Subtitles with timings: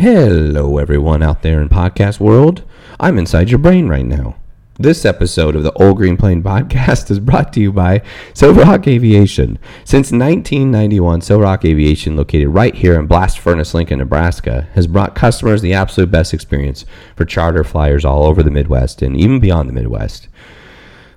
[0.00, 2.62] Hello, everyone out there in podcast world.
[3.00, 4.36] I'm inside your brain right now.
[4.78, 9.58] This episode of the Old Green Plane podcast is brought to you by Silverhawk Aviation.
[9.84, 15.62] Since 1991, Silverhawk Aviation, located right here in Blast Furnace, Lincoln, Nebraska, has brought customers
[15.62, 16.84] the absolute best experience
[17.16, 20.28] for charter flyers all over the Midwest and even beyond the Midwest.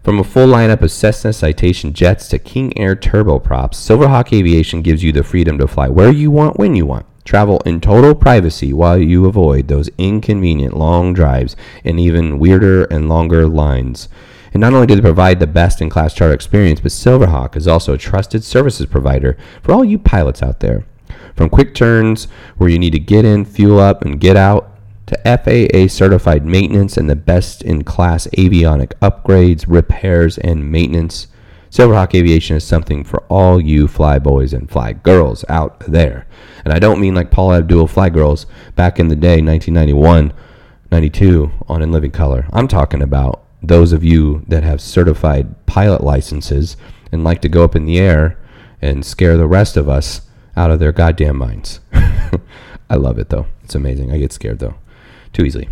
[0.03, 5.03] From a full lineup of Cessna Citation jets to King Air turboprops, Silverhawk Aviation gives
[5.03, 7.05] you the freedom to fly where you want, when you want.
[7.23, 13.07] Travel in total privacy while you avoid those inconvenient long drives and even weirder and
[13.07, 14.09] longer lines.
[14.53, 17.67] And not only do they provide the best in class charter experience, but Silverhawk is
[17.67, 20.85] also a trusted services provider for all you pilots out there.
[21.35, 22.25] From quick turns
[22.57, 24.71] where you need to get in, fuel up, and get out,
[25.11, 31.27] to FAA certified maintenance and the best in class avionic upgrades, repairs, and maintenance.
[31.71, 36.27] Silverhawk Aviation is something for all you fly boys and fly girls out there.
[36.65, 40.33] And I don't mean like Paula Abdul fly girls back in the day, 1991,
[40.91, 42.45] 92, on In Living Color.
[42.51, 46.75] I'm talking about those of you that have certified pilot licenses
[47.09, 48.37] and like to go up in the air
[48.81, 51.79] and scare the rest of us out of their goddamn minds.
[51.93, 53.47] I love it though.
[53.63, 54.11] It's amazing.
[54.11, 54.75] I get scared though
[55.31, 55.69] too easily.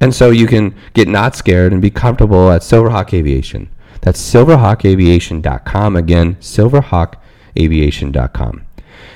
[0.00, 3.68] And so you can get not scared and be comfortable at Silverhawk Aviation.
[4.00, 5.96] That's silverhawkaviation.com.
[5.96, 8.66] Again, silverhawkaviation.com.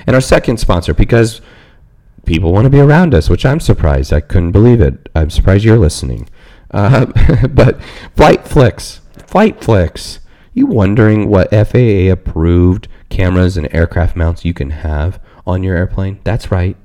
[0.06, 1.40] And our second sponsor, because
[2.26, 4.12] people want to be around us, which I'm surprised.
[4.12, 5.08] I couldn't believe it.
[5.14, 6.28] I'm surprised you're listening.
[6.70, 7.06] Uh,
[7.48, 7.78] but
[8.16, 9.00] FlightFlix.
[9.26, 10.20] Flight Flicks.
[10.52, 16.20] You wondering what FAA approved cameras and aircraft mounts you can have on your airplane?
[16.22, 16.76] That's right.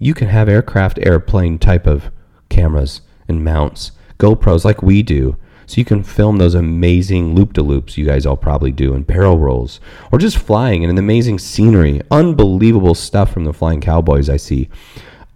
[0.00, 2.10] You can have aircraft airplane type of
[2.48, 5.36] cameras and mounts, GoPros like we do,
[5.66, 9.06] so you can film those amazing loop de loops you guys all probably do and
[9.06, 9.80] barrel rolls,
[10.12, 12.00] or just flying in an amazing scenery.
[12.10, 14.68] Unbelievable stuff from the Flying Cowboys I see.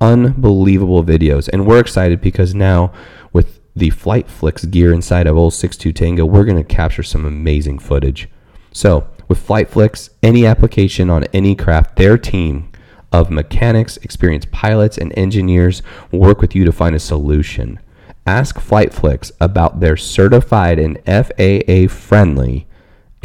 [0.01, 1.49] Unbelievable videos.
[1.53, 2.93] And we're excited because now
[3.33, 7.25] with the Flight FlightFlix gear inside of old 62 Tango, we're going to capture some
[7.25, 8.29] amazing footage.
[8.73, 12.71] So, with Flight FlightFlix, any application on any craft, their team
[13.13, 17.81] of mechanics, experienced pilots, and engineers work with you to find a solution.
[18.29, 22.67] Ask FlightFlix about their certified and FAA friendly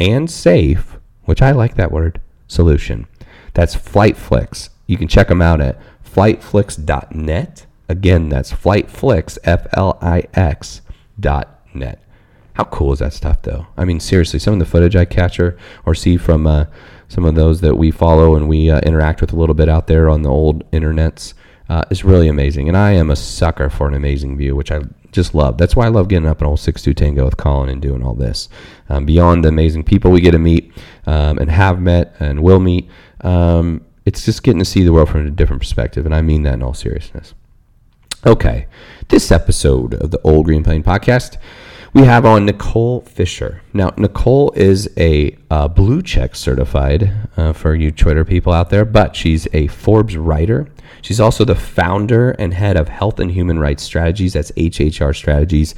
[0.00, 3.06] and safe, which I like that word, solution.
[3.52, 4.70] That's FlightFlix.
[4.86, 5.78] You can check them out at
[6.10, 7.66] flightflix.net.
[7.86, 10.80] Again, that's FlightFlix, F L I X
[11.20, 12.02] dot net.
[12.54, 13.66] How cool is that stuff, though?
[13.76, 16.64] I mean, seriously, some of the footage I capture or see from uh,
[17.08, 19.86] some of those that we follow and we uh, interact with a little bit out
[19.86, 21.34] there on the old internets
[21.68, 22.68] uh, is really amazing.
[22.68, 24.80] And I am a sucker for an amazing view, which I
[25.12, 25.58] just love.
[25.58, 28.14] That's why I love getting up an old 6-2 Tango with Colin and doing all
[28.14, 28.48] this.
[28.88, 30.72] Um, beyond the amazing people we get to meet
[31.06, 32.88] um, and have met and will meet,
[33.20, 36.04] um, it's just getting to see the world from a different perspective.
[36.04, 37.34] And I mean that in all seriousness.
[38.26, 38.66] Okay,
[39.08, 41.36] this episode of the Old Green Plane podcast
[41.94, 43.62] we have on Nicole Fisher.
[43.72, 48.84] Now, Nicole is a uh, blue check certified uh, for you Twitter people out there,
[48.84, 50.68] but she's a Forbes writer.
[51.02, 54.32] She's also the founder and head of Health and Human Rights Strategies.
[54.34, 55.74] That's HHR Strategies.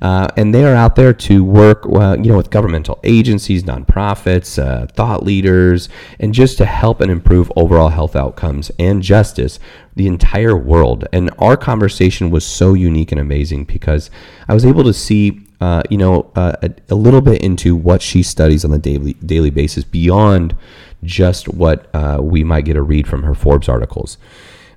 [0.00, 4.62] Uh, and they are out there to work, well, you know, with governmental agencies, nonprofits,
[4.62, 5.88] uh, thought leaders,
[6.20, 9.58] and just to help and improve overall health outcomes and justice
[9.96, 11.06] the entire world.
[11.12, 14.10] And our conversation was so unique and amazing because
[14.46, 18.00] I was able to see uh, you know, uh, a, a, little bit into what
[18.00, 20.54] she studies on a daily daily basis beyond
[21.02, 24.18] just what uh, we might get a read from her Forbes articles.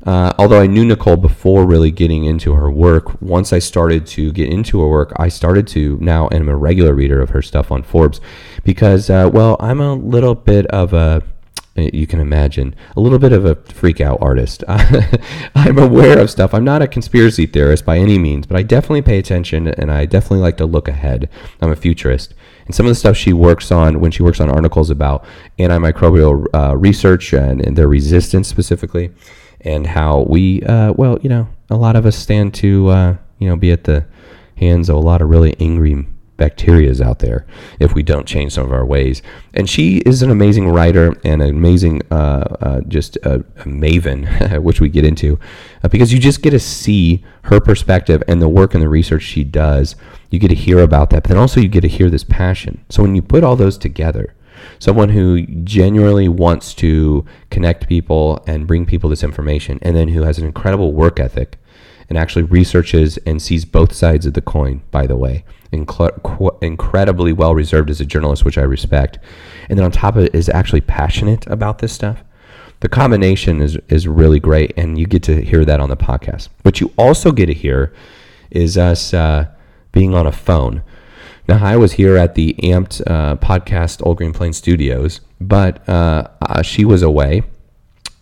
[0.03, 4.31] Uh, although I knew Nicole before really getting into her work, once I started to
[4.31, 7.72] get into her work, I started to now i'm a regular reader of her stuff
[7.72, 8.19] on Forbes
[8.63, 11.23] because, uh, well, I'm a little bit of a
[11.75, 14.63] you can imagine a little bit of a freak out artist.
[15.56, 16.53] I'm aware of stuff.
[16.53, 20.06] I'm not a conspiracy theorist by any means, but I definitely pay attention and I
[20.06, 21.29] definitely like to look ahead.
[21.62, 22.33] I'm a futurist.
[22.66, 25.25] And some of the stuff she works on when she works on articles about
[25.59, 29.12] antimicrobial uh, research and, and, their resistance specifically,
[29.61, 33.47] and how we, uh, well, you know, a lot of us stand to, uh, you
[33.47, 34.06] know, be at the
[34.57, 36.06] hands of a lot of really angry
[36.41, 37.45] bacterias out there
[37.80, 39.21] if we don't change some of our ways.
[39.53, 44.62] And she is an amazing writer and an amazing, uh, uh, just a, a, maven,
[44.63, 45.39] which we get into,
[45.83, 49.24] uh, because you just get to see her perspective and the work and the research
[49.24, 49.95] she does.
[50.31, 52.83] You get to hear about that, but then also you get to hear this passion.
[52.89, 54.33] So when you put all those together,
[54.80, 60.24] someone who genuinely wants to connect people and bring people this information, and then who
[60.24, 61.58] has an incredible work ethic
[62.10, 65.46] and actually researches and sees both sides of the coin, by the way.
[65.72, 69.18] Incre- incredibly well reserved as a journalist, which I respect.
[69.69, 72.24] And then on top of it, is actually passionate about this stuff.
[72.81, 76.50] the combination is is really great, and you get to hear that on the podcast.
[76.63, 77.94] What you also get to hear
[78.50, 79.46] is us uh,
[79.92, 80.84] being on a phone.
[81.47, 86.27] Now, I was here at the Amped uh, podcast Old Green Plains Studios, but uh,
[86.41, 87.43] uh, she was away.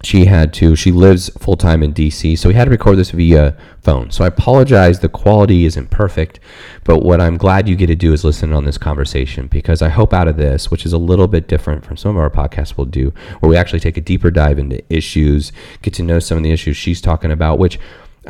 [0.02, 3.12] She had to, she lives full time in DC, so we had to record this
[3.12, 4.12] via phone.
[4.12, 6.40] So I apologize, the quality isn't perfect,
[6.86, 9.90] but what I'm glad you get to do is listen on this conversation because I
[9.90, 12.78] hope out of this, which is a little bit different from some of our podcasts
[12.78, 15.52] we'll do, where we actually take a deeper dive into issues,
[15.82, 17.78] get to know some of the issues she's talking about, which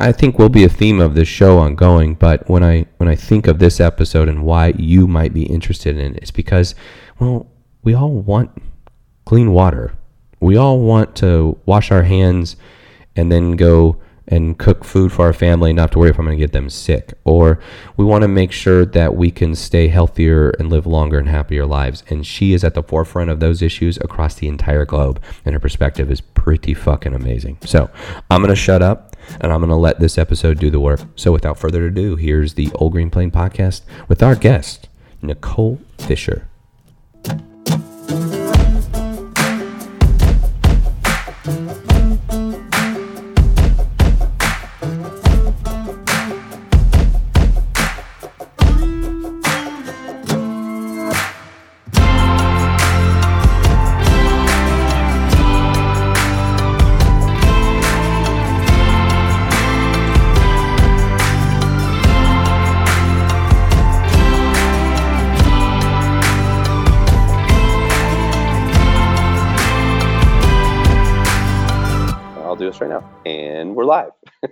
[0.00, 2.14] I think will be a theme of this show ongoing.
[2.14, 5.98] But when I when I think of this episode and why you might be interested
[5.98, 6.74] in it, it's because
[7.18, 7.46] well,
[7.82, 8.50] we all want
[9.26, 9.92] clean water.
[10.40, 12.56] We all want to wash our hands
[13.14, 16.24] and then go and cook food for our family and not to worry if I'm
[16.24, 17.12] going to get them sick.
[17.24, 17.58] Or
[17.96, 21.66] we want to make sure that we can stay healthier and live longer and happier
[21.66, 22.04] lives.
[22.08, 25.20] And she is at the forefront of those issues across the entire globe.
[25.44, 27.58] And her perspective is pretty fucking amazing.
[27.64, 27.90] So
[28.30, 29.09] I'm going to shut up
[29.40, 31.00] and I'm going to let this episode do the work.
[31.16, 34.88] So without further ado, here's the Old Green Plane podcast with our guest,
[35.22, 36.49] Nicole Fisher.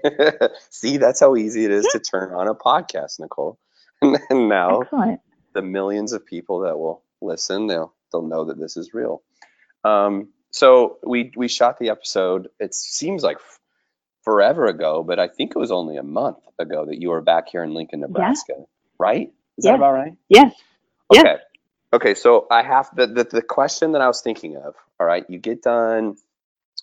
[0.70, 3.58] See, that's how easy it is to turn on a podcast, Nicole.
[4.02, 5.20] And now Excellent.
[5.54, 9.22] the millions of people that will listen, they'll they'll know that this is real.
[9.84, 12.48] Um, so we we shot the episode.
[12.60, 13.58] It seems like f-
[14.22, 17.48] forever ago, but I think it was only a month ago that you were back
[17.50, 18.54] here in Lincoln, Nebraska,
[18.98, 19.32] right?
[19.56, 19.76] Is that Yeah.
[19.76, 20.12] about right?
[20.28, 20.54] Yes.
[21.12, 21.20] Yeah.
[21.20, 21.36] Okay.
[21.94, 22.14] Okay.
[22.14, 24.74] So I have the, the the question that I was thinking of.
[25.00, 26.16] All right, you get done.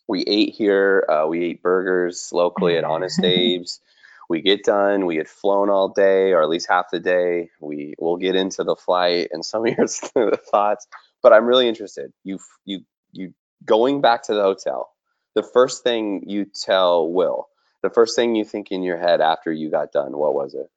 [0.08, 1.06] We ate here.
[1.10, 3.80] Uh, we ate burgers locally at Honest Abe's.
[4.28, 5.06] We get done.
[5.06, 7.52] We had flown all day, or at least half the day.
[7.60, 10.88] We will get into the flight and some of your thoughts.
[11.22, 12.12] But I'm really interested.
[12.24, 12.82] You you
[13.12, 14.90] you going back to the hotel.
[15.36, 17.48] The first thing you tell Will.
[17.84, 20.18] The first thing you think in your head after you got done.
[20.18, 20.70] What was it?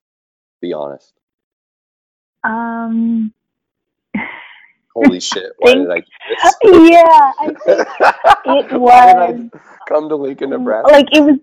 [0.60, 1.12] Be honest.
[2.44, 3.32] Um.
[4.99, 5.53] Holy shit!
[5.59, 6.56] Why did I do this?
[6.65, 7.89] Yeah, I think
[8.45, 9.50] it Why did I was
[9.89, 10.93] come to Lincoln, Nebraska.
[10.93, 11.39] like it was.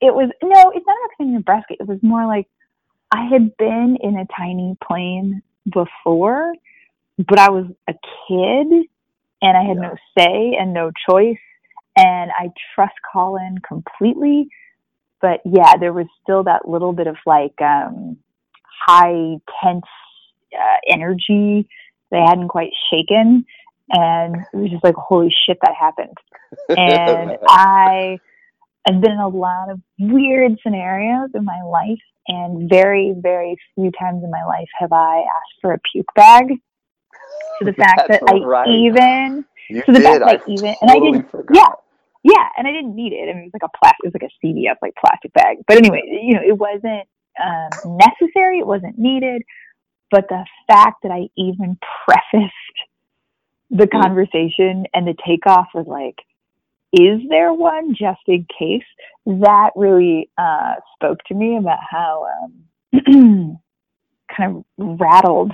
[0.00, 0.72] It was no.
[0.74, 1.74] It's not about in Nebraska.
[1.80, 2.46] It was more like
[3.12, 5.42] I had been in a tiny plane
[5.72, 6.52] before,
[7.18, 7.94] but I was a
[8.28, 8.86] kid
[9.42, 9.80] and I had Yeah.
[9.80, 11.38] no say and no choice.
[11.96, 14.48] And I trust Colin completely.
[15.22, 18.18] But yeah, there was still that little bit of like um,
[18.86, 19.84] high tense
[20.54, 21.68] uh, energy
[22.10, 23.44] they hadn't quite shaken.
[23.92, 26.16] And it was just like, holy shit, that happened.
[26.68, 28.18] And I
[28.88, 31.98] I've been in a lot of weird scenarios in my life.
[32.28, 36.48] And very, very few times in my life have I asked for a puke bag.
[37.58, 38.68] To the fact that I right.
[38.68, 40.04] even you so the did.
[40.04, 41.56] fact I that even- and I didn't- forgot.
[41.56, 41.68] yeah.
[42.22, 43.30] Yeah, and I didn't need it.
[43.30, 45.56] I mean, it was like a plastic, it was like a CVS like plastic bag.
[45.66, 47.08] But anyway, you know, it wasn't
[47.42, 48.58] um, necessary.
[48.58, 49.40] It wasn't needed.
[50.10, 52.54] But the fact that I even prefaced
[53.70, 54.02] the Mm.
[54.02, 56.16] conversation and the takeoff was like,
[56.92, 58.84] "Is there one just in case?"
[59.26, 62.26] That really uh, spoke to me about how
[62.92, 63.58] um,
[64.36, 64.64] kind of
[65.00, 65.52] rattled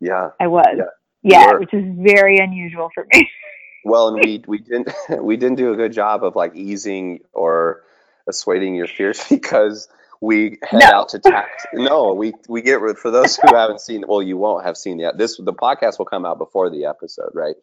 [0.00, 0.30] Yeah.
[0.40, 0.66] I was.
[0.76, 0.84] Yeah.
[1.22, 3.28] Yeah, which is very unusual for me.
[3.84, 4.90] Well, and we we didn't
[5.22, 7.82] we didn't do a good job of like easing or
[8.28, 9.88] assuading your fears because
[10.20, 10.86] we head No.
[10.86, 11.66] out to tax.
[11.72, 14.04] No, we we get rid for those who haven't seen.
[14.06, 15.16] Well, you won't have seen yet.
[15.18, 15.36] this.
[15.36, 17.56] The podcast will come out before the episode, right?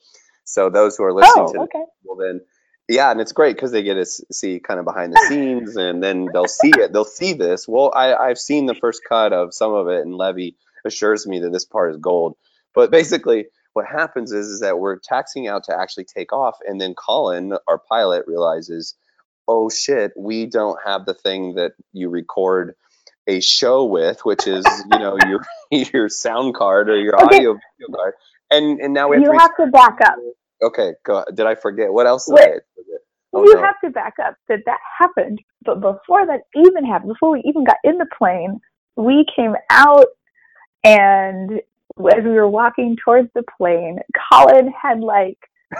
[0.46, 1.84] So those who are listening oh, to okay.
[2.04, 2.42] well then
[2.88, 6.04] yeah and it's great because they get to see kind of behind the scenes and
[6.04, 9.54] then they'll see it they'll see this well I, i've seen the first cut of
[9.54, 12.38] some of it and levy assures me that this part is gold
[12.74, 16.80] but basically what happens is, is that we're taxing out to actually take off and
[16.80, 18.96] then colin our pilot realizes
[19.48, 22.76] oh shit we don't have the thing that you record
[23.28, 25.46] a show with which is you know your
[25.94, 27.38] your sound card or your Okay.
[27.38, 28.14] audio video card
[28.52, 30.16] and and now we have You to have to back up.
[30.62, 31.24] Okay, go.
[31.34, 31.92] Did I forget?
[31.92, 32.44] What else did Wait.
[32.44, 33.02] I forget?
[33.34, 33.62] Oh, you no.
[33.62, 35.40] have to back up that that happened.
[35.64, 38.60] But before that even happened, before we even got in the plane,
[38.96, 40.06] we came out
[40.84, 41.52] and
[42.00, 44.00] as we were walking towards the plane,
[44.32, 45.38] Colin had like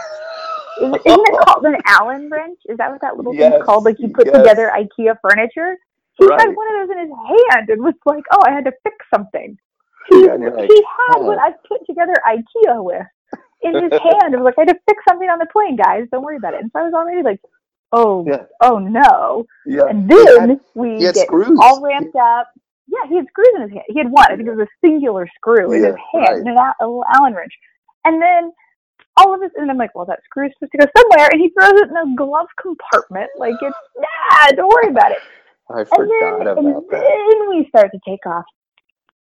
[0.80, 2.58] isn't it called an Allen wrench?
[2.68, 3.84] Is that what that little Yes, thing's called?
[3.84, 4.36] Like you put yes.
[4.36, 5.76] together IKEA furniture.
[6.18, 6.40] He Right.
[6.40, 8.96] had one of those in his hand and was like, "Oh, I had to fix
[9.14, 9.58] something."
[10.08, 11.38] He, Yeah, like, he had what.
[11.38, 13.06] I put together IKEA with
[13.62, 14.32] in his hand.
[14.34, 16.06] It was like, "I had to fix something on the plane, guys.
[16.10, 17.40] Don't worry about it." And so I was already like,
[17.92, 18.44] "Oh, Yeah.
[18.62, 19.86] oh no!" Yeah.
[19.88, 21.58] And then had- we get screws.
[21.60, 22.48] all ramped up.
[22.88, 23.82] Yeah, he had screws in his hand.
[23.88, 24.26] He had one.
[24.30, 26.36] I think it was a singular screw in his hand, right.
[26.36, 27.52] and an a little Allen wrench.
[28.04, 28.52] And then
[29.18, 31.50] all of this, and I'm like, well, that screw's supposed to go somewhere, and he
[31.50, 33.30] throws it in a glove compartment.
[33.38, 35.18] Like it's nah, don't worry about it.
[35.70, 37.00] I And forgot then, about and that.
[37.00, 38.44] then we start to take off,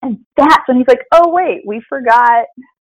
[0.02, 2.46] and that's when he's like, oh wait, we forgot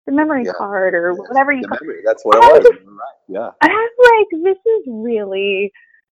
[0.06, 0.52] the memory Yeah.
[0.56, 1.78] card or Yes, whatever you the call.
[1.82, 2.64] memory, That's what it I was.
[2.64, 3.18] just- right.
[3.28, 3.50] Yeah.
[3.62, 5.70] And I'm like, this is really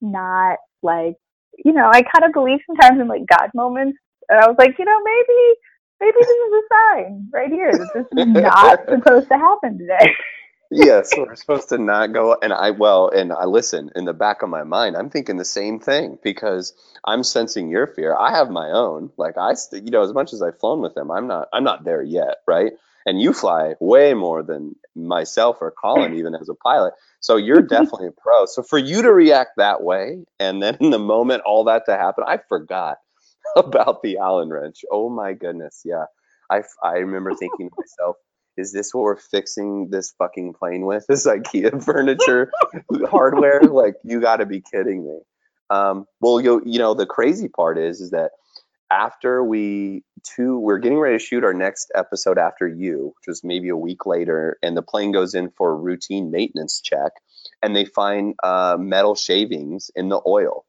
[0.03, 1.17] not like,
[1.65, 3.99] you know, I kind of believe sometimes in like God moments.
[4.29, 5.55] And I was like, you know, maybe,
[6.01, 10.13] maybe this is a sign right here that this is not supposed to happen today.
[10.71, 12.37] yes, we're supposed to not go.
[12.41, 15.45] And I, well, and I listen in the back of my mind, I'm thinking the
[15.45, 18.17] same thing because I'm sensing your fear.
[18.17, 19.11] I have my own.
[19.17, 21.65] Like I, st- you know, as much as I've flown with them, I'm not, I'm
[21.65, 22.73] not there yet, right?
[23.07, 26.93] And you fly way more than myself or Colin, even as a pilot.
[27.21, 27.69] So you're mm-hmm.
[27.69, 28.47] definitely a pro.
[28.47, 31.97] So for you to react that way, and then in the moment all that to
[31.97, 32.99] happen, I forgot
[33.57, 34.85] about the Allen wrench.
[34.91, 36.05] Oh my goodness, yeah.
[36.51, 38.17] I, I remember thinking to myself,
[38.59, 41.07] is this what we're fixing this fucking plane with?
[41.09, 42.51] This IKEA furniture
[43.11, 43.63] hardware?
[43.63, 45.21] Like, you got to be kidding me.
[45.71, 48.33] Um, well, you you know the crazy part is is that
[48.91, 53.45] after we two we're getting ready to shoot our next episode after you, which was
[53.45, 57.13] maybe a week later, and the plane goes in for a routine maintenance check,
[57.63, 60.65] and they find uh, metal shavings in the oil.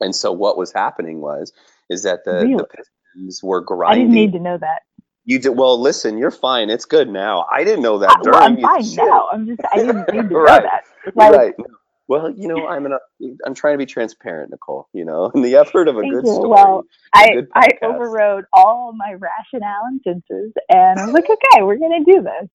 [0.00, 1.52] And so what was happening was
[1.88, 2.56] is that the, Really?
[2.56, 4.00] the pistons were grinding.
[4.00, 4.82] I didn't need to know that.
[5.24, 5.80] You did well.
[5.80, 6.70] Listen, you're fine.
[6.70, 7.46] It's good now.
[7.52, 8.34] I didn't know that during.
[8.38, 8.96] well, I'm fine shit.
[8.96, 9.28] now.
[9.32, 10.84] I'm just, I didn't need to know that.
[11.14, 11.54] Like, right.
[12.08, 12.98] Well, you know, I'm an,
[13.46, 14.88] I'm trying to be transparent, Nicole.
[14.92, 16.32] You know, in the effort of a good you.
[16.34, 16.48] story.
[16.48, 16.84] Well,
[17.14, 21.78] I, good I overrode all my rationale and senses, and I was like, okay, we're
[21.78, 22.48] gonna do this.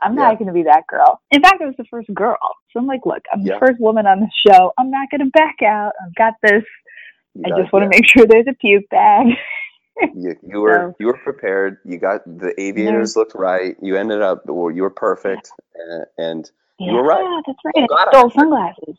[0.00, 0.22] I'm Yeah.
[0.28, 1.20] not gonna be that girl.
[1.32, 2.36] In fact, I was the first girl,
[2.70, 3.54] so I'm like, look, I'm Yeah.
[3.58, 4.72] the first woman on the show.
[4.78, 5.92] I'm not gonna back out.
[6.04, 6.62] I've got this.
[7.34, 9.26] You I just want to yeah, make sure there's a puke bag.
[10.00, 11.78] you, you were So- you were prepared.
[11.84, 13.76] You got the aviators looked right.
[13.82, 14.42] You ended up.
[14.46, 15.50] Well, you were perfect.
[15.74, 17.42] And, and yeah, You were right.
[17.46, 17.86] that's right.
[17.90, 18.96] Oh, I stole sunglasses.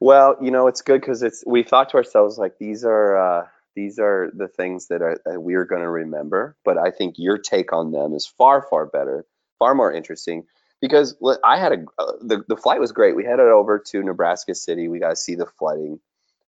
[0.00, 1.44] well, you know, it's good because it's.
[1.46, 3.16] We thought to ourselves like these are.
[3.16, 6.90] uh these are the things that are that we are going to remember, but I
[6.90, 9.24] think your take on them is far, far better,
[9.58, 10.44] far more interesting.
[10.82, 13.16] Because I had a uh, the the flight was great.
[13.16, 14.88] We headed over to Nebraska City.
[14.88, 16.00] We got to see the flooding.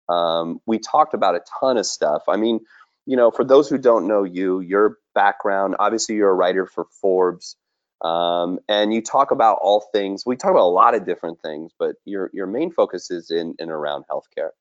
[0.09, 2.23] Um, we talked about a ton of stuff.
[2.27, 2.61] I mean,
[3.11, 6.85] you know, for those who don't know you, your background, obviously you're a writer for
[7.01, 7.57] Forbes.
[8.01, 10.25] Um, and you talk about all things.
[10.25, 13.55] We talk about a lot of different things, but your your main focus is in
[13.59, 14.51] and around healthcare.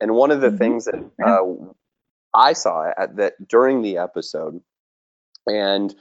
[0.00, 0.58] And one of the Mhm.
[0.58, 1.42] things that uh,
[2.32, 4.60] I saw at, that during the episode,
[5.48, 5.92] and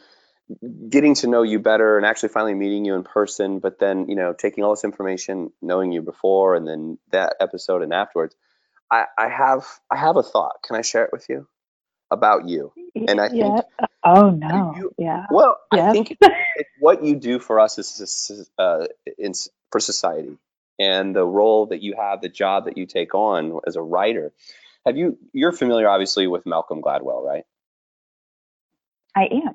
[0.90, 4.16] getting to know you better, and actually finally meeting you in person, but then you
[4.16, 8.36] know taking all this information, knowing you before, and then that episode and afterwards,
[8.92, 10.58] I, I have I have a thought.
[10.64, 11.48] Can I share it with you
[12.12, 12.72] about you?
[13.08, 13.54] And I yeah.
[13.62, 13.66] think-
[14.04, 14.74] Oh no.
[14.78, 15.26] you- yeah.
[15.32, 15.94] Well, I Yes.
[15.94, 18.88] think it's what you do for us is uh,
[19.18, 19.34] in,
[19.72, 20.38] for society
[20.80, 24.32] and the role that you have, the job that you take on as a writer.
[24.86, 25.18] Have you?
[25.34, 27.44] You're familiar, obviously, with Malcolm Gladwell, right?
[29.16, 29.54] I am.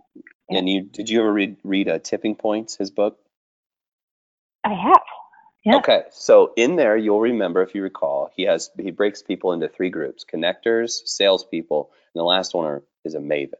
[0.51, 0.59] Yeah.
[0.59, 3.19] And you did you ever read read uh, Tipping Points, his book?
[4.63, 5.01] I have.
[5.65, 5.77] Yeah.
[5.77, 9.69] Okay, so in there you'll remember if you recall, he has he breaks people into
[9.69, 13.53] three groups: connectors, salespeople, and the last one are, is a maven.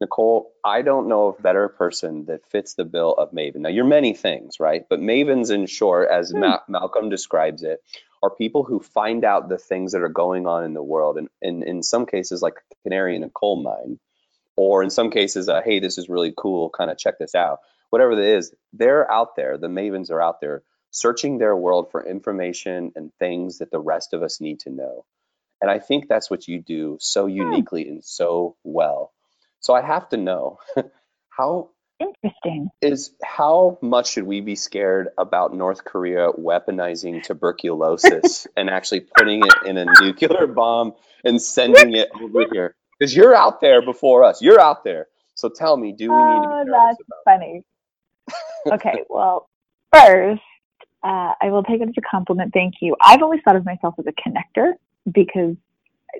[0.00, 3.56] Nicole, I don't know of a better person that fits the bill of maven.
[3.58, 4.84] Now you're many things, right?
[4.88, 6.40] But mavens, in short, as Hmm.
[6.40, 7.80] Ma- Malcolm describes it,
[8.22, 11.28] are people who find out the things that are going on in the world, and,
[11.40, 13.98] and in some cases, like a canary in a coal mine,
[14.56, 17.58] or in some cases, uh, hey, this is really cool, kind of check this out.
[17.90, 19.58] Whatever it is, they're out there.
[19.58, 24.12] The mavens are out there searching their world for information and things that the rest
[24.14, 25.04] of us need to know.
[25.62, 29.12] And I think that's what you do so uniquely and so well.
[29.60, 30.58] So I have to know
[31.30, 32.68] how Interesting.
[32.80, 39.40] is how much should we be scared about North Korea weaponizing tuberculosis and actually putting
[39.46, 42.74] it in a nuclear bomb and sending it over here?
[42.98, 44.42] Because you're out there before us.
[44.42, 45.06] You're out there.
[45.36, 47.64] So tell me, do we need to Oh, be nervous that's about funny.
[48.72, 49.48] okay, well,
[49.94, 50.42] first,
[51.04, 52.52] uh, I will take it as a compliment.
[52.52, 52.96] Thank you.
[53.00, 54.72] I've always thought of myself as a connector
[55.10, 55.56] because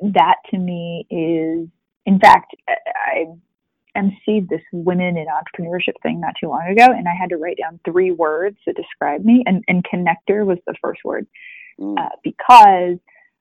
[0.02, 1.68] that to me is,
[2.06, 3.26] in fact, I
[3.96, 7.58] emceed this women in entrepreneurship thing not too long ago, and I had to write
[7.58, 11.26] down three words to describe me, and, and connector was the first word
[11.80, 11.98] Mm.
[11.98, 12.98] uh, because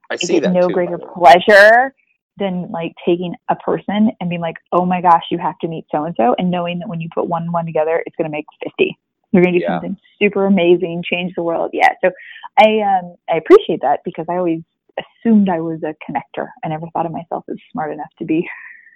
[0.10, 1.14] I I see get that no too, greater by the way.
[1.14, 1.94] pleasure
[2.38, 5.86] than like taking a person and being like, oh my gosh, you have to meet
[5.92, 8.26] so and so, and knowing that when you put one and one together, it's going
[8.26, 8.98] to make fifty.
[9.32, 9.76] You're going to do Yeah.
[9.76, 11.72] something super amazing, change the world.
[11.74, 11.90] Yeah.
[12.04, 12.12] So
[12.58, 14.62] I um I appreciate that because I always
[14.98, 16.48] assumed I was a connector.
[16.64, 18.48] I never thought of myself as smart enough to be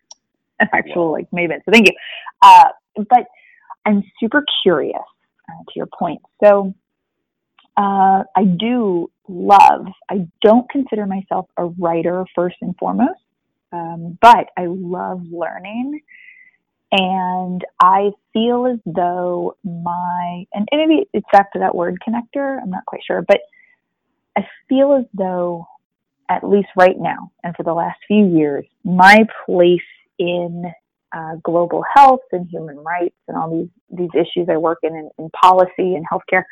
[0.59, 1.59] an actual like maven.
[1.65, 1.95] So thank you.
[2.41, 3.25] Uh, but
[3.85, 4.95] I'm super curious
[5.49, 6.21] uh, to your point.
[6.43, 6.73] So
[7.77, 9.87] uh, I do love.
[10.09, 13.19] I don't consider myself a writer first and foremost,
[13.71, 16.01] um, but I love learning.
[16.91, 22.69] And I feel as though my, and maybe it's back to that word connector, I'm
[22.69, 23.41] not quite sure, but
[24.37, 25.67] I feel as though,
[26.29, 29.79] at least right now, and for the last few years, my place
[30.17, 30.65] in
[31.15, 35.09] uh, global health and human rights and all these, these issues I work in, in,
[35.17, 36.43] in policy and healthcare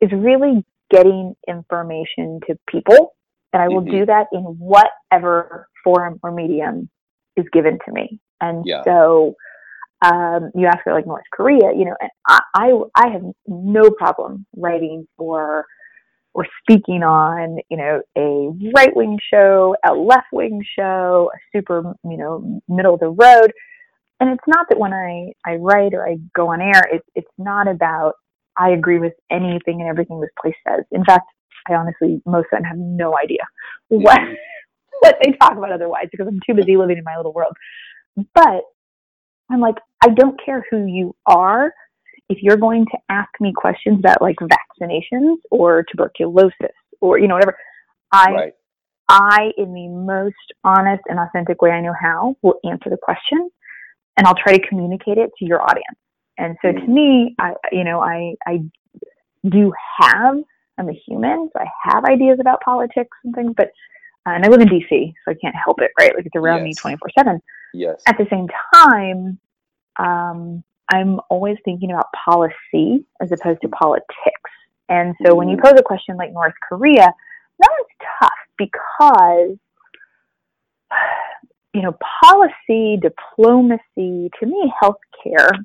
[0.00, 3.14] is really getting information to people.
[3.52, 3.90] And I will Mhm.
[3.90, 6.88] do that in whatever form or medium
[7.36, 8.20] is given to me.
[8.40, 8.84] And Yeah.
[8.84, 9.34] so
[10.02, 13.90] um, you ask for like North Korea, you know, and I, I, I have no
[13.90, 15.66] problem writing for
[16.34, 21.94] or speaking on, you know, a right wing show, a left wing show, a super,
[22.04, 23.52] you know, middle of the road.
[24.20, 27.30] And it's not that when I, I write or I go on air, it's it's
[27.38, 28.14] not about
[28.58, 30.84] I agree with anything and everything this place says.
[30.92, 31.26] In fact,
[31.68, 33.40] I honestly most of them have no idea
[33.88, 34.36] what Mhm.
[35.00, 37.54] what they talk about otherwise because I'm too busy living in my little world.
[38.34, 38.62] But
[39.50, 41.72] I'm like, I don't care who you are.
[42.28, 47.34] If you're going to ask me questions about like vaccinations or tuberculosis or you know
[47.34, 47.56] whatever,
[48.12, 48.52] I right.
[49.08, 53.50] I in the most honest and authentic way I know how will answer the question
[54.16, 55.98] and I'll try to communicate it to your audience.
[56.38, 56.88] And so to Mm.
[56.88, 58.60] me, I you know, I I
[59.48, 60.36] do have
[60.78, 63.68] I'm a human, so I have ideas about politics and things, but
[64.26, 66.14] uh, and I live in DC, so I can't help it, right?
[66.16, 67.40] Like it's around me 24 7
[67.74, 68.02] Yes.
[68.06, 69.38] at the same time,
[69.98, 74.50] um, I'm always thinking about policy as opposed to politics.
[74.88, 75.64] And so when you Mhm.
[75.64, 77.14] pose a question like North Korea,
[77.58, 77.88] that one's
[78.20, 79.58] tough because,
[81.72, 85.64] you know, policy, diplomacy, to me, healthcare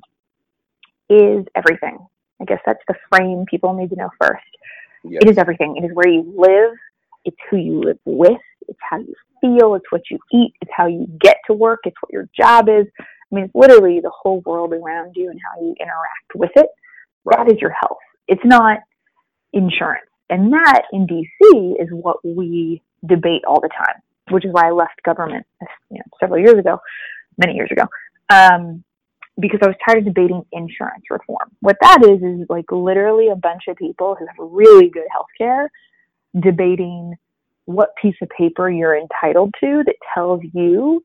[1.08, 1.98] is everything.
[2.40, 4.44] I guess that's the frame people need to know first.
[5.04, 5.22] Yes.
[5.22, 5.76] It is everything.
[5.76, 6.76] It is where you live.
[7.24, 8.40] It's who you live with.
[8.68, 9.74] It's how you feel.
[9.74, 10.54] It's what you eat.
[10.62, 11.80] It's how you get to work.
[11.84, 12.86] It's what your job is.
[13.30, 16.68] I mean, it's literally the whole world around you and how you interact with it.
[17.24, 17.38] Right.
[17.38, 17.98] That is your health.
[18.28, 18.78] It's not
[19.52, 20.06] insurance.
[20.28, 24.70] And that in DC is what we debate all the time, which is why I
[24.70, 25.46] left government
[25.90, 26.78] you know, several years ago,
[27.36, 27.82] many years ago,
[28.30, 28.84] um,
[29.38, 31.50] because I was tired of debating insurance reform.
[31.60, 35.26] What that is, is like literally a bunch of people who have really good health
[35.36, 35.70] care
[36.38, 37.14] debating
[37.64, 41.04] what piece of paper you're entitled to that tells you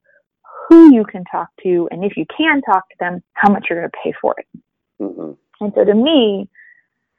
[0.68, 3.80] who you can talk to, and if you can talk to them, how much you're
[3.80, 4.48] going to pay for it.
[5.00, 6.50] hmm And so to me,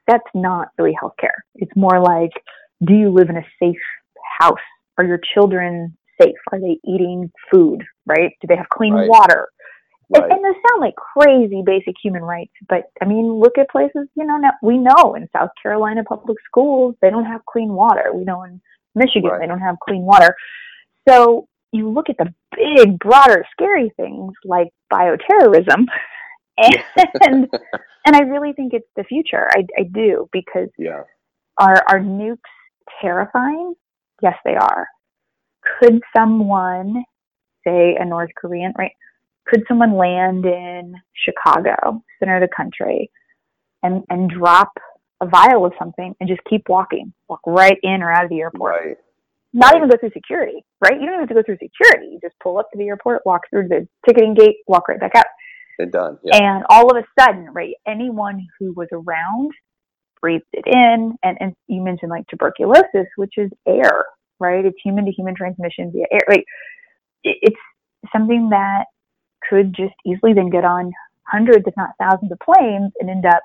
[0.07, 1.39] that's not really healthcare.
[1.57, 2.31] It's more like,
[2.85, 3.77] do you live in a safe
[4.39, 4.59] house?
[4.99, 6.37] Are your children safe?
[6.53, 7.83] Are they eating food?
[8.07, 8.33] Right?
[8.41, 9.09] Do they have clean Right.
[9.09, 9.49] water?
[10.15, 10.31] And, Right.
[10.31, 14.25] and those sound like crazy basic human rights, but I mean, look at places, you
[14.25, 18.13] know, now, we know in South Carolina public schools, they don't have clean water.
[18.15, 18.61] We know in
[18.95, 19.41] Michigan, Right.
[19.41, 20.37] they don't have clean water.
[21.09, 25.87] So you look at the big, broader, scary things like bioterrorism,
[26.59, 27.49] and
[28.07, 29.49] and I really think it's the future.
[29.51, 31.03] I, I do because yeah.
[31.59, 32.39] are are nukes
[33.01, 33.75] terrifying?
[34.23, 34.87] Yes, they are.
[35.81, 37.05] Could someone,
[37.67, 38.93] say a North Korean, right?
[39.47, 43.11] Could someone land in Chicago, center of the country,
[43.83, 44.73] and and drop
[45.21, 48.41] a vial of something and just keep walking, walk right in or out of the
[48.41, 48.75] airport?
[48.75, 48.97] Right.
[49.53, 51.01] Not even go through security, right?
[51.01, 52.13] You don't even have to go through security.
[52.13, 55.13] You just pull up to the airport, walk through the ticketing gate, walk right back
[55.15, 55.25] out.
[55.79, 56.19] And done.
[56.23, 56.37] Yeah.
[56.37, 59.53] And all of a sudden, right, anyone who was around
[60.21, 61.17] breathed it in.
[61.23, 64.05] And, and you mentioned like tuberculosis, which is air,
[64.41, 64.65] right?
[64.65, 66.23] It's human to human transmission via air.
[66.29, 66.45] Like
[67.25, 67.57] it's
[68.13, 68.85] something that
[69.49, 73.43] could just easily then get on hundreds, if not thousands of planes and end up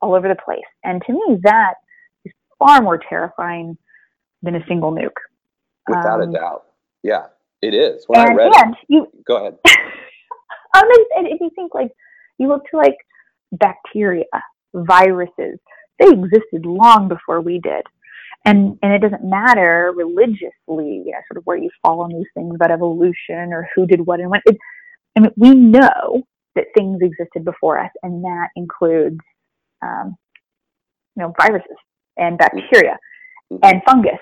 [0.00, 0.60] all over the place.
[0.84, 1.74] And to me, that
[2.24, 3.76] is far more terrifying
[4.42, 5.10] than a single nuke.
[5.88, 6.64] Without Um, a doubt.
[7.02, 7.26] Yeah.
[7.62, 8.04] It is.
[8.08, 9.58] When I and, read and you, go ahead.
[10.76, 11.92] um, and if you think like
[12.38, 12.96] you look to like
[13.52, 14.24] bacteria,
[14.74, 15.58] viruses,
[15.98, 17.82] they existed long before we did.
[18.44, 22.26] And and it doesn't matter religiously, you know, sort of where you fall on these
[22.34, 24.40] things about evolution or who did what and when.
[24.46, 24.56] It,
[25.16, 26.24] I mean, we know
[26.56, 29.20] that things existed before us, and that includes,
[29.80, 30.16] um,
[31.14, 31.76] you know, viruses
[32.16, 32.98] and bacteria
[33.52, 33.58] mm-hmm.
[33.62, 34.18] and fungus.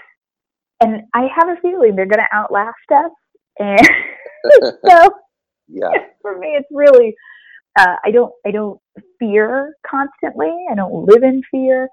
[0.80, 3.10] And I have a feeling they're going to outlast us.
[3.58, 3.80] And
[4.88, 5.10] so,
[5.68, 5.90] yeah,
[6.22, 7.14] for me, it's really
[7.78, 8.80] uh, I don't I don't
[9.18, 10.52] fear constantly.
[10.70, 11.88] I don't live in fear,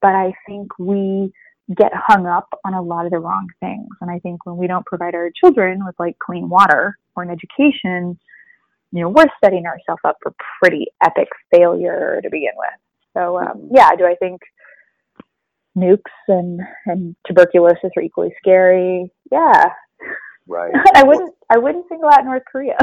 [0.00, 1.32] but I think we
[1.76, 3.88] get hung up on a lot of the wrong things.
[4.00, 7.30] And I think when we don't provide our children with like clean water or an
[7.30, 8.18] education,
[8.92, 12.68] you know, we're setting ourselves up for pretty epic failure to begin with.
[13.16, 13.76] So um, mm-hmm.
[13.76, 14.40] yeah, do I think
[15.76, 19.10] nukes and and tuberculosis are equally scary?
[19.30, 19.70] Yeah.
[20.46, 20.72] Right.
[20.94, 22.78] I wouldn't I wouldn't single out North Korea.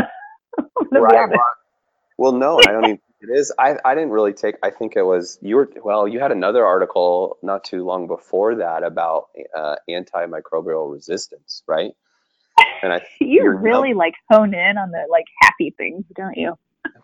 [0.92, 1.30] right.
[2.18, 3.52] Well, no, I don't even it is.
[3.58, 4.56] I, I didn't really take.
[4.62, 5.70] I think it was you were.
[5.84, 11.92] Well, you had another article not too long before that about uh, antimicrobial resistance, right?
[12.84, 16.58] And I you really no, like hone in on the like happy things, don't you?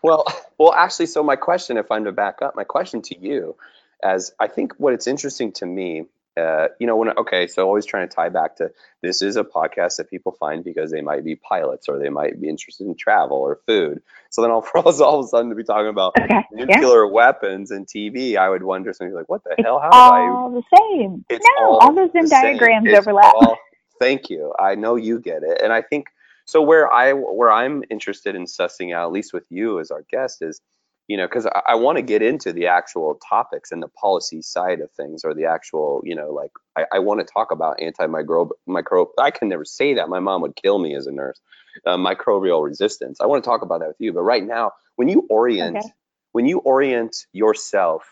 [0.04, 0.26] Well,
[0.60, 3.56] well, actually, so my question, if I'm to back up, my question to you,
[4.04, 7.86] as I think what it's interesting to me uh, you know, when okay, so always
[7.86, 11.24] trying to tie back to this is a podcast that people find because they might
[11.24, 14.02] be pilots or they might be interested in travel or food.
[14.32, 17.06] So then all for us all of a sudden to be talking about okay, nuclear
[17.06, 17.12] yeah.
[17.12, 19.80] weapons and TB, I would wonder something like, what the it's hell?
[19.80, 21.26] How all I, the same.
[21.30, 23.36] No, all, all those Venn diagrams overlap.
[23.36, 23.58] All,
[24.00, 24.54] thank you.
[24.60, 26.08] I know you get it, and I think
[26.46, 26.64] so.
[26.64, 30.42] Where I where I'm interested in sussing out, at least with you as our guest,
[30.42, 30.62] is
[31.08, 34.42] you know, because I, I want to get into the actual topics and the policy
[34.42, 37.80] side of things, or the actual, you know, like I, I want to talk about
[37.80, 39.10] antimicrobial micro.
[39.20, 40.10] I can never say that.
[40.10, 41.40] My mom would kill me as a nurse.
[41.86, 43.20] Uh, microbial resistance.
[43.20, 44.14] I want to talk about that with you.
[44.14, 45.88] But right now, when you orient, okay.
[46.32, 48.04] when you orient yourself,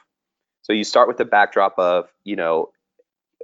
[0.64, 2.72] so you start with the backdrop of, you know,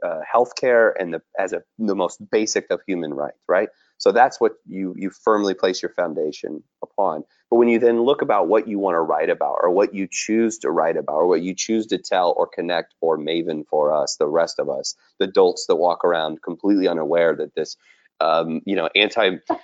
[0.03, 3.69] uh, healthcare and the as a the most basic of human rights, right?
[3.97, 7.23] So that's what you you firmly place your foundation upon.
[7.49, 10.07] But when you then look about what you want to write about, or what you
[10.09, 13.93] choose to write about, or what you choose to tell or connect or maven for
[13.93, 17.77] us, the rest of us, the adults that walk around completely unaware that this,
[18.19, 19.57] um, you know, anti uh,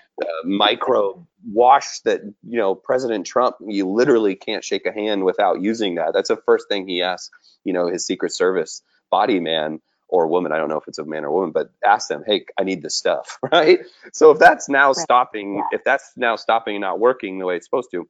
[0.46, 5.96] micro wash that you know President Trump, you literally can't shake a hand without using
[5.96, 6.14] that.
[6.14, 7.30] That's the first thing he asks,
[7.64, 9.80] you know, his Secret Service body man
[10.14, 12.46] or woman, I don't know if it's a man or woman, but ask them, hey,
[12.60, 13.80] I need this stuff, right?
[14.14, 14.96] So if that's now right.
[14.96, 15.64] stopping, yeah.
[15.72, 18.08] if that's now stopping and not working the way it's supposed to,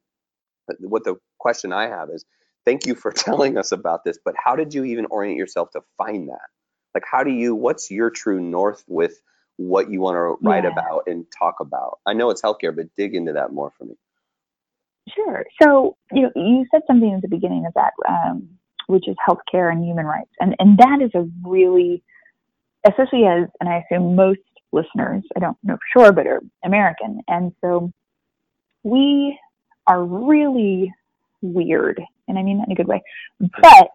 [0.80, 2.26] what the question I have is,
[2.66, 5.80] thank you for telling us about this, but how did you even orient yourself to
[5.96, 6.50] find that?
[6.94, 9.18] Like, how do you, what's your true north with
[9.56, 10.72] what you want to write yeah.
[10.72, 12.00] about and talk about?
[12.04, 13.94] I know it's healthcare, but dig into that more for me.
[15.08, 15.46] Sure.
[15.62, 19.70] So, you know, you said something at the beginning of that um, which is healthcare
[19.72, 20.30] and human rights.
[20.40, 22.02] And, and that is a really,
[22.86, 24.40] especially as, and I assume most
[24.72, 27.20] listeners, I don't know for sure, but are American.
[27.28, 27.92] And so
[28.82, 29.38] we
[29.86, 30.92] are really
[31.42, 33.02] weird, and I mean that in a good way,
[33.40, 33.88] but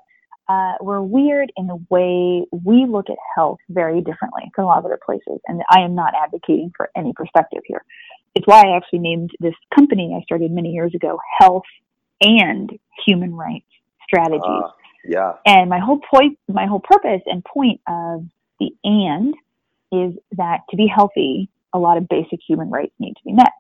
[0.48, 4.80] uh, we're weird in the way we look at health very differently from a lot
[4.80, 5.40] of other places.
[5.48, 7.84] And I am not advocating for any perspective here.
[8.34, 11.64] It's why I actually named this company I started many years ago Health
[12.22, 12.72] and
[13.06, 13.66] Human Rights
[14.04, 14.42] Strategies.
[14.44, 14.70] Uh,
[15.06, 15.34] yeah.
[15.46, 18.26] And my whole point, my whole purpose and point of
[18.60, 19.34] the and
[19.92, 23.52] is that to be healthy, a lot of basic human rights need to be met.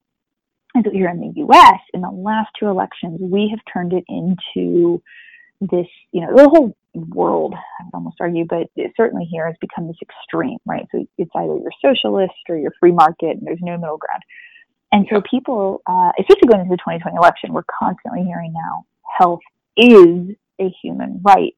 [0.75, 4.03] And so here in the US, in the last two elections, we have turned it
[4.07, 5.01] into
[5.61, 9.87] this, you know, the whole world, I would almost argue, but certainly here has become
[9.87, 10.87] this extreme, right?
[10.91, 14.23] So it's either you're socialist or you're free market and there's no middle ground.
[14.91, 18.85] And so people, uh, especially going into the 2020 election, we're constantly hearing now
[19.17, 19.41] health
[19.77, 21.55] is a human right.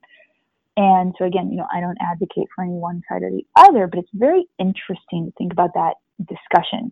[0.77, 3.87] And so again, you know, I don't advocate for any one side or the other,
[3.87, 5.95] but it's very interesting to think about that
[6.27, 6.91] discussion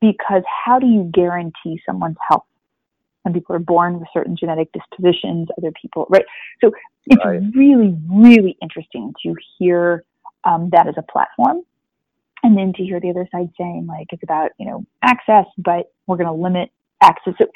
[0.00, 2.44] because how do you guarantee someone's health?
[3.22, 6.24] Some people are born with certain genetic dispositions, other people, right?
[6.60, 6.72] So
[7.06, 7.40] it's right.
[7.54, 10.04] really, really interesting to hear
[10.44, 11.60] um, that as a platform.
[12.42, 15.92] And then to hear the other side saying, like, it's about, you know, access, but
[16.08, 17.34] we're going to limit access.
[17.40, 17.46] So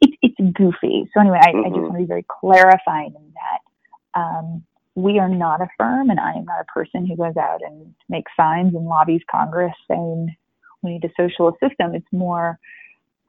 [0.00, 1.08] it's it's goofy.
[1.12, 1.58] So anyway, I, mm-hmm.
[1.58, 1.82] I, just mm-hmm.
[1.82, 6.32] want to be very clarifying in that um, we are not a firm, and I
[6.32, 10.34] am not a person who goes out and makes signs and lobbies Congress saying
[10.82, 11.94] we need a socialist system.
[11.94, 12.58] It's more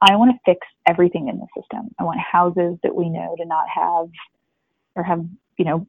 [0.00, 1.94] I want to fix everything in the system.
[1.98, 4.08] I want houses that we know to not have
[4.94, 5.24] or have
[5.56, 5.86] you know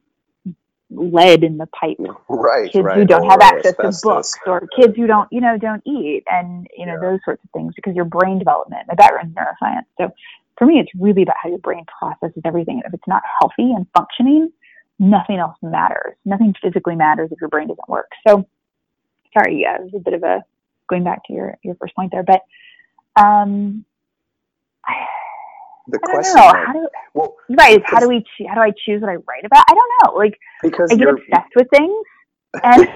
[0.90, 1.98] lead in the pipe.
[2.28, 2.98] Right, kids right.
[2.98, 4.00] who don't or have access asbestos.
[4.00, 7.10] to books, or kids who don't, you know, don't eat, and you know yeah.
[7.10, 8.86] those sorts of things because your brain development.
[8.88, 10.12] My background is neuroscience, so
[10.60, 12.82] for me, it's really about how your brain processes everything.
[12.84, 14.52] If it's not healthy and functioning,
[14.98, 16.14] nothing else matters.
[16.26, 18.10] Nothing physically matters if your brain doesn't work.
[18.28, 18.46] So,
[19.32, 20.44] sorry, yeah, it was a bit of a
[20.90, 22.42] going back to your your first point there, but
[23.16, 23.86] um,
[25.88, 26.52] the I don't question, know.
[26.52, 27.80] though- How do well, right?
[27.86, 28.22] How do we?
[28.46, 29.64] How do I choose what I write about?
[29.66, 30.18] I don't know.
[30.18, 32.04] Like because I get obsessed with things,
[32.62, 32.86] and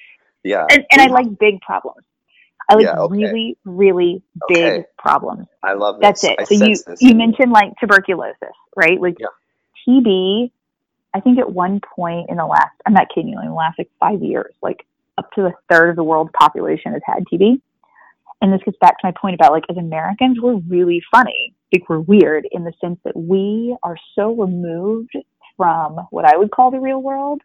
[0.42, 2.04] yeah, and, and I like big problems.
[2.68, 3.14] I like Yeah, okay.
[3.16, 4.84] really, really big Okay.
[4.98, 5.46] problems.
[5.62, 6.36] I love That's it.
[6.38, 8.36] I so you this you in mentioned like tuberculosis,
[8.76, 9.00] right?
[9.00, 9.28] Like Yeah.
[9.88, 10.50] TB.
[11.14, 13.78] I think at one point in the last, I'm not kidding you, in the last
[13.78, 14.86] like five years, like
[15.18, 17.60] up to a third of the world's population has had TB.
[18.40, 21.54] And this gets back to my point about like as Americans, we're really funny.
[21.72, 25.12] Like we're weird in the sense that we are so removed
[25.56, 27.40] from what I would call the real world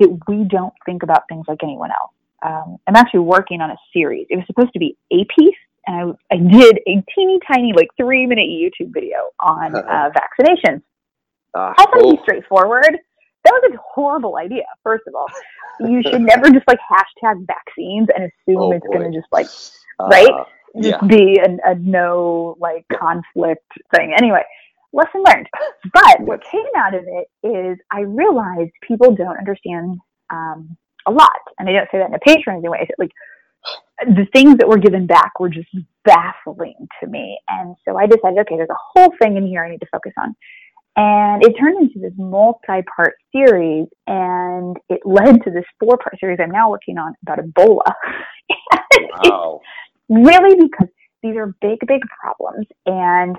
[0.00, 2.10] that we don't think about things like anyone else.
[2.44, 4.26] Um, I'm actually working on a series.
[4.28, 7.88] It was supposed to be a piece, and I, I did a teeny tiny, like
[7.96, 10.82] three minute YouTube video on uh, vaccinations.
[11.54, 12.98] Ah, I thought it'd be straightforward.
[13.44, 15.26] That was a horrible idea, first of all.
[15.80, 19.46] You should never just like hashtag vaccines and assume Oh, it's going to just like
[20.00, 20.46] uh, right?
[20.74, 20.90] Yeah.
[20.92, 24.12] just be a, a no like conflict thing.
[24.16, 24.42] Anyway,
[24.92, 25.48] lesson learned.
[25.92, 29.98] But what came out of it is I realized people don't understand
[30.30, 30.76] um,
[31.06, 32.88] a lot, and I don't say that in a patronizing way.
[32.98, 33.10] Like
[34.06, 35.68] the things that were given back were just
[36.04, 39.70] baffling to me, and so I decided, okay, there's a whole thing in here I
[39.70, 40.34] need to focus on.
[40.96, 46.52] And it turned into this multi-part series, and it led to this four-part series I'm
[46.52, 47.92] now working on about Ebola.
[49.24, 49.60] Wow.
[50.08, 50.88] really because
[51.22, 53.36] these are big, big problems and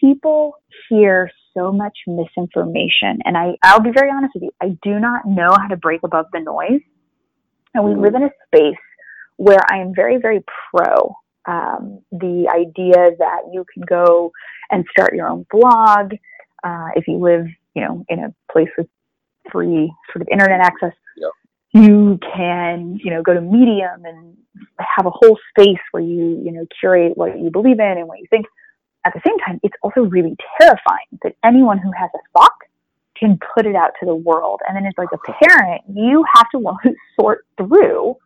[0.00, 0.54] people
[0.88, 3.18] hear so much misinformation.
[3.24, 6.00] And I, I'll be very honest with you, I do not know how to break
[6.04, 6.80] above the noise.
[7.74, 8.78] And we live in a space
[9.36, 11.14] where I am very, very pro
[11.46, 14.30] um, the idea that you can go
[14.70, 16.12] and start your own blog
[16.62, 18.86] uh, if you live, you know, in a place with
[19.50, 20.92] free sort of internet access.
[21.16, 21.30] Yep.
[21.72, 24.36] You can, you know, go to Medium and
[24.78, 28.18] have a whole space where you, you know, curate what you believe in and what
[28.18, 28.46] you think.
[29.04, 32.52] At the same time, it's also really terrifying that anyone who has a thought
[33.18, 34.60] can put it out to the world.
[34.66, 38.16] And then it's like a parent, you have to sort through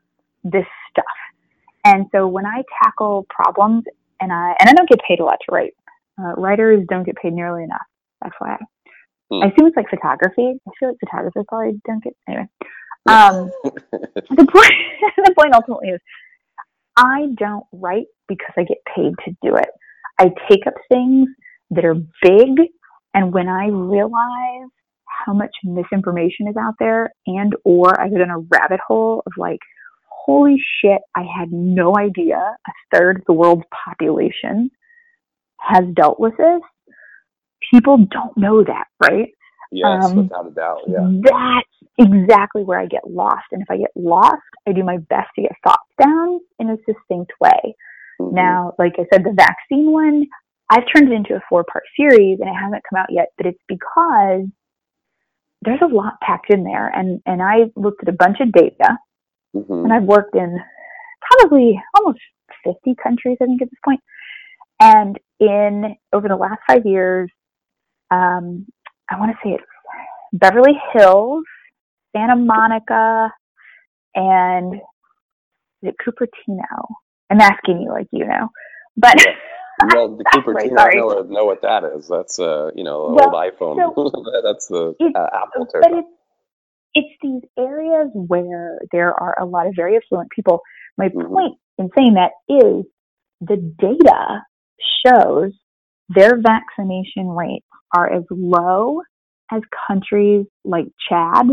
[0.45, 1.05] this stuff.
[1.85, 3.85] And so when I tackle problems,
[4.23, 5.75] and I and I don't get paid a lot to write.
[6.19, 7.83] Uh, writers don't get paid nearly enough.
[8.25, 8.59] FYI.
[9.31, 9.43] Hmm.
[9.43, 10.55] I assume it's like photography.
[10.67, 12.49] I feel like photographers probably don't get anyway.
[13.05, 14.73] Um, the point
[15.17, 16.01] the point ultimately is
[16.97, 19.71] I don't write because I get paid to do it.
[20.23, 21.29] I take up things
[21.71, 22.69] that are big
[23.15, 24.71] and when I realize
[25.27, 29.33] how much misinformation is out there and or I get in a rabbit hole of
[29.37, 29.59] like,
[30.09, 34.71] holy shit, I had no idea a third of the world's population
[35.59, 36.61] has dealt with this.
[37.73, 39.29] People don't know that, right?
[39.73, 40.83] Yes, Um, without a doubt.
[40.87, 41.09] Yeah.
[41.25, 43.47] That's exactly where I get lost.
[43.51, 46.77] And if I get lost, I do my best to get thoughts down in a
[46.87, 47.75] succinct way.
[48.29, 48.33] Mhm.
[48.33, 50.27] Now, like I said, the vaccine one,
[50.71, 53.47] I've turned it into a four part series and it hasn't come out yet, but
[53.47, 54.47] it's because
[55.63, 56.89] there's a lot packed in there.
[56.89, 58.99] And, and I looked at a bunch of data
[59.55, 59.85] Mhm.
[59.85, 60.61] and I've worked in
[61.21, 62.21] probably almost
[62.65, 64.01] 50 countries, I think, at this point.
[64.81, 67.31] And in over the last five years,
[68.11, 68.67] um,
[69.11, 69.65] I want to say it's
[70.33, 71.45] Beverly Hills,
[72.17, 73.33] Santa Monica,
[74.15, 74.81] and is
[75.83, 76.89] it Cupertino?
[77.33, 78.49] I'm asking you like you know,
[78.97, 79.17] but
[79.95, 82.07] Well, the Right, Cupertino, I know, what- know what that is.
[82.07, 83.77] That's uh, you know, Well, old iPhone.
[84.45, 86.09] That's the uh, Apple but it's
[86.95, 90.61] it's these areas where there are a lot of very affluent people.
[90.99, 91.29] My Mhm.
[91.29, 92.85] point in saying that is
[93.41, 94.45] the data
[95.07, 95.53] shows
[96.11, 97.67] their vaccination rates
[97.97, 99.01] are as low
[99.51, 101.47] as countries like Chad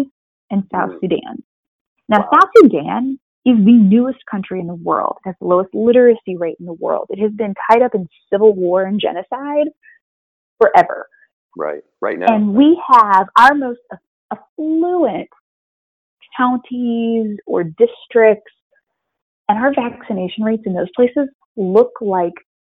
[0.51, 0.99] and South Mm.
[0.99, 1.43] Sudan.
[2.09, 2.29] Now, Wow.
[2.33, 5.17] South Sudan is the newest country in the world.
[5.25, 7.07] It has the lowest literacy rate in the world.
[7.09, 9.67] It has been tied up in civil war and genocide
[10.59, 11.07] forever.
[11.57, 11.83] Right.
[12.01, 12.27] Right now.
[12.33, 13.79] And we have our most
[14.31, 15.29] affluent
[16.37, 18.51] counties or districts,
[19.47, 22.33] and our vaccination rates in those places look like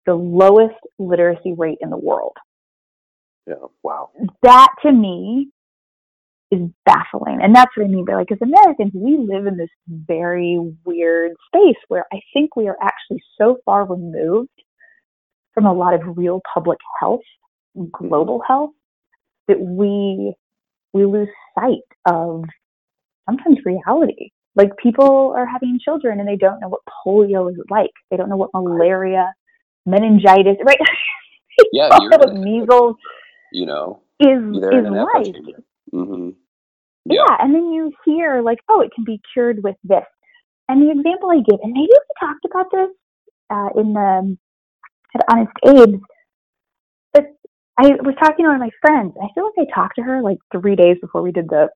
[0.06, 2.36] the lowest literacy rate in the world.
[3.46, 3.54] yeah.
[3.82, 4.10] Wow.
[4.42, 5.48] That to me
[6.52, 7.40] is baffling.
[7.42, 11.32] And that's what I mean by like, as Americans, we live in this very weird
[11.48, 14.50] space where I think we are actually so far removed
[15.54, 17.22] from a lot of real public health,
[17.90, 18.70] global health,
[19.48, 20.34] that we
[20.92, 22.44] we lose sight of
[23.26, 24.30] sometimes reality.
[24.54, 27.90] Like people are having children and they don't know what polio is like.
[28.10, 29.32] They don't know what malaria,
[29.86, 30.78] meningitis, right?
[31.72, 32.96] Yeah, you're know measles
[33.52, 35.26] You know, is is like.
[35.28, 35.56] epidemic.
[37.08, 37.36] Hmm Yeah.
[37.38, 40.04] and then you hear like, oh, it can be cured with this.
[40.68, 42.90] And the example I give, and maybe we talked about this
[43.50, 44.36] uh, in the
[45.14, 46.00] at Honest Abe's,
[47.12, 47.24] but
[47.78, 49.14] I was talking to one of my friends.
[49.22, 51.68] I feel like I talked to her like three days before we did the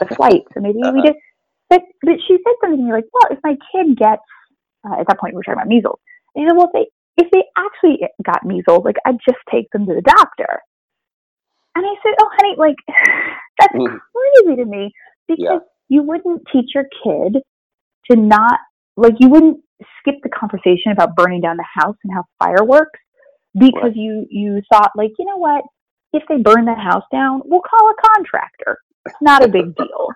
[0.00, 0.42] the flight.
[0.54, 1.14] So maybe we did.
[1.70, 4.22] But but she said something to me like, "Well, if my kid gets
[4.88, 6.00] uh, at that point we were talking about measles,"
[6.34, 9.70] and he said, "Well, if they if they actually got measles, like I'd just take
[9.72, 10.60] them to the doctor."
[11.84, 12.76] And I said, "Oh, honey, like
[13.60, 13.98] that's Mm.
[14.14, 14.92] crazy to me
[15.28, 15.58] because Yeah.
[15.88, 17.42] you wouldn't teach your kid
[18.10, 18.58] to not
[18.96, 19.60] like you wouldn't
[19.98, 23.00] skip the conversation about burning down the house and how fire works
[23.58, 23.96] because Right.
[23.96, 25.64] you you thought like you know what
[26.12, 30.08] if they burn the house down we'll call a contractor it's not a big deal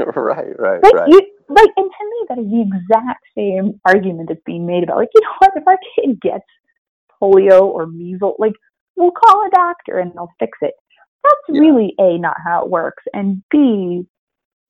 [0.00, 1.08] right, right, like right.
[1.08, 4.96] you like and to me that is the exact same argument that's being made about
[4.98, 6.44] like you know what if our kid gets
[7.22, 8.52] polio or measles like
[8.96, 10.74] we'll call a doctor and they'll fix it
[11.28, 11.60] that's Yeah.
[11.60, 14.04] really a not how it works and b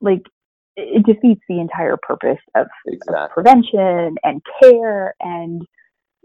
[0.00, 0.22] like
[0.76, 2.68] it defeats the entire purpose of
[3.08, 5.62] of prevention and care and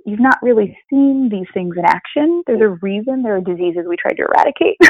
[0.06, 3.98] you've not really seen these things in action there's a reason there are diseases we
[3.98, 4.78] tried to eradicate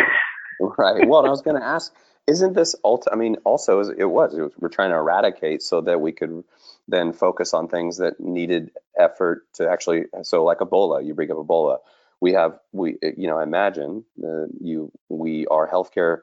[0.60, 1.08] Right.
[1.08, 1.94] Well, and I was going to ask,
[2.28, 3.08] isn't this ult?
[3.12, 6.44] I mean, also it was, it was we're trying to eradicate so that we could
[6.88, 10.04] then focus on things that needed effort to actually.
[10.24, 11.80] So, like Ebola, you bring up Ebola.
[12.24, 16.20] We have we you know I imagine uh, you we are healthcare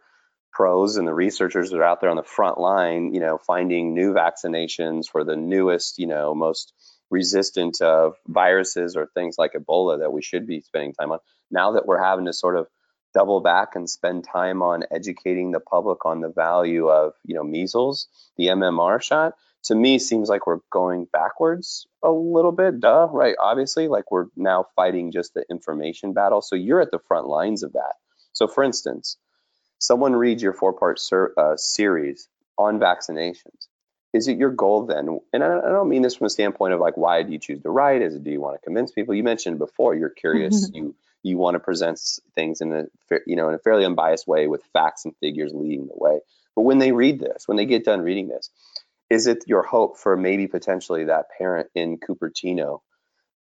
[0.51, 3.93] pros and the researchers that are out there on the front line, you know, finding
[3.93, 6.73] new vaccinations for the newest, you know, most
[7.11, 11.19] resistant of viruses or things like Ebola that we should be spending time on.
[11.51, 12.67] Now that we're having to sort of
[13.13, 17.43] double back and spend time on educating the public on the value of you know
[17.43, 23.09] measles the mmr shot to me seems like we're going backwards a little bit duh
[23.13, 27.27] right obviously like we're now fighting just the information battle so you're at the front
[27.27, 27.95] lines of that.
[28.33, 29.17] So for instance
[29.79, 33.69] someone reads your four part ser- uh, series on vaccinations.
[34.13, 36.75] Is it your goal then and I don't, I don't mean this from a standpoint
[36.75, 38.03] of like why do you choose to write?
[38.03, 39.15] Is it do you want to convince people?
[39.15, 42.01] You mentioned before you're curious you you want to present
[42.35, 42.87] things in a
[43.27, 46.21] you know in a fairly unbiased way with facts and figures leading the way.
[46.57, 48.51] But when they read this when they get done reading this
[49.11, 52.81] is it your hope for maybe potentially that parent in cupertino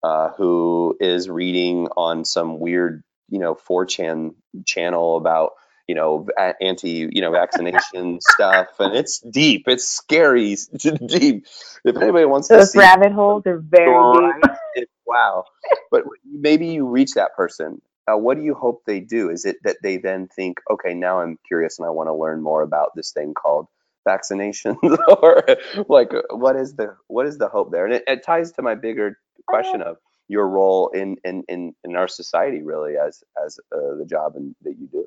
[0.03, 4.35] uh, who is reading on some weird you know 4chan
[4.67, 5.53] channel about
[5.87, 6.27] you know
[6.61, 10.67] anti you know vaccination stuff and it's deep it's scary it's
[11.07, 11.47] deep
[11.85, 14.43] if anybody wants to those see rabbit holes are very
[14.75, 15.45] deep wow.
[15.91, 17.83] But maybe you reach that person.
[18.11, 19.31] Uh, what do you hope they do?
[19.31, 22.43] Is it that they then think, okay, now I'm curious and I want to learn
[22.43, 23.67] more about this thing called
[24.07, 25.45] vaccinations, or
[25.89, 27.85] like what is the what is the hope there?
[27.85, 29.97] And it, it ties to my bigger question of
[30.29, 34.55] your role in in in, in our society, really, as as uh, the job and,
[34.63, 35.07] that you do.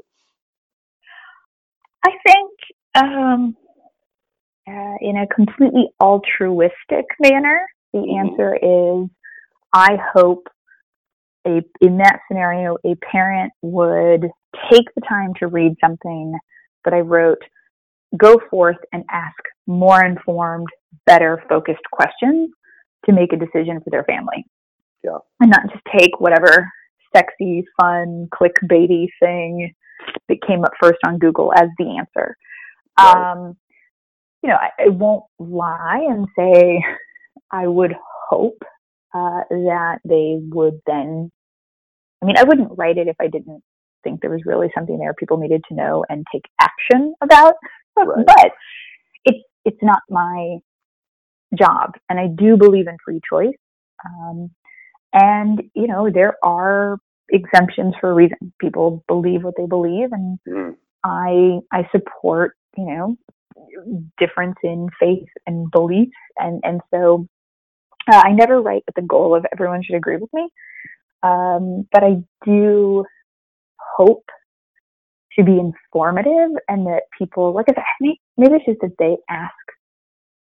[2.06, 2.52] I think
[2.96, 3.56] um,
[4.68, 8.20] uh, in a completely altruistic manner, the Mhm.
[8.20, 9.10] answer is
[9.74, 10.48] I hope
[11.46, 14.30] a in that scenario a parent would
[14.72, 16.38] take the time to read something
[16.86, 17.42] that I wrote,
[18.18, 19.36] go forth and ask
[19.68, 20.68] more informed,
[21.06, 22.50] better focused questions
[23.06, 24.46] to make a decision for their family.
[25.04, 25.18] Yeah.
[25.40, 26.70] And not just take whatever
[27.16, 29.74] sexy, fun, clickbaity thing
[30.30, 32.36] that came up first on Google as the answer.
[32.98, 33.32] Right.
[33.32, 33.58] Um,
[34.42, 36.84] you know, I, I won't lie and say
[37.52, 37.96] I would
[38.30, 38.62] hope
[39.14, 41.32] uh, that they would then.
[42.22, 43.62] I mean, I wouldn't write it if I didn't
[44.04, 47.56] think there was really something there people needed to know and take action about.
[47.96, 48.26] But, Right.
[48.28, 48.52] but
[49.26, 50.58] it's it's not my
[51.58, 53.56] job, and I do believe in free choice.
[54.06, 54.52] Um,
[55.14, 56.98] and you know, there are
[57.30, 58.54] exemptions for a reason.
[58.60, 60.76] People believe what they believe, and Mm.
[61.04, 63.18] I I support you know
[64.20, 67.28] difference in faith and beliefs, and and so
[68.12, 70.50] uh, I never write with the goal of everyone should agree with me,
[71.24, 73.06] um, but I do
[73.98, 74.26] hope
[75.38, 79.18] to be informative and that people, like I said, may- maybe it's just that they
[79.30, 79.54] ask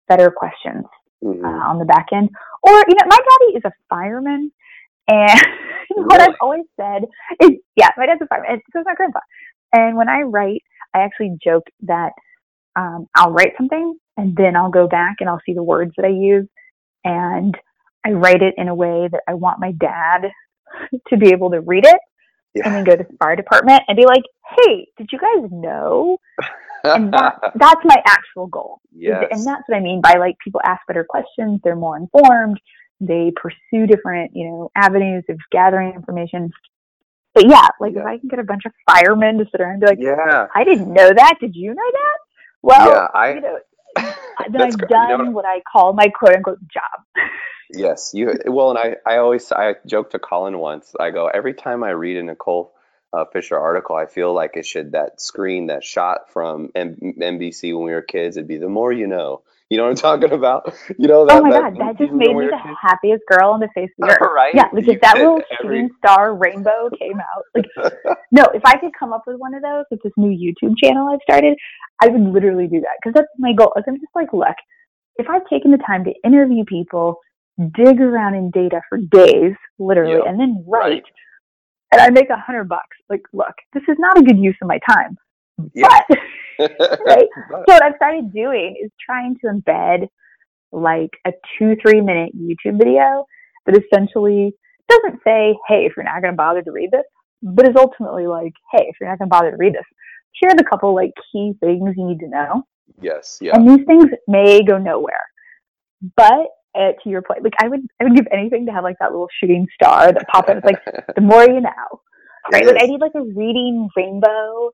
[0.07, 0.85] better questions
[1.23, 1.43] Mhm.
[1.43, 2.29] uh, on the back end.
[2.63, 4.51] Or, you know, my daddy is a fireman.
[5.09, 5.41] And
[5.95, 7.05] what I've always said
[7.41, 8.51] is, yeah, my dad's a fireman.
[8.53, 9.19] And so is my grandpa.
[9.73, 12.13] And when I write, I actually joke that
[12.75, 16.05] um, I'll write something and then I'll go back and I'll see the words that
[16.05, 16.47] I use.
[17.05, 17.57] And
[18.05, 20.31] I write it in a way that I want my dad
[21.09, 21.99] to be able to read it
[22.63, 24.23] and then go to the fire department and be like,
[24.57, 26.17] hey, did you guys know?
[26.83, 28.79] And that, that's my actual goal.
[28.95, 29.25] Yes.
[29.31, 32.59] And that's what I mean by like people ask better questions, they're more informed,
[33.01, 36.51] they pursue different, you know, avenues of gathering information.
[37.33, 39.81] But yeah, like if I can get a bunch of firemen to sit around and
[39.81, 40.47] be like, yeah.
[40.55, 41.33] I didn't know that.
[41.41, 42.17] Did you know that?
[42.61, 43.59] Well, Yeah, I- you know,
[44.51, 44.89] then I've great.
[44.91, 47.01] You know done what I call my quote unquote job.
[47.71, 50.93] Yes, you well, and I, I always I joked to Colin once.
[50.99, 52.73] I go every time I read a Nicole
[53.13, 57.73] uh, Fisher article, I feel like it should that screen that shot from M- NBC
[57.75, 58.37] when we were kids.
[58.37, 59.41] It'd be the more you know.
[59.67, 60.75] You know what I'm talking about?
[60.99, 61.39] You know that.
[61.39, 62.77] oh my that god, that just made me the kids?
[62.81, 64.29] happiest girl on the face of the earth.
[64.35, 64.53] right?
[64.53, 67.65] Yeah, like You if that little every- shooting star rainbow came out, like
[68.31, 71.07] no, if I could come up with one of those with this new YouTube channel
[71.11, 71.57] I've started,
[71.99, 73.73] I would literally do that because that's my goal.
[73.75, 74.55] Like I'm just like, look,
[75.17, 77.17] if I've taken the time to interview people,
[77.75, 81.03] dig around in data for days, literally, Yeah, and then write, right.
[81.91, 84.67] and I make a hundred bucks, like, look, this is not a good use of
[84.67, 85.17] my time.
[85.73, 85.87] Yeah.
[86.09, 86.19] But
[87.05, 87.27] right?
[87.49, 90.07] So what I've started doing is trying to embed
[90.71, 93.25] like a two, three minute YouTube video
[93.65, 94.53] that essentially
[94.89, 97.03] doesn't say, hey, if you're not going to bother to read this,
[97.41, 99.85] but is ultimately like, hey, if you're not going to bother to read this,
[100.33, 102.63] here are the couple like key things you need to know.
[103.01, 103.37] yes.
[103.41, 103.55] Yeah.
[103.55, 105.21] And these things may go nowhere.
[106.17, 108.97] But uh, to your point, like I would, I would give anything to have like
[108.99, 110.57] that little shooting star that pop up.
[110.57, 110.83] It's like
[111.15, 112.01] the more you know,
[112.51, 112.63] right?
[112.63, 114.71] It Like I need like a reading rainbow,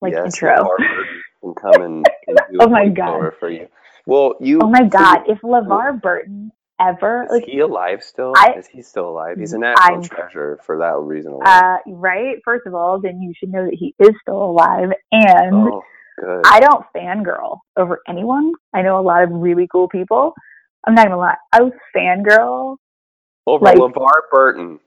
[0.00, 0.68] like yes, intro.
[1.40, 3.32] Can come and, and Oh my God.
[3.38, 3.68] for you.
[4.06, 4.60] Well, you.
[4.62, 8.32] Oh my god, if LeVar Burton ever Is like he alive still?
[8.36, 9.38] I- is he still alive?
[9.38, 11.46] He's a national I'm- treasure for that reason alone.
[11.46, 15.54] uh right, first of all, then you should know that he is still alive and
[15.72, 15.82] oh.
[16.44, 18.52] I don't fangirl over anyone.
[18.72, 20.34] I know a lot of really cool people.
[20.86, 21.36] I'm not gonna lie.
[21.52, 22.76] I was fangirl
[23.46, 24.80] Over like- LeVar Burton.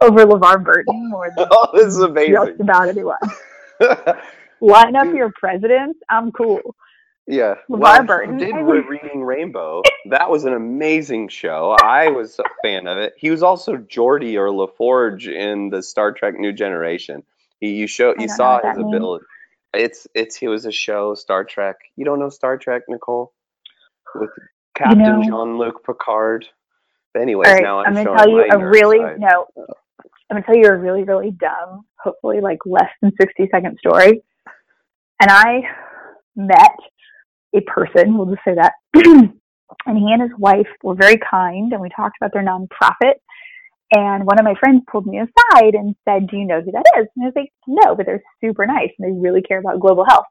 [0.00, 1.98] over LeVar Burton more than Oh, this is
[2.28, 3.16] just about anyone.
[4.60, 6.60] Line up your presidents, I'm cool.
[7.26, 7.54] yeah.
[7.70, 9.82] LeVar well, Burton, did Re- Reading Rainbow.
[10.10, 11.76] That was an amazing show.
[11.82, 13.14] I was a fan of it.
[13.18, 17.24] He was also Geordi or LaForge in the Star Trek New Generation.
[17.60, 18.94] He, you show, you saw his means.
[18.94, 19.24] ability.
[19.74, 21.76] It's it's he was a show Star Trek.
[21.96, 23.32] You don't know Star Trek, Nicole?
[24.14, 24.30] With
[24.76, 26.46] Captain know- Jean-Luc Picard.
[27.12, 29.20] But anyways, right, now I'm, I'm gonna tell you a really side.
[29.20, 29.46] no.
[29.56, 34.24] I'm gonna tell you a really really dumb, hopefully like less than 60 second story.
[35.20, 35.62] And I
[36.34, 36.76] met
[37.54, 38.18] a person.
[38.18, 38.72] We'll just say that.
[38.94, 43.14] and he and his wife were very kind, and we talked about their nonprofit.
[43.92, 46.84] And one of my friends pulled me aside and said, "Do you know who that
[46.98, 49.78] is?" And I was like, "No, but they're super nice and they really care about
[49.78, 50.26] global health."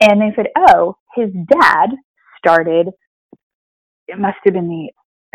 [0.00, 1.90] And they said, "Oh, his dad
[2.36, 2.88] started.
[4.08, 4.90] It must have been the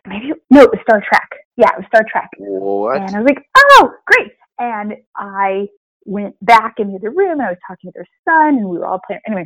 [0.07, 1.29] maybe no, it was Star Trek.
[1.57, 2.29] Yeah, it was Star Trek.
[2.37, 3.01] What?
[3.01, 4.31] And I was like, oh, great.
[4.59, 5.67] And I
[6.05, 8.77] went back into the other room and I was talking to their son and we
[8.77, 9.45] were all playing, anyway,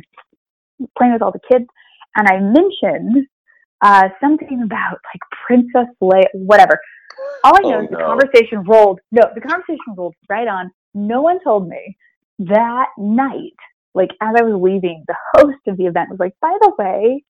[0.96, 1.66] playing with all the kids.
[2.16, 3.26] And I mentioned
[3.82, 6.78] uh, something about like Princess Leia, whatever.
[7.44, 8.06] All I know Oh, is the no.
[8.06, 10.70] conversation rolled, no, the conversation rolled right on.
[10.94, 11.96] No one told me
[12.38, 13.56] that night,
[13.94, 17.22] like as I was leaving, the host of the event was like, by the way,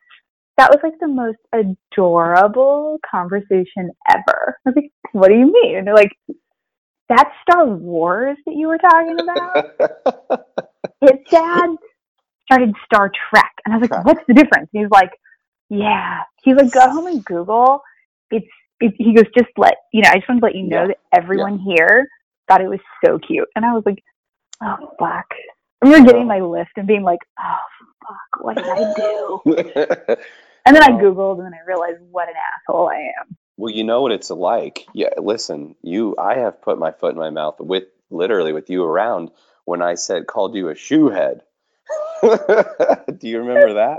[0.57, 4.57] that was like the most adorable conversation ever.
[4.65, 5.79] I was like, what do you mean?
[5.79, 6.13] And they're like,
[7.09, 10.47] that's Star Wars that you were talking about?
[11.01, 11.71] His dad
[12.45, 13.53] started Star Trek.
[13.65, 14.69] And I was like, what's the difference?
[14.73, 15.11] And he's like,
[15.71, 16.21] yeah.
[16.43, 17.81] He's like, go home and Google.
[18.31, 18.47] It's,
[18.81, 20.87] it, he goes, just let, you know, I just wanted to let you know Yeah.
[20.89, 22.09] that everyone here
[22.49, 23.49] thought it was so cute.
[23.57, 24.03] And I was like,
[24.63, 25.27] oh, fuck.
[25.83, 26.27] I remember getting oh.
[26.27, 27.57] my list and being like, oh,
[28.07, 30.17] fuck, what did I do?
[30.67, 33.37] And then I Googled and then I realized what an asshole I am.
[33.57, 34.87] Well, you know what it's like.
[34.95, 38.85] Yeah, listen, you I have put my foot in my mouth with literally with you
[38.85, 39.31] around
[39.65, 41.43] when I said called you a shoe head.
[42.23, 43.97] Do you remember that?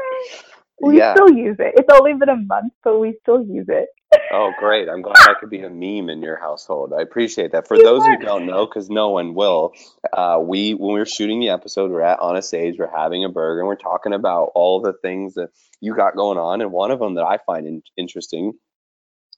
[0.82, 1.14] We yeah.
[1.14, 1.74] still use it.
[1.78, 3.90] It's only been a month, but we still use it.
[4.32, 4.90] Oh, great.
[4.90, 6.94] I'm glad I could be a meme in your household.
[6.98, 7.68] I appreciate that.
[7.68, 9.74] For You those who don't know, because no one will,
[10.12, 13.24] uh, we when we were shooting the episode, we're at on a stage, we're having
[13.24, 15.50] a burger, and we're talking about all the things that
[15.80, 16.62] you got going on.
[16.62, 18.54] And one of them that I find in- interesting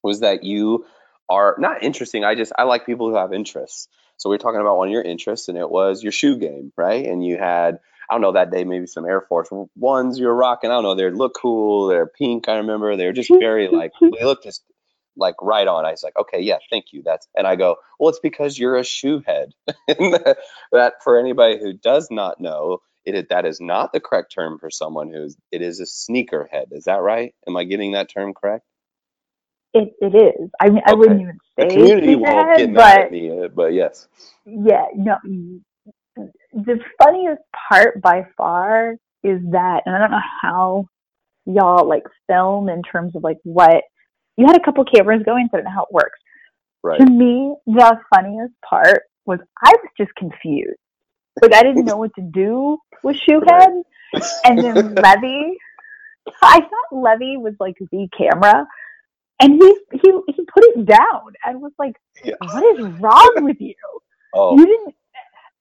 [0.03, 0.85] was that you
[1.29, 2.23] are not interesting.
[2.23, 3.87] I just I like people who have interests.
[4.17, 6.73] So we are talking about one of your interests, and it was your shoe game,
[6.75, 7.05] right?
[7.05, 7.79] And you had
[8.09, 10.71] I don't know that day maybe some Air Force ones you were rocking.
[10.71, 10.95] I don't know.
[10.95, 11.87] They look cool.
[11.87, 12.49] They're pink.
[12.49, 14.63] I remember they were just very like they looked just
[15.17, 15.85] like right on.
[15.85, 17.03] I was like, okay, yeah, thank you.
[17.03, 19.51] That's and I go, well, it's because you're a shoe head.
[19.87, 24.59] that, for anybody who does not know, it is- that is not the correct term
[24.59, 26.69] for someone who's it is a sneaker head.
[26.71, 27.33] Is that right?
[27.47, 28.65] Am I getting that term correct?
[29.73, 30.51] It it is.
[30.59, 33.49] I mean, I wouldn't even The say community won't get mad but at me, uh,
[33.49, 34.07] but yes.
[34.45, 35.17] yeah, no.
[36.57, 40.85] The funniest part by far is that, and I don't know how
[41.45, 43.83] y'all like film in terms of like what
[44.37, 46.19] you had a couple cameras going, so I don't know how it works.
[46.83, 46.99] Right.
[46.99, 50.79] To me, the funniest part was I was just confused.
[51.41, 53.83] Like I didn't know what to do with Shoehead,
[54.45, 55.57] and then Levy.
[56.41, 58.65] I thought Levy was like the camera,
[59.39, 61.93] and he he he put it down and was like.
[62.39, 63.75] "What is wrong with you?
[64.33, 64.95] Oh, You didn't."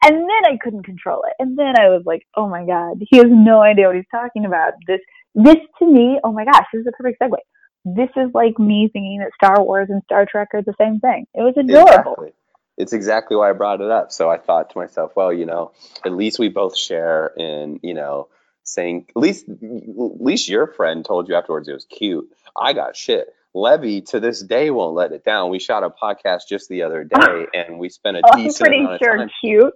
[0.07, 1.34] And then I couldn't control it.
[1.38, 4.44] And then I was like, oh my God, he has no idea what he's talking
[4.46, 4.74] about.
[4.86, 5.00] This,
[5.34, 7.36] this to me, oh my gosh, this is a perfect segue.
[7.84, 11.26] This is like me thinking that Star Wars and Star Trek are the same thing.
[11.34, 12.12] It was adorable.
[12.12, 12.32] Exactly.
[12.78, 14.12] It's exactly why I brought it up.
[14.12, 15.72] So I thought to myself, well, you know,
[16.04, 18.28] at least we both share in, you know,
[18.64, 22.28] saying at least at least your friend told you afterwards it was cute.
[22.57, 23.28] I got shit.
[23.54, 25.48] Levy to this day won't let it down.
[25.50, 28.61] We shot a podcast just the other day, and we spent a Oh, I'm decent
[28.61, 29.30] pretty amount of sure time.
[29.40, 29.74] cute.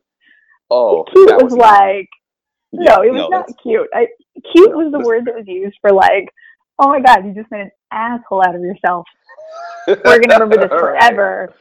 [0.70, 2.08] Oh, cute that was, like,
[2.72, 3.88] Yeah, no, it was not that's- cute.
[3.94, 4.08] I,
[4.52, 6.28] cute No, was the word that was used for like,
[6.78, 9.06] oh my God, you just made an asshole out of yourself.
[9.88, 10.80] We're going to remember this Right.
[10.80, 11.54] forever.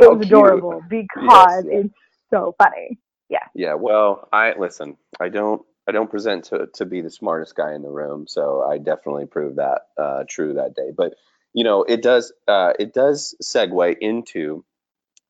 [0.00, 0.26] It How was cute.
[0.26, 1.80] adorable because yeah.
[1.80, 1.94] it's
[2.30, 2.98] so funny.
[3.28, 3.38] Yeah.
[3.54, 4.96] Yeah, well, I listen.
[5.20, 5.62] I don't.
[5.88, 9.26] I don't present to to be the smartest guy in the room, so I definitely
[9.26, 10.90] proved that uh, true that day.
[10.96, 11.14] But
[11.54, 12.32] you know, it does.
[12.48, 14.64] Uh, it does segue into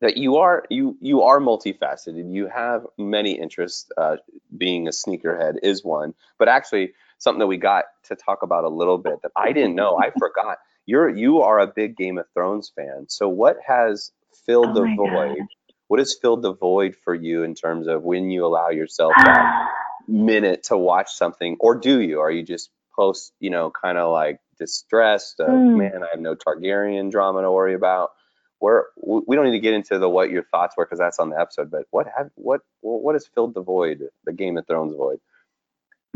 [0.01, 2.33] that you are you you are multifaceted.
[2.33, 3.91] You have many interests.
[3.97, 4.17] Uh,
[4.57, 8.69] being a sneakerhead is one, but actually something that we got to talk about a
[8.69, 9.97] little bit that I didn't know.
[9.99, 10.59] I forgot.
[10.87, 13.07] You're you are a big Game of Thrones fan.
[13.09, 14.13] So what has
[14.45, 15.39] filled Oh the void?
[15.39, 15.49] gosh.
[15.89, 19.69] What has filled the void for you in terms of when you allow yourself that
[20.09, 22.21] minute to watch something, or do you?
[22.21, 25.41] Are you just post, you know, kind of like distressed?
[25.41, 25.77] Of, Mm.
[25.77, 28.11] Man, I have no Targaryen drama to worry about.
[28.59, 31.31] Where we don't need to get into the what your thoughts were because that's on
[31.31, 31.71] the episode.
[31.71, 35.19] But what have what what has filled the void, the Game of Thrones void,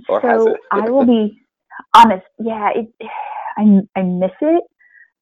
[0.09, 0.57] or has so?
[0.71, 1.43] I will be
[1.95, 2.27] honest.
[2.39, 2.89] Yeah, it,
[3.59, 4.65] I I miss it.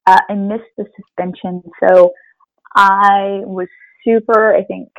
[0.07, 1.61] Uh, I miss the suspension.
[1.83, 2.13] So
[2.75, 3.67] I was
[4.05, 4.55] super.
[4.55, 4.89] I think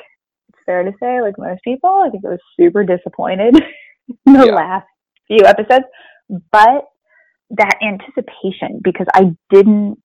[0.51, 3.57] it's fair to say, like most people, I think I was super disappointed
[4.27, 4.53] in the Yeah.
[4.53, 4.87] last
[5.27, 5.85] few episodes.
[6.53, 6.85] But
[7.51, 9.99] that anticipation, because I didn't.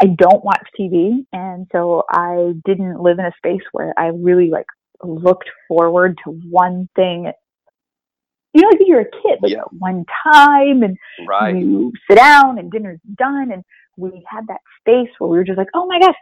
[0.00, 4.48] I don't watch TV, and so I didn't live in a space where I really
[4.50, 4.66] like
[5.02, 7.32] looked forward to one thing
[8.54, 9.62] you know, like you're a kid, like Yeah.
[9.78, 10.96] one time, and
[11.28, 11.54] right.
[11.54, 13.62] you sit down, and dinner's done, and
[13.96, 16.14] we had that space where we were just like, oh my gosh,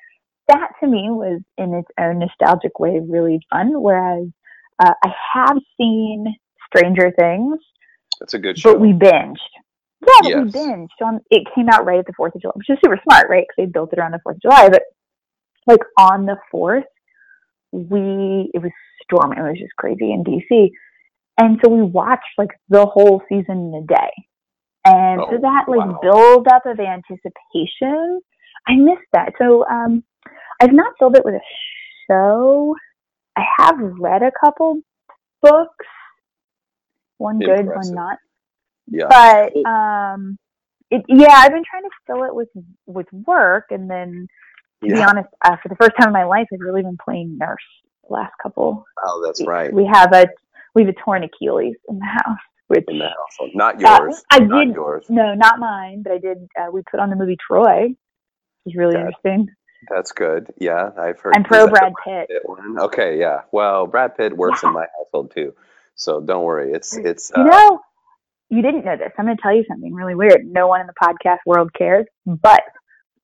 [0.49, 3.81] that to me was in its own nostalgic way really fun.
[3.81, 4.27] Whereas
[4.81, 6.35] uh, I have seen
[6.67, 7.59] Stranger Things,
[8.21, 8.73] That's a good show.
[8.73, 9.37] but we binged.
[10.03, 10.51] Yeah, but we Yes.
[10.51, 11.21] binged on.
[11.31, 13.45] It came out right at the Fourth of July, which is super smart, right?
[13.49, 14.69] Because they built it around the Fourth of July.
[14.69, 14.83] But
[15.67, 16.85] like on the fourth,
[17.73, 18.73] we it was
[19.05, 19.39] storming.
[19.39, 20.71] It was just crazy in DC,
[21.39, 24.11] and so we watched like the whole season in a day.
[24.85, 26.01] And so Oh, that like wow.
[26.01, 28.21] build up of anticipation,
[28.69, 29.33] I missed that.
[29.39, 30.05] So um,
[30.61, 31.41] I've not filled it with a
[32.11, 32.77] show.
[33.37, 34.81] I have read a couple
[35.43, 35.87] books,
[37.19, 38.19] one good, one not
[38.89, 39.07] yeah.
[39.09, 40.39] but um
[40.91, 42.49] it, yeah i've been trying to fill it with
[42.87, 44.27] with work and then
[44.85, 47.37] to be honest uh, for the first time in my life i've really been playing
[47.39, 47.59] nurse
[48.09, 49.73] the last couple Oh, that's right.
[49.73, 50.27] we have a
[50.75, 54.25] we have a torn achilles in the house which In the household, not Uh, yours.
[54.31, 55.07] I not did- yours.
[55.09, 57.89] no not mine but i did uh, we put on the movie troy
[58.65, 59.49] which is really That- interesting
[59.91, 60.53] That's good.
[60.59, 61.35] Yeah, I've heard.
[61.37, 62.43] i'm pro brad pitt Pitt?
[62.87, 63.43] Okay, yeah.
[63.53, 65.55] Well, Brad Pitt works in my household too,
[65.95, 66.73] so don't worry.
[66.73, 67.31] It's it's.
[67.31, 67.81] Uh, you know
[68.51, 70.87] you didn't know this i'm going to tell you something really weird no one in
[70.87, 72.63] the podcast world cares but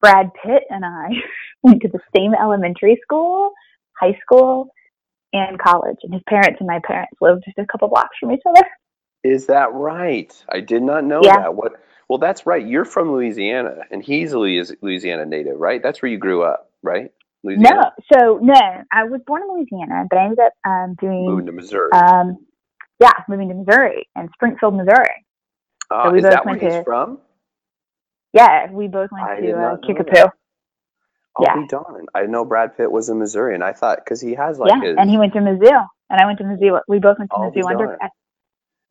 [0.01, 1.09] brad pitt and i
[1.63, 3.53] went to the same elementary school
[3.99, 4.69] high school
[5.33, 8.43] and college and his parents and my parents lived just a couple blocks from each
[8.49, 8.67] other
[9.25, 10.35] is that right?
[10.49, 11.37] I did not know Yeah.
[11.43, 11.55] that.
[11.55, 11.81] What?
[12.09, 12.67] Well, that's right.
[12.67, 15.81] You're from Louisiana, and he's a Louisiana native, right?
[15.81, 17.13] That's where you grew up, right?
[17.45, 18.55] no so no
[18.93, 21.91] i was born in louisiana but i ended up um, doing Moving to Missouri.
[21.93, 22.39] um,
[23.03, 25.17] yeah moving to missouri and springfield missouri
[25.91, 27.19] Ah, we is both that where went he's to- from?
[28.33, 30.31] yeah we both went I to uh, kickapoo.
[31.37, 31.57] I'll Yeah.
[31.57, 32.09] be darned.
[32.15, 33.63] I know Brad Pitt was a Missourian.
[33.63, 34.97] I thought because he has like yeah his.
[34.99, 37.51] and he went to mizzou and i went to mizzou we both went to I'll
[37.51, 38.11] mizzou undergrad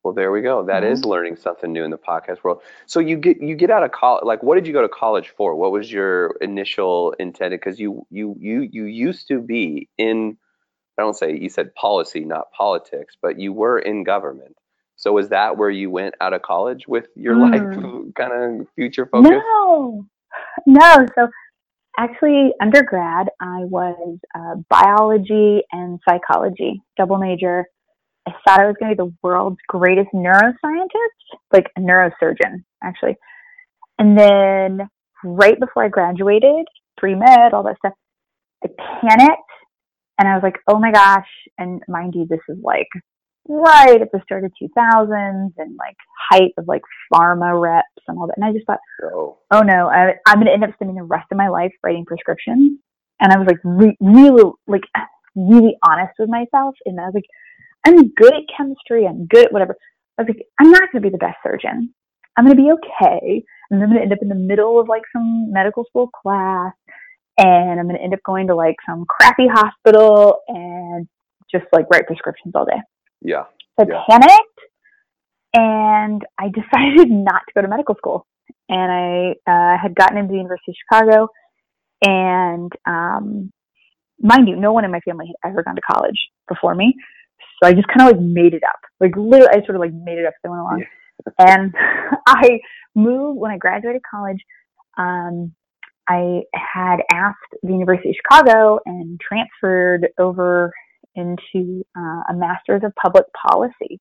[0.03, 0.63] Well, there we go.
[0.65, 1.05] That is Mhm.
[1.13, 2.61] learning something new in the podcast world.
[2.87, 4.23] So you get you get out of college.
[4.31, 5.55] Like, what did you go to college for?
[5.55, 7.59] What was your initial intended?
[7.59, 10.37] Because you you you you used to be in.
[11.01, 14.57] I don't say you said policy, not politics, but you were in government.
[14.97, 17.51] So is that where you went out of college with your Mm.
[17.51, 17.65] life
[18.17, 19.43] kind of future focus?
[19.43, 20.05] No,
[20.67, 21.05] no.
[21.15, 21.27] So
[21.99, 27.65] actually, undergrad, I was uh, biology and psychology, double major.
[28.27, 31.17] I thought I was going to be the world's greatest neuroscientist,
[31.53, 33.17] like a neurosurgeon, actually.
[33.99, 34.89] And then
[35.23, 37.93] right before I graduated, pre med, all that stuff,
[38.63, 38.69] I
[39.01, 39.50] panicked
[40.21, 41.27] and I was like, oh my gosh.
[41.57, 42.87] And mind you, this is like
[43.49, 45.97] right at the start of 2000s and like
[46.29, 48.37] height of like pharma reps and all that.
[48.37, 51.25] And I just thought, Oh, no, I, I'm going to end up spending the rest
[51.31, 52.77] of my life writing prescriptions.
[53.19, 54.83] And I was like, re- really, like,
[55.35, 56.75] really honest with myself.
[56.85, 57.25] And I was like,
[57.87, 59.07] I'm good at chemistry.
[59.07, 59.75] I'm good at whatever.
[60.19, 61.95] I was like, I'm not going to be the best surgeon.
[62.37, 63.43] I'm going to be okay.
[63.71, 66.73] And I'm going to end up in the middle of like some medical school class.
[67.37, 71.07] And I'm going to end up going to like some crappy hospital and
[71.51, 72.79] just like write prescriptions all day.
[73.21, 73.43] Yeah.
[73.79, 74.03] I Yeah.
[74.09, 74.59] panicked
[75.53, 78.25] and I decided not to go to medical school.
[78.69, 81.27] And I uh, had gotten into the University of Chicago.
[82.03, 83.51] And um,
[84.21, 86.17] mind you, no one in my family had ever gone to college
[86.47, 86.95] before me.
[87.61, 88.79] So I just kind of like made it up.
[88.99, 90.83] Like literally, I sort of like made it up as I went along.
[91.39, 91.73] and
[92.27, 92.59] I
[92.95, 94.39] moved when I graduated college.
[94.97, 95.53] Um,
[96.09, 100.73] I had asked the University of Chicago and transferred over
[101.15, 103.99] into uh, a master's of public policy.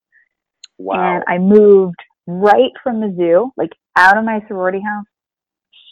[0.79, 1.17] Wow.
[1.17, 1.97] And I moved
[2.27, 5.07] right from the zoo, like out of my sorority house,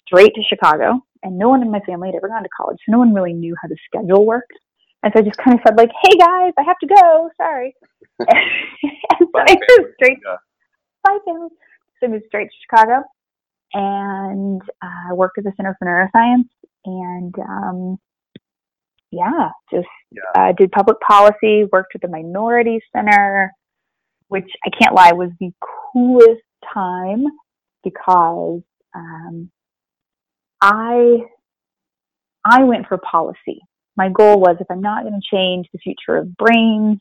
[0.06, 1.00] straight to Chicago.
[1.22, 3.32] And no one in my family had ever gone to college, so no one really
[3.32, 4.52] knew how the schedule worked.
[5.02, 7.30] And so I just kind of said, like, "Hey guys, I have to go.
[7.36, 7.74] Sorry."
[8.20, 8.28] and
[9.20, 10.18] so I moved straight.
[10.24, 10.36] Yeah.
[11.02, 11.48] Bye, family.
[11.98, 13.02] So I moved straight to Chicago,
[13.74, 16.48] and I worked at the Center for Neuroscience,
[16.84, 17.98] and um,
[19.10, 20.22] yeah, just Yeah.
[20.36, 21.64] uh, did public policy.
[21.72, 23.52] Worked with the Minority Center,
[24.28, 25.52] which I can't lie was the
[25.92, 26.42] coolest
[26.74, 27.24] time
[27.84, 28.62] because
[28.94, 29.50] um,
[30.60, 31.18] I
[32.44, 33.60] I went for policy.
[33.96, 37.00] My goal was if I'm not going to change the future of brains,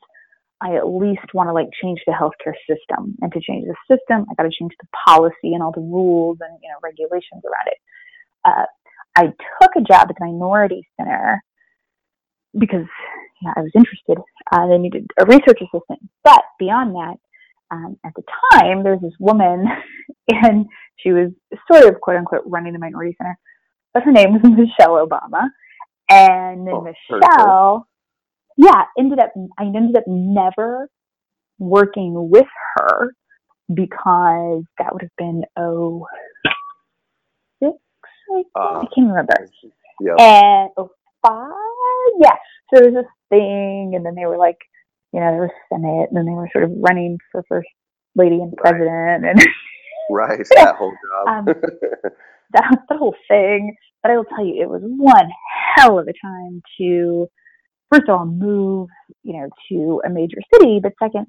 [0.62, 3.16] I at least want to like change the healthcare system.
[3.22, 6.38] And to change the system, I got to change the policy and all the rules
[6.42, 7.78] and you know regulations around it.
[8.46, 8.66] Uh,
[9.16, 9.24] I
[9.62, 11.42] took a job at the Minority Center
[12.58, 12.86] because
[13.42, 14.18] yeah, I was interested.
[14.52, 17.18] Uh, they needed a research assistant, but beyond that,
[17.70, 19.66] um, at the time, there was this woman,
[20.30, 20.66] and
[20.98, 21.32] she was
[21.72, 23.38] sort of quote unquote running the Minority Center,
[23.94, 25.50] but her name was Michelle Obama,
[26.10, 27.46] and Oh, heard of her.
[27.46, 27.88] Michelle,
[28.58, 30.90] yeah, ended up I ended up never
[31.60, 32.48] working with
[32.78, 33.14] her
[33.74, 36.06] because that would have been oh
[37.64, 37.76] six,
[38.36, 38.44] I.
[38.56, 39.34] Uh, I can't remember
[40.02, 40.16] yeah.
[40.20, 40.92] and oh
[41.26, 42.36] five, yeah.
[42.74, 44.58] So there was this thing, and then they were like,
[45.14, 47.70] you know, there was Senate, and then they were sort of running for first
[48.16, 48.74] lady and Right.
[48.74, 49.40] president, and
[50.10, 50.46] Right.
[50.56, 51.28] That whole job.
[51.28, 51.46] Um,
[52.54, 53.76] that that whole thing.
[54.04, 55.30] But I will tell you, it was one
[55.76, 57.28] hell of a time to,
[57.92, 58.90] first of all, move,
[59.24, 61.28] you know, to a major city, but second,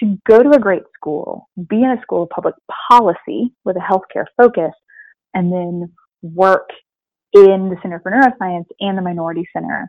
[0.00, 2.54] to go to a great school, be in a school of public
[2.90, 4.72] policy with a healthcare focus,
[5.34, 6.68] and then work
[7.32, 9.88] in the Center for Neuroscience and the Minority Center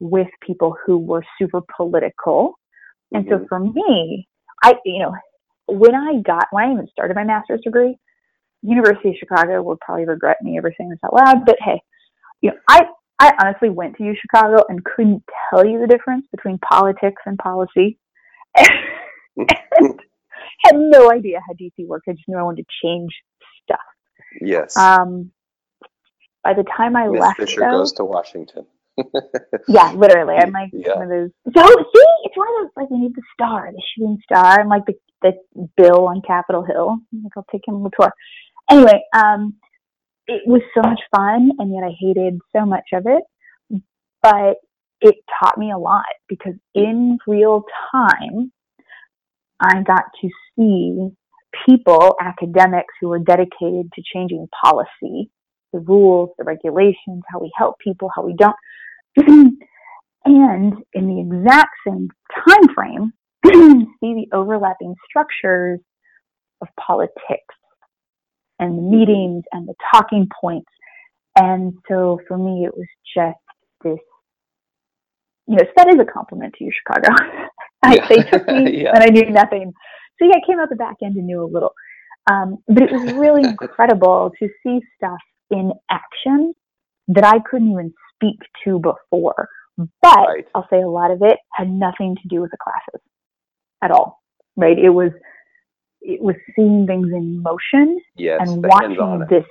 [0.00, 2.58] with people who were super political.
[3.12, 3.48] And so Mhm.
[3.48, 4.26] for me,
[4.62, 5.14] I, you know,
[5.66, 7.96] when I got, when I even started my master's degree,
[8.62, 11.80] University of Chicago would probably regret me ever saying this out loud, but hey,
[12.40, 12.88] you know, I,
[13.20, 17.38] I honestly went to U Chicago and couldn't tell you the difference between politics and
[17.38, 17.98] policy.
[18.56, 18.68] and
[20.64, 22.08] had no idea how DC worked.
[22.08, 23.10] I just knew I wanted to change
[23.64, 23.80] stuff.
[24.40, 24.76] yes.
[24.76, 25.32] Um,
[26.44, 28.66] by the time I Miss left, Fisher though, goes to Washington.
[29.68, 30.94] yeah, literally, I'm like Yeah.
[30.94, 31.30] one of those.
[31.56, 34.60] So see, it's one of those like we need the star, the shooting star.
[34.60, 35.32] I'm like the the
[35.76, 36.98] Bill on Capitol Hill.
[37.12, 38.12] I'm like I'll take him on the tour.
[38.70, 39.54] Anyway, um,
[40.30, 43.24] it was so much fun, and yet I hated so much of it.
[44.22, 44.58] But
[45.00, 48.52] it taught me a lot because in real time,
[49.58, 51.08] I got to see
[51.66, 55.30] people, academics who were dedicated to changing policy,
[55.72, 58.56] the rules, the regulations, how we help people, how we don't.
[60.24, 62.08] and in the exact same
[62.46, 63.12] time frame,
[64.00, 65.80] see the overlapping structures
[66.62, 67.54] of politics
[68.60, 70.70] and the meetings and the talking points.
[71.36, 73.38] And so for me, it was just
[73.84, 73.98] this,
[75.48, 77.08] you know, that is a compliment to you, Chicago.
[77.84, 78.08] I, Yeah.
[78.08, 78.94] They took me Yeah.
[78.94, 79.72] and I knew nothing.
[80.18, 81.72] So yeah, I came out the back end and knew a little.
[82.30, 85.18] Um, but it was really incredible to see stuff
[85.50, 86.54] in action
[87.08, 89.48] that I couldn't even speak to before.
[90.02, 90.46] But Right.
[90.54, 93.02] I'll say a lot of it had nothing to do with the classes
[93.82, 94.20] at all.
[94.56, 94.78] Right?
[94.78, 95.12] It was
[96.02, 98.40] it was seeing things in motion Yes.
[98.42, 99.44] and watching this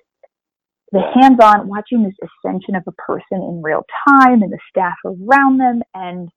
[0.92, 1.22] the Yeah.
[1.22, 5.82] hands-on watching this ascension of a person in real time and the staff around them
[5.94, 6.30] and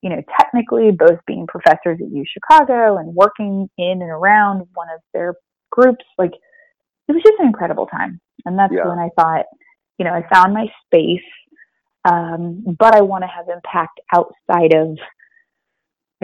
[0.00, 4.88] you know technically both being professors at U Chicago and working in and around one
[4.94, 5.34] of their
[5.70, 8.88] groups like it was just an incredible time and that's Yeah.
[8.88, 9.44] when I thought
[9.98, 11.20] you know I found my space
[12.06, 14.98] um, but I want to have impact outside of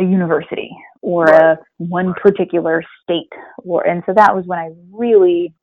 [0.01, 0.71] a university
[1.03, 1.43] or Right.
[1.43, 3.29] a one particular state
[3.59, 5.55] or and so that was when I really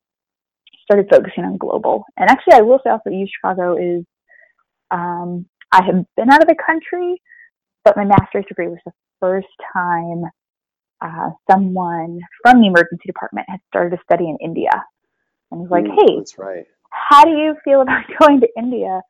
[0.83, 4.05] started focusing on global and actually I will say also U Chicago is
[4.91, 7.21] um, I had been out of the country,
[7.83, 10.23] but my master's degree was the first time
[11.01, 14.69] uh, someone from the emergency department had started a study in India
[15.51, 16.65] and was like, Mm, "Hey, that's right.
[16.89, 19.01] how do you feel about going to India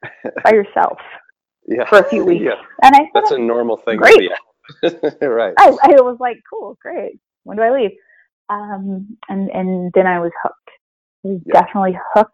[0.43, 0.97] by yourself
[1.67, 1.85] Yeah.
[1.85, 2.59] for a few weeks?" Yeah.
[2.83, 3.97] And I said, That's a normal thing.
[3.97, 4.31] Great.
[5.21, 5.57] Right.
[5.57, 7.19] I, I was like, "Cool, great.
[7.43, 7.91] When do I leave?"
[8.49, 10.69] Um, and and then I was hooked.
[11.25, 11.53] I was Yeah.
[11.53, 12.33] definitely hooked.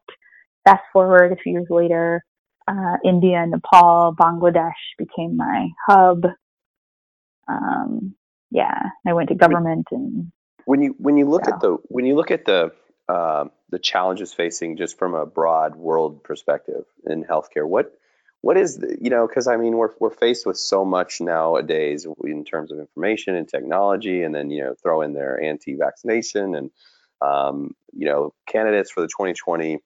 [0.65, 2.23] Fast forward a few years later,
[2.67, 6.23] uh, India, Nepal, Bangladesh became my hub.
[7.49, 8.15] Um,
[8.51, 10.31] yeah, I went to government and
[10.65, 11.49] when you when you look Yeah.
[11.49, 12.71] at the when you look at the
[13.09, 17.93] um the challenges facing just from a broad world perspective in healthcare, what
[18.43, 22.05] what is the, you know because I mean we're we're faced with so much nowadays
[22.25, 26.69] in terms of information and technology, and then you know throw in their anti-vaccination and
[27.21, 29.79] um, you know candidates for the 2020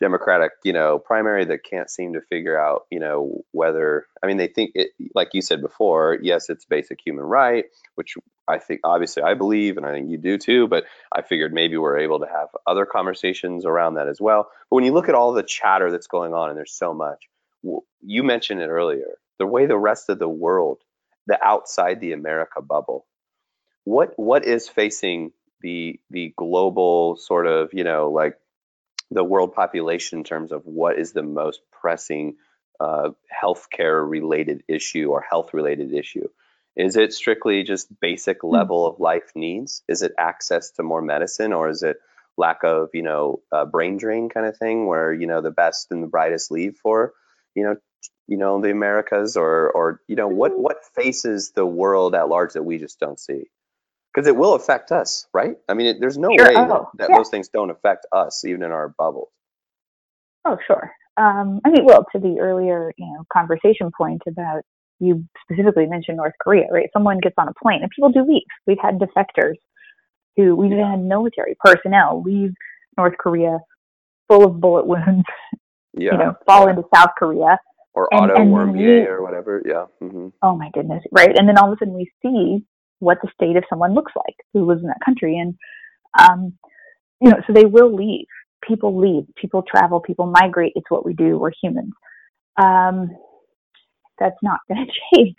[0.00, 4.36] Democratic, you know, primary that can't seem to figure out, you know, whether I mean
[4.36, 8.80] they think it like you said before, yes, it's basic human right, which I think
[8.84, 12.20] obviously I believe and I think you do too, but I figured maybe we're able
[12.20, 14.50] to have other conversations around that as well.
[14.68, 17.28] But when you look at all the chatter that's going on and there's so much,
[18.00, 20.78] you mentioned it earlier, the way the rest of the world,
[21.26, 23.06] the outside the America bubble,
[23.84, 28.38] what what is facing the the global sort of, you know, like
[29.10, 32.36] the world population in terms of what is the most pressing
[32.80, 33.10] uh,
[33.42, 36.28] healthcare related issue or health related issue?
[36.76, 39.82] Is it strictly just basic level of life needs?
[39.88, 41.98] Is it access to more medicine, or is it
[42.36, 45.90] lack of you know uh, brain drain kind of thing, where you know the best
[45.90, 47.14] and the brightest leave for
[47.54, 47.76] you know
[48.28, 52.54] you know the Americas, or or you know what what faces the world at large
[52.54, 53.44] that we just don't see?
[54.14, 55.56] Because it will affect us, right?
[55.68, 56.46] I mean, it, there's no Sure.
[56.46, 57.14] way that, Oh, that yeah.
[57.14, 59.30] those things don't affect us, even in our bubble.
[60.44, 60.92] Oh, sure.
[61.16, 64.62] Um, I mean, well, to the earlier, you know, conversation point about
[65.00, 66.88] you specifically mentioned North Korea, right?
[66.92, 68.42] Someone gets on a plane and people do leave.
[68.66, 69.54] We've had defectors
[70.36, 70.90] who we've Yeah.
[70.92, 72.52] had military personnel leave
[72.98, 73.58] North Korea
[74.28, 75.24] full of bullet wounds,
[75.96, 76.12] Yeah.
[76.12, 76.70] you know, fall yeah.
[76.70, 77.58] into South Korea.
[77.94, 79.62] or and- auto and we- or whatever.
[79.64, 79.86] Yeah.
[80.00, 81.30] hmm Oh my goodness, right?
[81.38, 82.64] And then all of a sudden we see
[83.00, 85.54] what the state of someone looks like who lives in that country, and
[86.18, 86.52] um,
[87.20, 88.26] you know, so they will leave.
[88.66, 89.24] People leave.
[89.36, 90.00] People travel.
[90.00, 90.72] People migrate.
[90.74, 91.38] It's what we do.
[91.38, 91.92] We're humans.
[92.60, 93.16] Um,
[94.18, 95.36] that's not going to change.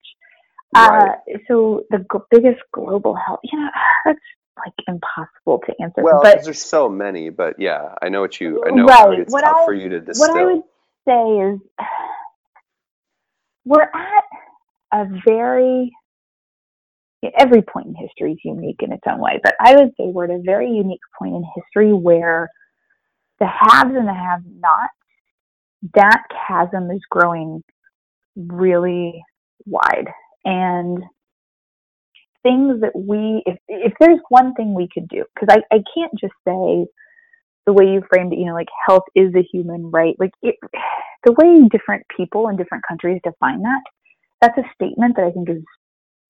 [0.75, 1.11] Right.
[1.33, 3.69] Uh, so the g- biggest global health, you know,
[4.05, 4.19] that's
[4.57, 6.01] like impossible to answer.
[6.01, 8.63] Well, but there's so many, but yeah, I know what you.
[8.65, 9.19] I know Right.
[9.19, 10.33] it's What tough I- for you to distill.
[10.33, 10.63] what I would
[11.07, 11.59] say is
[13.65, 14.23] we're at
[14.93, 15.91] a very
[17.37, 20.25] every point in history is unique in its own way, but I would say we're
[20.25, 22.49] at a very unique point in history where
[23.39, 24.93] the haves and the have nots,
[25.95, 27.63] that chasm is growing
[28.35, 29.23] really
[29.65, 30.07] wide.
[30.45, 31.03] And
[32.45, 36.13] things that we if if there's one thing we could do, because I, I can't
[36.19, 36.85] just say
[37.65, 40.15] the way you framed it, you know, like health is a human right.
[40.19, 40.55] Like it,
[41.25, 43.81] the way different people in different countries define that,
[44.41, 45.63] that's a statement that I think is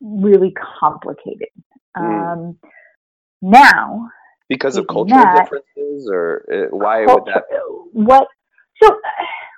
[0.01, 1.49] really complicated.
[1.97, 2.33] Mm.
[2.33, 2.57] Um,
[3.41, 4.09] now,
[4.47, 7.43] because of cultural that- differences, or uh, why would that?
[7.49, 8.27] culture- what?
[8.81, 8.99] So,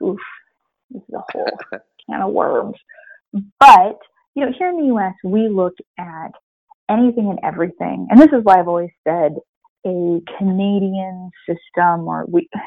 [0.03, 0.19] oof,
[0.89, 1.57] this is a whole
[2.09, 2.77] can of worms.
[3.59, 3.99] But
[4.33, 6.31] you know, here in the U.S., we look at
[6.89, 9.35] anything and everything, and this is why I've always said
[9.85, 12.49] a Canadian system, or we.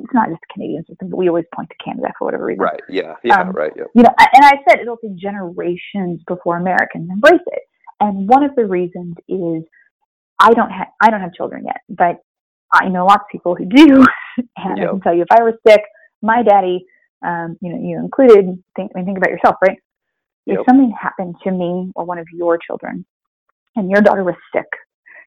[0.00, 2.64] It's not just a Canadian system, but we always point to Canada for whatever reason.
[2.64, 2.80] Right.
[2.88, 3.14] Yeah.
[3.22, 3.40] Yeah.
[3.40, 3.70] Um, right.
[3.76, 3.84] Yeah.
[3.94, 7.62] you know, and I said it'll take generations before Americans embrace it.
[8.00, 9.62] And one of the reasons is
[10.40, 12.16] I don't have I don't have children yet, but
[12.72, 14.04] I know lots of people who do,
[14.56, 15.82] and I can tell you if I were sick,
[16.22, 16.84] my daddy,
[17.24, 18.62] um, you know, you included.
[18.76, 19.78] Think I mean, think about yourself, right?
[20.46, 23.06] If something happened to me or one of your children,
[23.76, 24.66] and your daughter was sick,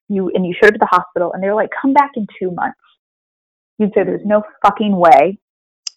[0.08, 2.26] you and you showed up at the hospital, and they were like, "Come back in
[2.40, 2.78] two months,"
[3.78, 5.38] you'd say, "There's no fucking way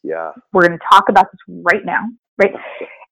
[0.03, 0.31] Yeah.
[0.53, 2.05] we're going to talk about this right now,
[2.41, 2.53] right?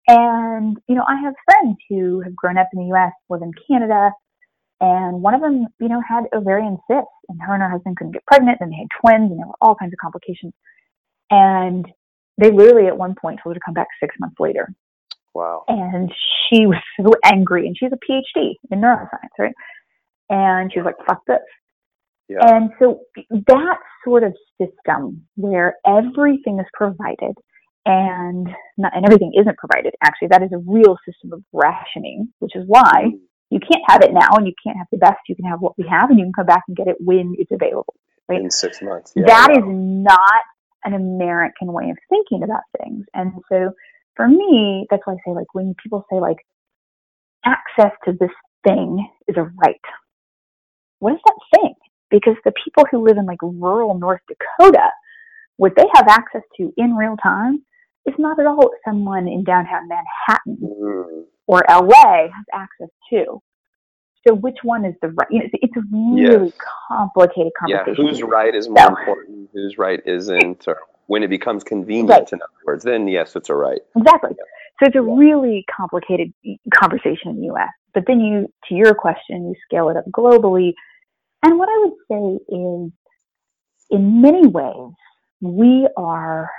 [0.08, 3.52] And, you know, I have friends who have grown up in the US, live in
[3.68, 4.12] Canada,
[4.82, 8.14] and one of them, you know, had ovarian cysts, and her and her husband couldn't
[8.14, 10.54] get pregnant, and they had twins, and there were all kinds of complications.
[11.30, 11.86] And
[12.38, 14.74] they literally at one point told her to come back six months later.
[15.40, 15.64] Wow.
[15.68, 16.12] And
[16.50, 19.56] she was so angry, and she's a PhD in neuroscience, right?
[20.30, 21.40] And she was like, fuck this.
[22.28, 22.40] Yeah.
[22.42, 23.00] And so
[23.48, 27.36] that sort of system where everything is provided
[27.86, 32.56] and not, and everything isn't provided, actually, that is a real system of rationing, which
[32.56, 33.20] is why Mm.
[33.50, 35.20] you can't have it now and you can't have the best.
[35.30, 37.36] You can have what we have and you can come back and get it when
[37.40, 37.96] it's available.
[38.30, 38.42] right?
[38.42, 39.14] In six months.
[39.16, 39.26] Yeah.
[39.28, 39.72] That is wow.
[40.14, 40.44] not
[40.86, 43.06] an American way of thinking about things.
[43.16, 43.72] And so
[44.20, 46.40] for me, that's why I say like when people say like
[47.46, 48.30] access to this
[48.68, 49.80] thing is a right.
[51.00, 51.74] What is that thing?
[52.12, 54.90] Because the people who live in like rural North Dakota,
[55.56, 57.64] what they have access to in real time
[58.06, 61.24] is not at all what someone in downtown Manhattan mm.
[61.48, 63.42] or LA has access to.
[64.28, 65.30] So which one is the right?
[65.32, 66.58] You know, it's, a really yes.
[66.90, 68.04] complicated conversation.
[68.04, 69.50] Yeah, whose right is more so, important?
[69.54, 70.68] Whose right isn't?
[70.68, 70.78] Or
[71.10, 72.32] when it becomes convenient, right.
[72.32, 73.80] in other words, then yes, it's a right.
[73.98, 74.30] Exactly.
[74.38, 74.44] Yeah.
[74.80, 76.32] So it's a really complicated
[76.72, 77.70] conversation in the U.S.
[77.96, 80.74] But then you, to your question, you scale it up globally.
[81.42, 82.92] And what I would say is,
[83.90, 84.94] in many ways,
[85.42, 86.52] we are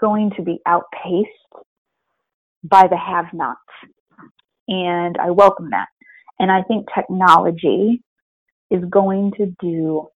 [0.00, 1.66] going to be outpaced
[2.62, 3.58] by the have-nots.
[4.68, 5.88] And I welcome that.
[6.38, 8.00] And I think technology
[8.70, 10.06] is going to do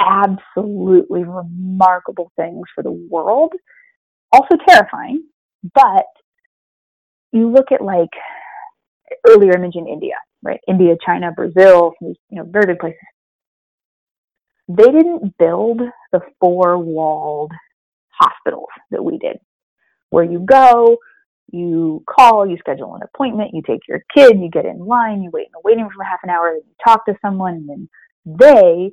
[0.00, 3.52] absolutely remarkable things for the world.
[4.32, 5.22] Also terrifying,
[5.74, 6.06] but
[7.32, 8.10] you look at like
[9.26, 10.60] earlier I mentioned India, right?
[10.68, 12.98] India, China, Brazil—these you know, very big places.
[14.68, 15.80] They didn't build
[16.12, 17.52] the four walled
[18.08, 19.36] hospitals that we did,
[20.10, 20.96] where you go,
[21.52, 25.30] you call, you schedule an appointment, you take your kid, you get in line, you
[25.30, 27.88] wait in the waiting room for half an hour, you talk to someone, and then
[28.24, 28.90] they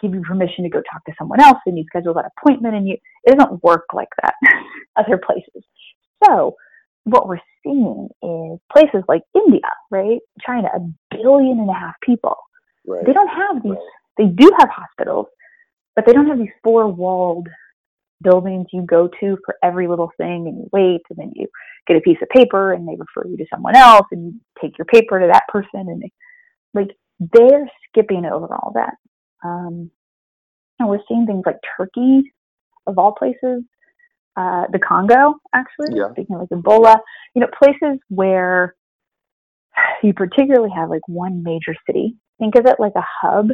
[0.00, 2.88] give you permission to go talk to someone else, and you schedule that appointment, and
[2.88, 4.34] you it doesn't work like that
[4.96, 5.64] other places.
[6.24, 6.56] So
[7.04, 10.80] what we're seeing is places like India, right, China, a
[11.14, 12.36] billion and a half people.
[12.86, 13.04] Right.
[13.06, 13.72] They don't have these.
[13.72, 13.80] Right.
[14.18, 15.26] They do have hospitals,
[15.94, 17.48] but they don't have these four-walled
[18.22, 21.46] buildings you go to for every little thing and you wait and then you
[21.86, 24.78] get a piece of paper and they refer you to someone else and you take
[24.78, 26.12] your paper to that person and they,
[26.72, 26.88] like
[27.20, 28.94] they're skipping over all that
[29.44, 29.90] um,
[30.78, 32.32] and we're seeing things like turkey
[32.86, 33.62] of all places
[34.36, 36.10] uh, the congo actually yeah.
[36.12, 36.96] speaking of like ebola
[37.34, 38.74] you know places where
[40.02, 43.48] you particularly have like one major city think of it like a hub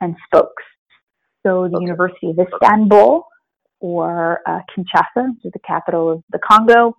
[0.00, 0.64] and spokes
[1.44, 1.84] so the okay.
[1.84, 3.26] university of istanbul
[3.82, 6.94] or uh, Kinshasa, which is the capital of the Congo,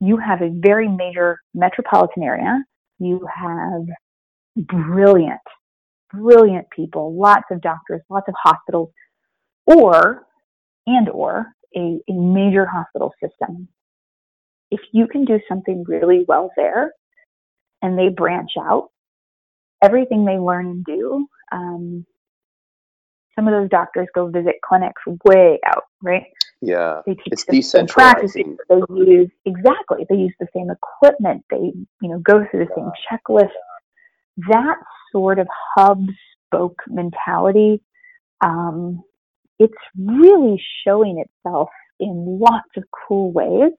[0.00, 2.62] you have a very major metropolitan area.
[2.98, 3.86] You have
[4.56, 5.40] brilliant,
[6.16, 8.90] brilliant people, lots of doctors, lots of hospitals,
[9.66, 10.26] or
[10.86, 11.46] and or
[11.76, 13.68] a, a major hospital system.
[14.70, 16.92] If you can do something really well there,
[17.82, 18.90] and they branch out,
[19.82, 22.06] everything they learn and do um,
[23.34, 26.24] some of those doctors go visit clinics way out, right?
[26.60, 28.56] Yeah, they teach it's the same practices.
[28.68, 30.06] They use exactly.
[30.08, 31.44] They use the same equipment.
[31.50, 32.84] They you know go through the yeah.
[32.84, 33.50] same checklist.
[34.36, 34.76] That
[35.12, 36.06] sort of hub
[36.46, 37.80] spoke mentality,
[38.40, 39.02] um,
[39.58, 41.68] it's really showing itself
[42.00, 43.72] in lots of cool ways.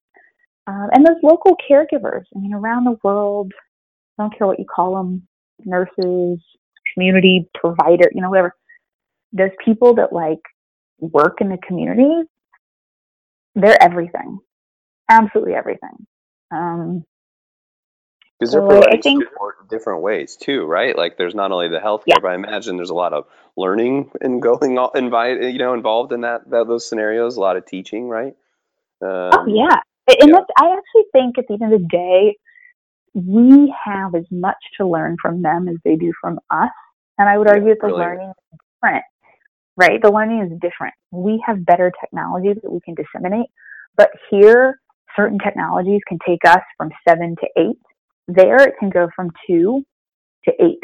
[0.67, 3.51] Um, and those local caregivers, I mean, around the world,
[4.17, 5.27] I don't care what you call them,
[5.63, 6.39] nurses,
[6.93, 8.55] community provider, you know, whatever
[9.33, 10.39] those people that like
[10.99, 12.27] work in the community,
[13.53, 14.39] they're everything,
[15.09, 16.07] absolutely everything.
[16.51, 17.05] Um,
[18.39, 20.97] because they're providing think, support in different ways too, right?
[20.97, 22.19] Like there's not only the healthcare, yeah.
[22.21, 23.25] but I imagine there's a lot of
[23.57, 27.37] learning and going invite, you know, involved in that, that those scenarios.
[27.37, 28.35] A lot of teaching, right?
[29.01, 29.79] Um, oh yeah,
[30.21, 30.39] and yeah.
[30.57, 32.37] I actually think at the end of the day,
[33.13, 36.69] we have as much to learn from them as they do from us.
[37.17, 39.05] And I would argue yeah, that the learning is different
[39.77, 40.01] right?
[40.01, 40.93] The learning is different.
[41.11, 43.47] We have better technology that we can disseminate,
[43.97, 44.79] but here,
[45.15, 47.79] certain technologies can take us from seven to eight.
[48.27, 49.83] There, it can go from two
[50.45, 50.83] to eight.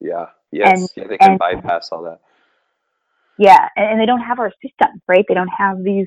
[0.00, 0.26] Yeah.
[0.50, 0.80] Yes.
[0.80, 2.20] And, yeah, they can and, bypass all that.
[3.38, 5.24] Yeah, and, and, they don't have our system, right?
[5.26, 6.06] They don't have these.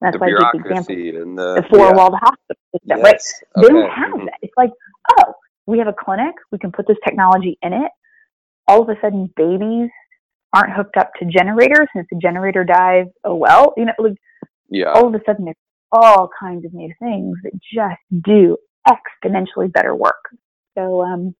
[0.00, 0.94] That's the why the example.
[1.22, 2.18] And the, the four-walled yeah.
[2.20, 3.42] hospital system, yes.
[3.56, 3.62] right?
[3.62, 4.24] They don't have mm-hmm.
[4.26, 4.34] that.
[4.42, 4.70] It's like,
[5.18, 5.34] oh,
[5.66, 6.34] we have a clinic.
[6.50, 7.90] We can put this technology in it.
[8.66, 9.90] All of a sudden, babies
[10.52, 14.14] aren't hooked up to generators, and if the generator dies, oh well, you know, like
[14.68, 14.92] yeah.
[14.92, 15.56] all of a sudden there's
[15.92, 18.56] all kinds of new things that just do
[18.88, 20.28] exponentially better work.
[20.76, 21.34] So, um,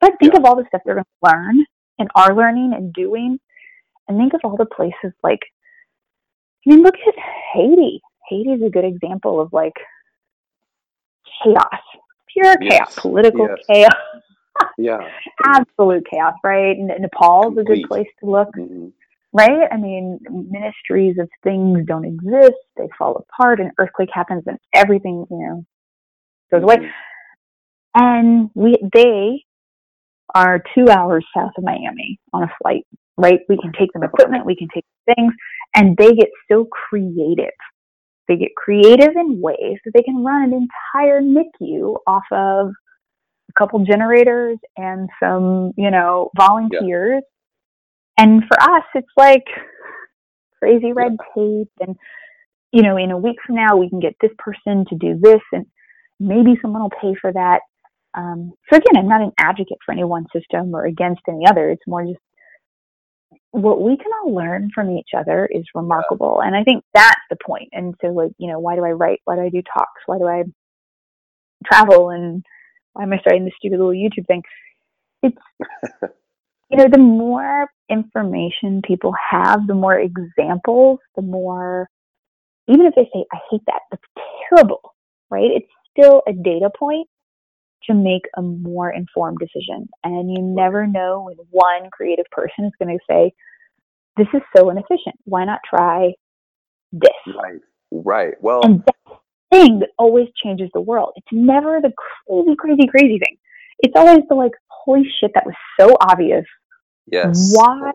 [0.00, 0.40] but think yeah.
[0.40, 1.64] of all the stuff they're going to learn
[1.98, 3.38] and are learning and doing,
[4.08, 5.40] and think of all the places like,
[6.66, 7.14] I mean, look at
[7.52, 8.00] Haiti.
[8.28, 9.74] Haiti is a good example of like
[11.42, 11.80] chaos,
[12.32, 12.70] pure yes.
[12.70, 13.66] chaos, political yes.
[13.66, 14.22] chaos
[14.78, 14.98] yeah.
[15.44, 16.76] Absolute chaos, right?
[16.76, 18.48] And Nepal is a good place to look.
[18.56, 18.88] Mm-hmm.
[19.32, 19.66] Right?
[19.72, 22.54] I mean, ministries of things don't exist.
[22.76, 23.58] They fall apart.
[23.58, 25.66] An earthquake happens and everything, you know,
[26.60, 26.82] goes mm-hmm.
[26.82, 26.90] away.
[27.94, 29.44] And we, they
[30.34, 32.86] are two hours south of Miami on a flight,
[33.16, 33.40] right?
[33.48, 34.84] We can take them equipment, we can take
[35.14, 35.32] things,
[35.74, 37.52] and they get so creative
[38.28, 43.52] they get creative in ways that they can run an entire NICU off of a
[43.58, 47.22] couple generators and some, you know, volunteers.
[47.22, 48.24] Yeah.
[48.24, 49.44] And for us, it's like
[50.58, 51.42] crazy red yeah.
[51.42, 51.72] tape.
[51.80, 51.96] And,
[52.72, 55.40] you know, in a week from now, we can get this person to do this,
[55.52, 55.66] and
[56.20, 57.60] maybe someone will pay for that.
[58.14, 61.70] Um, so again, I'm not an advocate for any one system or against any other.
[61.70, 62.20] It's more just
[63.50, 66.40] what we can all learn from each other is remarkable.
[66.42, 67.68] And I think that's the point.
[67.72, 69.20] And so like, you know, why do I write?
[69.24, 70.02] Why do I do talks?
[70.06, 70.42] Why do I
[71.64, 72.10] travel?
[72.10, 72.44] And
[72.94, 74.42] why am I starting this stupid little YouTube thing?
[75.22, 75.36] It's,
[76.70, 81.88] you know, the more information people have, the more examples, the more,
[82.66, 84.02] even if they say, I hate that, that's
[84.48, 84.94] terrible,
[85.30, 85.50] right?
[85.50, 87.08] It's still a data point
[87.84, 89.88] to make a more informed decision.
[90.02, 93.32] And you never know when one creative person is going to say,
[94.16, 95.16] This is so inefficient.
[95.24, 96.12] Why not try
[96.92, 97.10] this?
[97.26, 97.60] Right.
[97.90, 98.34] Right.
[98.40, 99.18] Well, and that
[99.52, 101.12] thing that always changes the world.
[101.16, 101.92] It's never the
[102.26, 103.36] crazy, crazy, crazy thing.
[103.80, 106.44] It's always the like, holy shit, that was so obvious.
[107.06, 107.52] Yes.
[107.54, 107.92] Why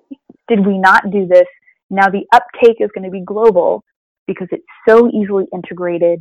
[0.48, 1.48] did we not do this?
[1.90, 3.84] Now the uptake is going to be global
[4.28, 6.20] because it's so easily integrated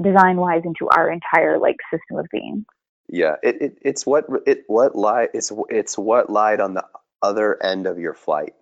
[0.00, 2.64] design wise into our entire like system of being.
[3.08, 6.84] Yeah, it, it it's what it what lie it's it's what lied on the
[7.22, 8.54] other end of your flight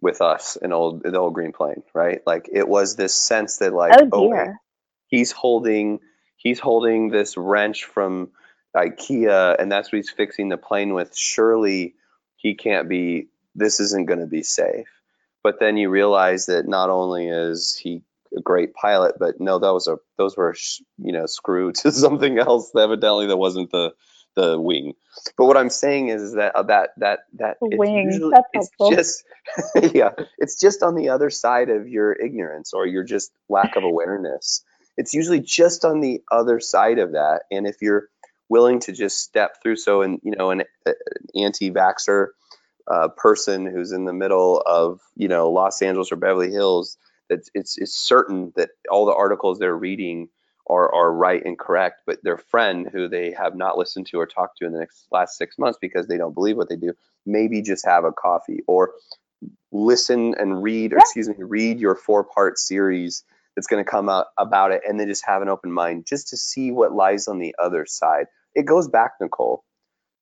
[0.00, 2.20] with us in old the old green plane, right?
[2.26, 4.52] Like it was this sense that like oh, dear.
[4.52, 4.54] oh
[5.08, 6.00] he's holding
[6.36, 8.30] he's holding this wrench from
[8.76, 11.16] IKEA and that's what he's fixing the plane with.
[11.16, 11.94] Surely
[12.36, 14.88] he can't be this isn't going to be safe.
[15.42, 18.02] But then you realize that not only is he
[18.36, 20.54] a great pilot, but no, those are those were
[20.98, 22.72] you know screwed to something else.
[22.76, 23.92] Evidently, that wasn't the
[24.36, 24.94] the wing.
[25.36, 28.10] But what I'm saying is that uh, that that that wing.
[28.10, 28.96] Usually, That's it's helpful.
[28.96, 29.24] just
[29.94, 33.84] yeah, it's just on the other side of your ignorance or your just lack of
[33.84, 34.62] awareness.
[34.96, 38.08] It's usually just on the other side of that, and if you're
[38.48, 40.94] willing to just step through, so and you know, an, an
[41.36, 42.28] anti-vaxer
[42.90, 46.96] uh, person who's in the middle of you know Los Angeles or Beverly Hills
[47.30, 50.28] it's, it's, it's certain that all the articles they're reading
[50.68, 54.26] are, are right and correct, but their friend who they have not listened to or
[54.26, 56.92] talked to in the next last six months because they don't believe what they do,
[57.26, 58.92] maybe just have a coffee or
[59.72, 63.24] listen and read, or excuse me, read your four part series
[63.54, 66.28] that's going to come out about it and then just have an open mind just
[66.28, 68.26] to see what lies on the other side.
[68.54, 69.64] It goes back, Nicole,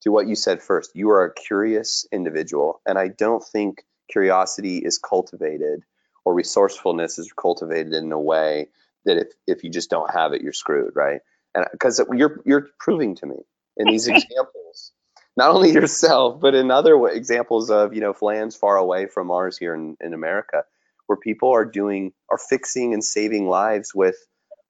[0.03, 0.91] to what you said first.
[0.95, 5.83] You are a curious individual, and I don't think curiosity is cultivated
[6.27, 8.67] or resourcefulness is cultivated in a way
[9.05, 11.21] that if, if you just don't have it, you're screwed, right?
[11.55, 13.37] And because you're you're proving to me
[13.77, 14.91] in these examples,
[15.37, 19.57] not only yourself, but in other examples of you know lands far away from ours
[19.57, 20.65] here in, in America,
[21.05, 24.17] where people are doing are fixing and saving lives with,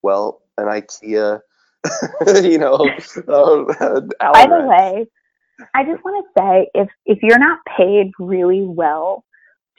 [0.04, 1.42] well, an IKEA,
[2.44, 2.88] you know.
[3.28, 4.02] Uh,
[4.32, 5.08] By the way,
[5.74, 9.24] I just want to say if if you're not paid really well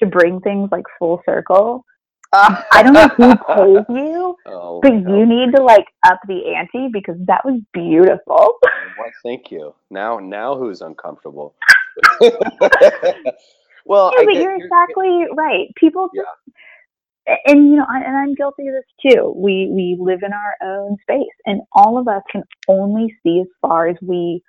[0.01, 1.85] to bring things like full circle.
[2.33, 5.19] I don't know who pays you, oh, but no.
[5.19, 8.59] you need to like up the ante because that was beautiful.
[8.63, 9.75] well, thank you.
[9.91, 11.55] Now, now who's uncomfortable?
[13.87, 15.69] well, yeah, but you're, you're exactly right.
[15.77, 16.29] People just,
[17.27, 17.37] yeah.
[17.47, 19.33] and you know, I, and I'm guilty of this too.
[19.35, 23.49] We we live in our own space, and all of us can only see as
[23.63, 24.43] far as we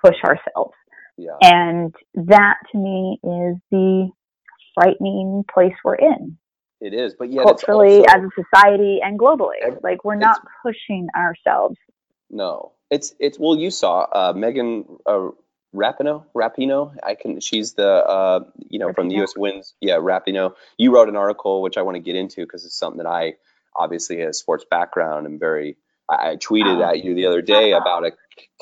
[0.00, 0.74] push ourselves.
[1.16, 1.36] Yeah.
[1.42, 4.08] And that to me is the
[4.78, 6.38] frightening place we're in.
[6.80, 11.08] It is, but yet culturally, also, as a society, and globally, like we're not pushing
[11.16, 11.76] ourselves.
[12.30, 15.30] No, it's it's well, you saw uh, Megan uh,
[15.74, 16.24] Rapinoe.
[16.36, 17.40] Rapinoe, I can.
[17.40, 18.94] She's the uh, you know Rapinoe.
[18.94, 19.32] from the U.S.
[19.36, 19.74] Wins.
[19.80, 20.54] Yeah, Rapinoe.
[20.76, 23.34] You wrote an article which I want to get into because it's something that I
[23.74, 25.76] obviously has sports background and very.
[26.08, 26.90] I, I tweeted oh.
[26.90, 28.12] at you the other day about a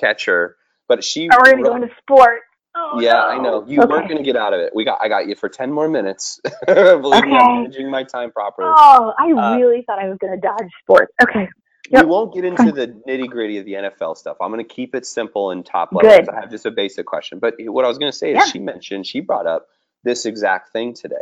[0.00, 0.56] catcher,
[0.88, 1.28] but she.
[1.30, 2.44] Oh, we're gonna go into sports.
[2.78, 3.26] Oh, yeah, no.
[3.26, 3.64] I know.
[3.66, 3.88] You okay.
[3.88, 4.72] weren't going to get out of it.
[4.74, 5.00] We got.
[5.00, 6.40] I got you for ten more minutes.
[6.66, 7.26] Believe okay.
[7.26, 8.70] me, I'm managing my time properly.
[8.76, 11.12] Oh, I uh, really thought I was going to dodge sports.
[11.22, 11.48] Okay.
[11.90, 12.04] Yep.
[12.04, 14.36] We won't get into the nitty gritty of the NFL stuff.
[14.40, 16.10] I'm going to keep it simple and top level.
[16.10, 16.28] Good.
[16.28, 17.38] I have just a basic question.
[17.38, 18.44] But what I was going to say is, yeah.
[18.44, 19.68] she mentioned she brought up
[20.02, 21.14] this exact thing today,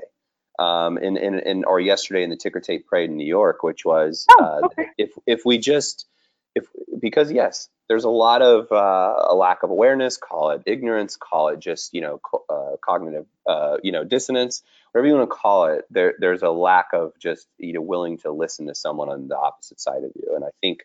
[0.58, 3.84] um, in, in, in or yesterday in the ticker tape parade in New York, which
[3.84, 4.86] was oh, uh, okay.
[4.96, 6.06] if if we just
[6.54, 6.66] if
[6.98, 11.48] because yes, there's a lot of uh, a lack of awareness, call it ignorance, call
[11.48, 15.36] it just you know co- uh, cognitive uh, you know dissonance, whatever you want to
[15.36, 15.84] call it.
[15.90, 19.38] There there's a lack of just you know willing to listen to someone on the
[19.38, 20.80] opposite side of you, and I think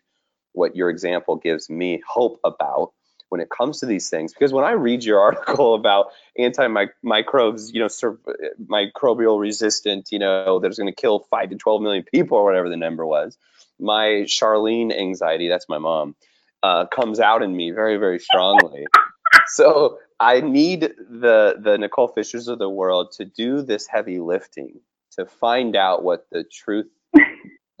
[0.52, 2.92] what your example gives me hope about
[3.28, 6.08] when it comes to these things because when I read your article about
[6.38, 8.18] antimicrobes, you know, sur-
[8.60, 12.68] microbial resistant, you know, that's going to kill five to 12 million people or whatever
[12.68, 13.38] the number was,
[13.80, 16.14] my Charlene anxiety, that's my mom,
[16.62, 18.86] uh, comes out in me very, very strongly.
[19.48, 24.80] so I need the the Nicole Fishers of the world to do this heavy lifting
[25.12, 26.86] to find out what the truth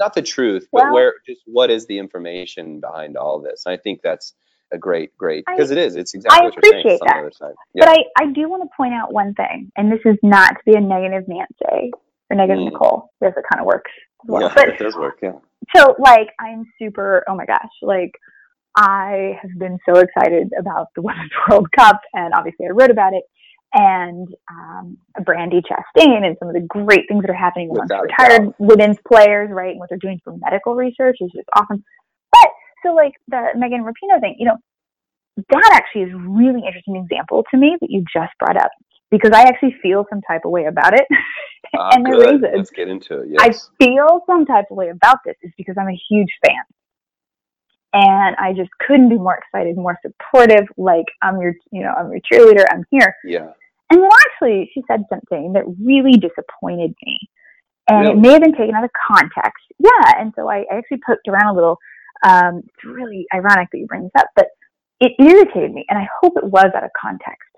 [0.00, 3.64] not the truth, but well, where just what is the information behind all this.
[3.66, 4.34] And I think that's
[4.72, 5.94] a great, great because it is.
[5.94, 6.98] It's exactly I what you're saying.
[7.04, 7.16] That.
[7.16, 7.84] On the yeah.
[7.84, 10.60] But I, I do want to point out one thing, and this is not to
[10.64, 11.92] be a negative Nancy
[12.30, 12.72] or negative mm.
[12.72, 13.12] Nicole.
[13.20, 13.90] Yes, it kind of works.
[14.24, 14.42] Well.
[14.42, 15.18] Yeah, but, it does work.
[15.22, 15.32] Yeah.
[15.74, 17.24] So like, I'm super.
[17.28, 18.12] Oh my gosh, like.
[18.76, 23.14] I have been so excited about the Women's World Cup, and obviously I wrote about
[23.14, 23.24] it
[23.72, 28.52] and um, Brandi Chastain and some of the great things that are happening amongst retired
[28.58, 29.70] women's players, right?
[29.70, 31.84] And what they're doing for medical research is just awesome.
[32.32, 32.50] But
[32.84, 34.56] so like the Megan Rapinoe thing, you know,
[35.36, 38.70] that actually is a really interesting example to me that you just brought up
[39.10, 41.06] because I actually feel some type of way about it.
[41.76, 43.28] Uh, and the reason let's get into it.
[43.30, 43.70] Yes.
[43.80, 46.62] I feel some type of way about this is because I'm a huge fan.
[47.92, 50.68] And I just couldn't be more excited, more supportive.
[50.76, 52.64] Like I'm your, you know, I'm your cheerleader.
[52.70, 53.16] I'm here.
[53.24, 53.50] Yeah.
[53.90, 57.18] And then actually, she said something that really disappointed me.
[57.88, 58.12] And really?
[58.12, 59.64] it may have been taken out of context.
[59.80, 60.20] Yeah.
[60.20, 61.78] And so I, I actually poked around a little.
[62.24, 64.46] Um, it's really ironic that you bring this up, but
[65.00, 65.84] it irritated me.
[65.88, 67.49] And I hope it was out of context.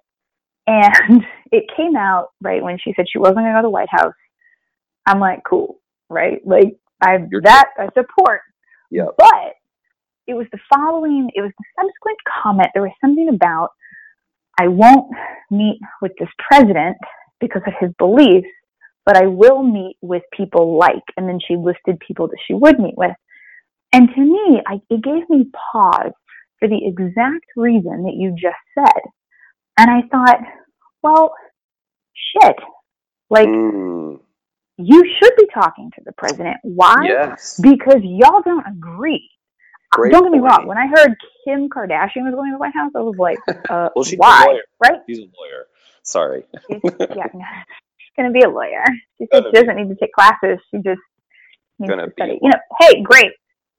[0.66, 3.70] And it came out right when she said she wasn't going to go to the
[3.70, 4.14] White House.
[5.06, 6.40] I'm like, cool, right?
[6.46, 8.42] Like, I that I support.
[8.90, 9.06] Yeah.
[9.18, 9.54] But
[10.26, 11.30] it was the following.
[11.34, 12.68] It was the subsequent comment.
[12.74, 13.70] There was something about
[14.60, 15.10] I won't
[15.50, 16.96] meet with this president
[17.40, 18.48] because of his beliefs,
[19.04, 22.78] but I will meet with people like, and then she listed people that she would
[22.78, 23.16] meet with.
[23.92, 26.12] And to me, I, it gave me pause
[26.58, 29.02] for the exact reason that you just said.
[29.78, 30.38] And I thought,
[31.02, 31.34] well,
[32.14, 32.56] shit.
[33.30, 34.20] Like, mm.
[34.76, 36.58] you should be talking to the president.
[36.62, 36.96] Why?
[37.04, 37.58] Yes.
[37.62, 39.28] Because y'all don't agree.
[39.90, 40.66] Great Don't get me wrong.
[40.66, 41.14] When I heard
[41.44, 43.38] Kim Kardashian was going to the White House, I was like,
[43.70, 44.44] uh, well, she's why?
[44.44, 44.62] A lawyer.
[44.82, 45.00] Right?
[45.06, 45.66] She's a lawyer.
[46.02, 46.44] Sorry.
[46.66, 48.84] She's, yeah, she's going to be a lawyer.
[49.18, 50.58] She she doesn't need to take classes.
[50.70, 51.00] She just
[51.78, 52.38] needs gonna to study.
[52.40, 53.32] You know, hey, great.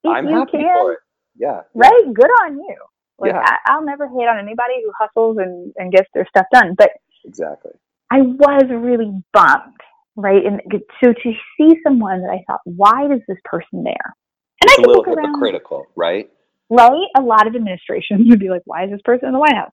[0.03, 0.99] If I'm happy can, for it.
[1.35, 1.61] Yeah.
[1.73, 2.03] Right?
[2.13, 2.75] Good on you.
[3.19, 3.57] Like, yeah.
[3.67, 6.75] I, will never hate on anybody who hustles and, and gets their stuff done.
[6.77, 6.91] But
[7.25, 7.71] exactly.
[8.11, 9.79] I was really bummed,
[10.15, 10.43] right?
[10.45, 10.61] And
[11.03, 14.15] so to see someone that I thought, why is this person there?
[14.61, 16.31] And it's I a little hypocritical, around, right?
[16.69, 17.07] right?
[17.17, 19.71] A lot of administrations would be like, why is this person in the White House?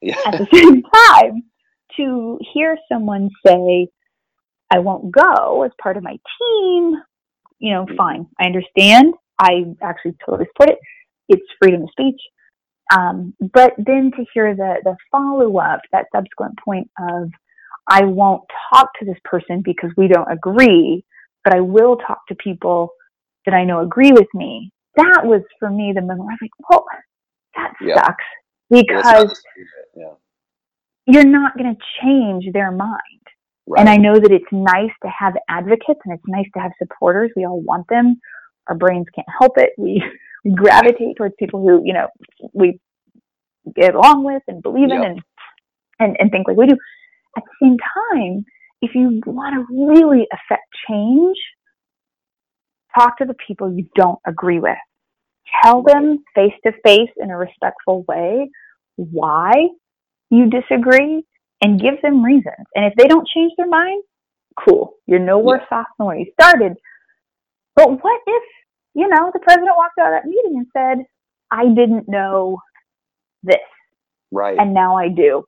[0.00, 0.16] Yeah.
[0.26, 1.42] At the same time,
[1.96, 3.88] to hear someone say,
[4.70, 6.94] I won't go as part of my team,
[7.58, 7.96] you know, mm.
[7.96, 8.26] fine.
[8.38, 9.14] I understand.
[9.40, 10.78] I actually totally support it.
[11.28, 12.20] It's freedom of speech.
[12.96, 17.30] Um, but then to hear the, the follow up, that subsequent point of,
[17.88, 21.04] I won't talk to this person because we don't agree,
[21.44, 22.90] but I will talk to people
[23.44, 26.38] that I know agree with me that was for me the moment where I was
[26.42, 26.84] like, well,
[27.54, 27.94] that yeah.
[27.94, 28.24] sucks
[28.68, 29.40] because
[29.96, 30.12] yeah.
[31.06, 32.92] you're not going to change their mind.
[33.66, 33.80] Right.
[33.80, 37.30] And I know that it's nice to have advocates and it's nice to have supporters.
[37.36, 38.20] We all want them.
[38.68, 39.70] Our brains can't help it.
[39.78, 40.02] We,
[40.44, 42.08] we gravitate towards people who, you know,
[42.52, 42.80] we
[43.74, 45.20] get along with and believe in and,
[45.98, 46.76] and, and think like we do.
[47.36, 48.44] At the same time,
[48.80, 51.36] if you want to really affect change,
[52.96, 54.78] talk to the people you don't agree with
[55.62, 58.50] tell them face to face in a respectful way
[58.96, 59.52] why
[60.30, 61.24] you disagree
[61.62, 62.66] and give them reasons.
[62.74, 64.02] And if they don't change their mind,
[64.58, 64.94] cool.
[65.06, 65.78] You're no worse yeah.
[65.78, 66.74] off than where you started.
[67.78, 68.42] But what if,
[68.94, 71.06] you know, the president walked out of that meeting and said,
[71.52, 72.58] I didn't know
[73.44, 73.56] this.
[74.32, 74.58] Right.
[74.58, 75.44] And now I do.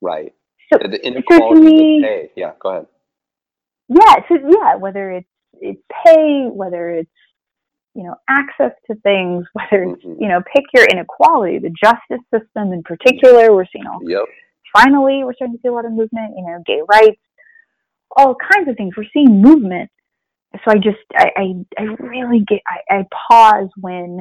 [0.00, 0.32] Right.
[0.72, 2.30] So, the inequality so me, pay.
[2.36, 2.86] Yeah, go ahead.
[3.88, 5.26] Yeah, so yeah, whether it's
[5.60, 7.10] it's pay, whether it's
[7.94, 10.22] you know, access to things, whether it's, mm-hmm.
[10.22, 14.22] you know, pick your inequality, the justice system in particular, we're seeing all, yep.
[14.72, 17.20] finally, we're starting to see a lot of movement, you know, gay rights,
[18.16, 18.94] all kinds of things.
[18.96, 19.90] We're seeing movement.
[20.54, 24.20] So I just, I, I, I really get, I, I pause when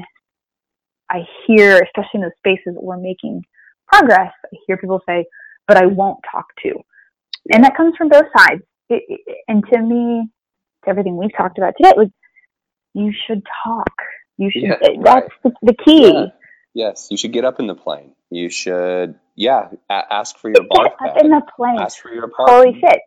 [1.09, 3.43] I hear, especially in those spaces that we're making
[3.87, 5.25] progress, I hear people say,
[5.67, 6.73] but I won't talk to.
[7.51, 8.61] And that comes from both sides.
[8.89, 10.27] It, it, and to me,
[10.83, 12.11] to everything we've talked about today, like
[12.93, 13.93] you should talk.
[14.37, 14.63] You should.
[14.63, 15.23] Yeah, that's right.
[15.43, 16.11] the, the, key.
[16.13, 16.25] Yeah.
[16.73, 18.13] Yes, you should get up in the plane.
[18.29, 21.79] You should, yeah, a- ask for your barf Get up in the plane.
[21.79, 22.49] Ask for your barf.
[22.49, 22.99] Holy shit.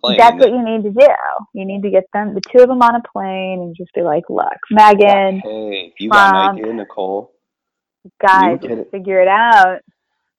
[0.00, 0.16] Plane.
[0.18, 1.14] That's what you need to do.
[1.54, 4.02] You need to get them, the two of them on a plane, and just be
[4.02, 7.32] like, "Look, Megan." Hey, you got an idea, Nicole?
[8.20, 9.80] Guys, figure it out.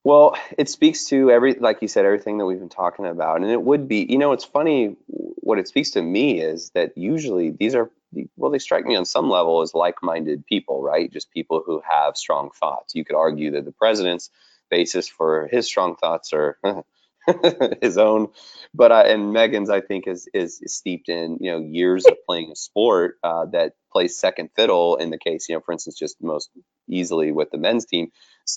[0.03, 3.51] Well, it speaks to every, like you said, everything that we've been talking about, and
[3.51, 4.95] it would be, you know, it's funny.
[5.07, 7.91] What it speaks to me is that usually these are,
[8.37, 11.11] well, they strike me on some level as like-minded people, right?
[11.11, 12.95] Just people who have strong thoughts.
[12.95, 14.29] You could argue that the president's
[14.69, 16.57] basis for his strong thoughts are
[17.81, 18.29] his own.
[18.73, 22.51] But uh, and Megan's, I think, is, is, steeped in you know years of playing
[22.51, 24.97] a sport uh, that plays second fiddle.
[24.97, 26.49] In the case, you know, for instance, just most
[26.87, 28.11] easily with the men's team,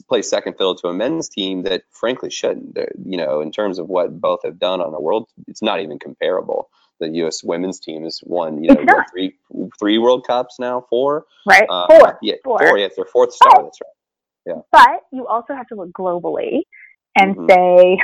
[0.08, 2.76] plays second fiddle to a men's team that frankly shouldn't.
[3.04, 5.98] You know, in terms of what both have done on the world, it's not even
[5.98, 6.68] comparable.
[7.00, 7.42] The U.S.
[7.42, 9.34] women's team has won, you know, what, three
[9.78, 11.24] three World Cups now, four.
[11.46, 12.18] Right, uh, four.
[12.22, 12.58] Yeah, four.
[12.58, 12.78] four.
[12.78, 13.62] Yeah, it's their fourth star.
[13.62, 13.92] That's right.
[14.46, 14.62] Yeah.
[14.70, 16.62] But you also have to look globally
[17.16, 17.50] and mm-hmm.
[17.50, 17.98] say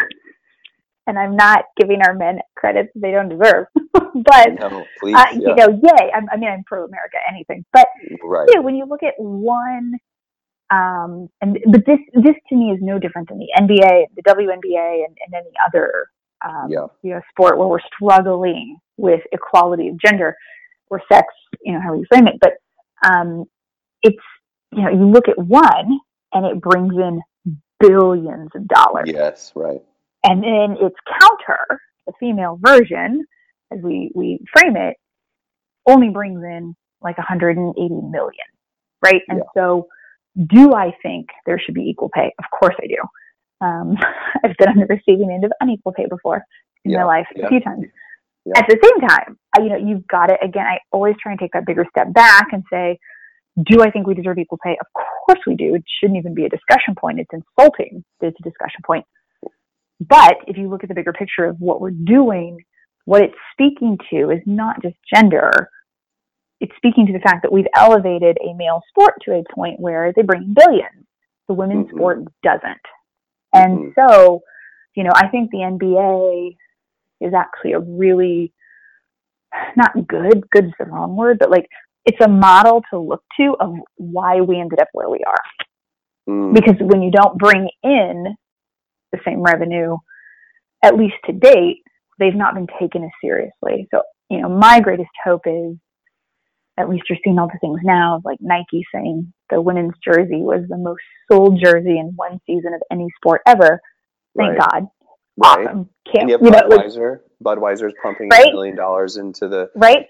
[1.09, 3.67] and I'm not giving our men credits they don't deserve.
[3.95, 5.39] but no, please, uh, yeah.
[5.49, 6.11] you know, yay!
[6.15, 7.65] I'm, i mean, I'm pro America, anything.
[7.73, 7.89] But
[8.23, 8.47] right.
[8.49, 9.95] you know, when you look at one,
[10.71, 15.05] um, and but this this to me is no different than the NBA, the WNBA,
[15.07, 16.09] and, and any other
[16.45, 16.87] um, yeah.
[17.03, 20.37] you know sport where we're struggling with equality of gender
[20.91, 21.27] or sex,
[21.63, 22.35] you know, how you frame it.
[22.41, 22.53] But
[23.09, 23.47] um,
[24.03, 24.17] it's
[24.73, 25.99] you know, you look at one
[26.35, 27.23] and it brings in
[27.81, 29.09] billions of dollars.
[29.11, 29.81] Yes, right
[30.25, 33.25] and then its counter, the female version,
[33.73, 34.97] as we, we frame it,
[35.87, 38.33] only brings in like 180 million,
[39.05, 39.23] right?
[39.29, 39.45] And yeah.
[39.55, 39.87] so,
[40.47, 42.33] do I think there should be equal pay?
[42.39, 43.67] Of course I do.
[43.67, 43.97] Um,
[44.45, 46.45] I've been on the receiving end of unequal pay before
[46.85, 46.99] in yeah.
[46.99, 47.47] my life yeah.
[47.47, 47.87] a few times.
[48.57, 50.39] At the same time, I, you know, you've got it.
[50.43, 52.99] Again, I always try and take that bigger step back and say,
[53.67, 54.77] do I think we deserve equal pay?
[54.81, 55.75] Of course we do.
[55.75, 57.21] It shouldn't even be a discussion point.
[57.21, 58.05] It's insulting.
[58.21, 59.05] It's a discussion point.
[60.01, 62.65] But if you look at the bigger picture of what we're doing,
[63.05, 65.71] what it's speaking to is not just gender.
[66.61, 70.13] It's speaking to the fact that we've elevated a male sport to a point where
[70.15, 71.07] they bring billions.
[71.49, 71.97] The women's mm-hmm.
[71.97, 72.87] sport doesn't.
[73.55, 73.89] And mm-hmm.
[73.97, 74.43] so,
[74.95, 76.57] you know, I think the NBA
[77.27, 78.53] is actually a really
[79.77, 81.67] not good, good is the wrong word, but like
[82.05, 85.35] it's a model to look to of why we ended up where we are.
[86.29, 86.55] Mm.
[86.55, 88.37] Because when you don't bring in
[89.13, 89.97] the same revenue,
[90.83, 91.83] at least to date,
[92.19, 93.89] they've not been taken as seriously.
[93.91, 95.77] So, you know, my greatest hope is
[96.79, 100.43] at least you're seeing all the things now of like Nike saying the women's jersey
[100.43, 103.81] was the most sold jersey in one season of any sport ever.
[104.37, 104.59] Thank right.
[104.59, 104.89] God.
[105.37, 105.67] Right.
[105.67, 105.89] Awesome.
[106.13, 107.19] Can't, you, you Budweiser.
[107.19, 108.49] Know, Budweiser's pumping right?
[108.49, 110.07] a million dollars into the right.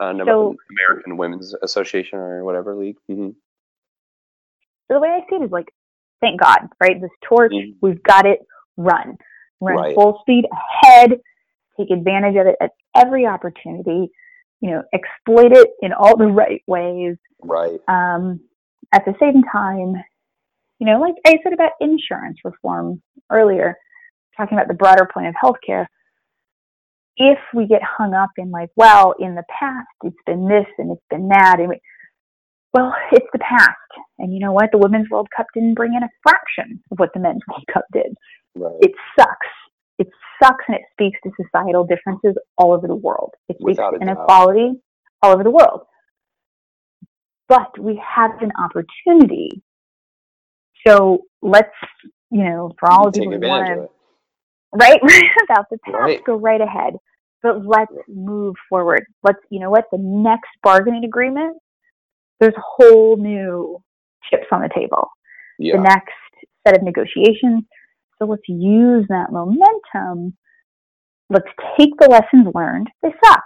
[0.00, 2.96] Uh, so, American Women's Association or whatever league.
[3.10, 3.30] Mm-hmm.
[4.88, 5.72] So the way I see it is like
[6.24, 7.00] thank God, right?
[7.00, 7.78] This torch, mm-hmm.
[7.80, 8.40] we've got it,
[8.76, 9.16] run.
[9.60, 9.94] Run right.
[9.94, 10.44] full speed
[10.82, 11.20] ahead,
[11.78, 14.10] take advantage of it at every opportunity,
[14.60, 17.16] you know, exploit it in all the right ways.
[17.42, 17.78] Right.
[17.88, 18.40] Um,
[18.92, 19.94] at the same time,
[20.78, 23.76] you know, like I said about insurance reform earlier,
[24.36, 25.86] talking about the broader point of healthcare,
[27.16, 30.90] if we get hung up in like, well, in the past it's been this and
[30.90, 31.80] it's been that, and we,
[32.74, 33.70] well, it's the past.
[34.18, 34.70] And you know what?
[34.72, 37.84] The Women's World Cup didn't bring in a fraction of what the Men's World Cup
[37.92, 38.14] did.
[38.54, 38.74] Right.
[38.80, 39.46] It sucks.
[39.98, 40.08] It
[40.42, 43.32] sucks and it speaks to societal differences all over the world.
[43.48, 44.72] It speaks Without to inequality
[45.22, 45.82] all over the world.
[47.48, 49.62] But we have an opportunity.
[50.86, 51.68] So let's,
[52.30, 53.88] you know, for all of you who want to,
[54.72, 55.00] right,
[55.48, 56.24] about the past, right.
[56.24, 56.94] go right ahead.
[57.42, 59.04] But let's move forward.
[59.22, 61.58] Let's, you know what, the next bargaining agreement
[62.44, 63.82] there's whole new
[64.30, 65.08] chips on the table.
[65.58, 65.76] Yeah.
[65.76, 66.12] The next
[66.66, 67.64] set of negotiations.
[68.18, 70.36] So let's use that momentum.
[71.30, 71.48] Let's
[71.78, 72.88] take the lessons learned.
[73.02, 73.44] They suck,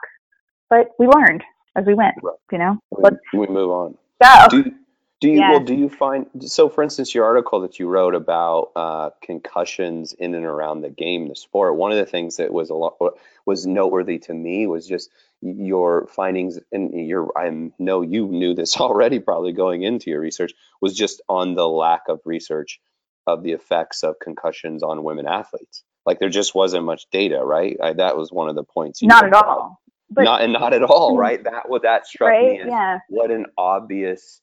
[0.69, 1.43] but we learned
[1.77, 2.17] as we went.
[2.23, 2.35] Right.
[2.51, 3.95] You know, we, let's we move on.
[4.23, 4.47] Go.
[4.51, 4.73] Do,
[5.21, 5.61] do you well?
[5.61, 6.69] Do you find so?
[6.69, 11.29] For instance, your article that you wrote about uh, concussions in and around the game,
[11.29, 11.77] the sport.
[11.77, 12.97] One of the things that was a lot
[13.45, 17.51] was noteworthy to me was just your findings, and your I
[17.81, 22.03] know you knew this already, probably going into your research, was just on the lack
[22.09, 22.81] of research
[23.27, 25.83] of the effects of concussions on women athletes.
[26.07, 27.77] Like there just wasn't much data, right?
[27.83, 29.03] I, that was one of the points.
[29.03, 29.81] not at all.
[30.11, 31.43] But, not and not at all, mm-hmm.
[31.43, 32.53] That what that struck right?
[32.53, 32.99] me as yeah.
[33.09, 34.41] what an obvious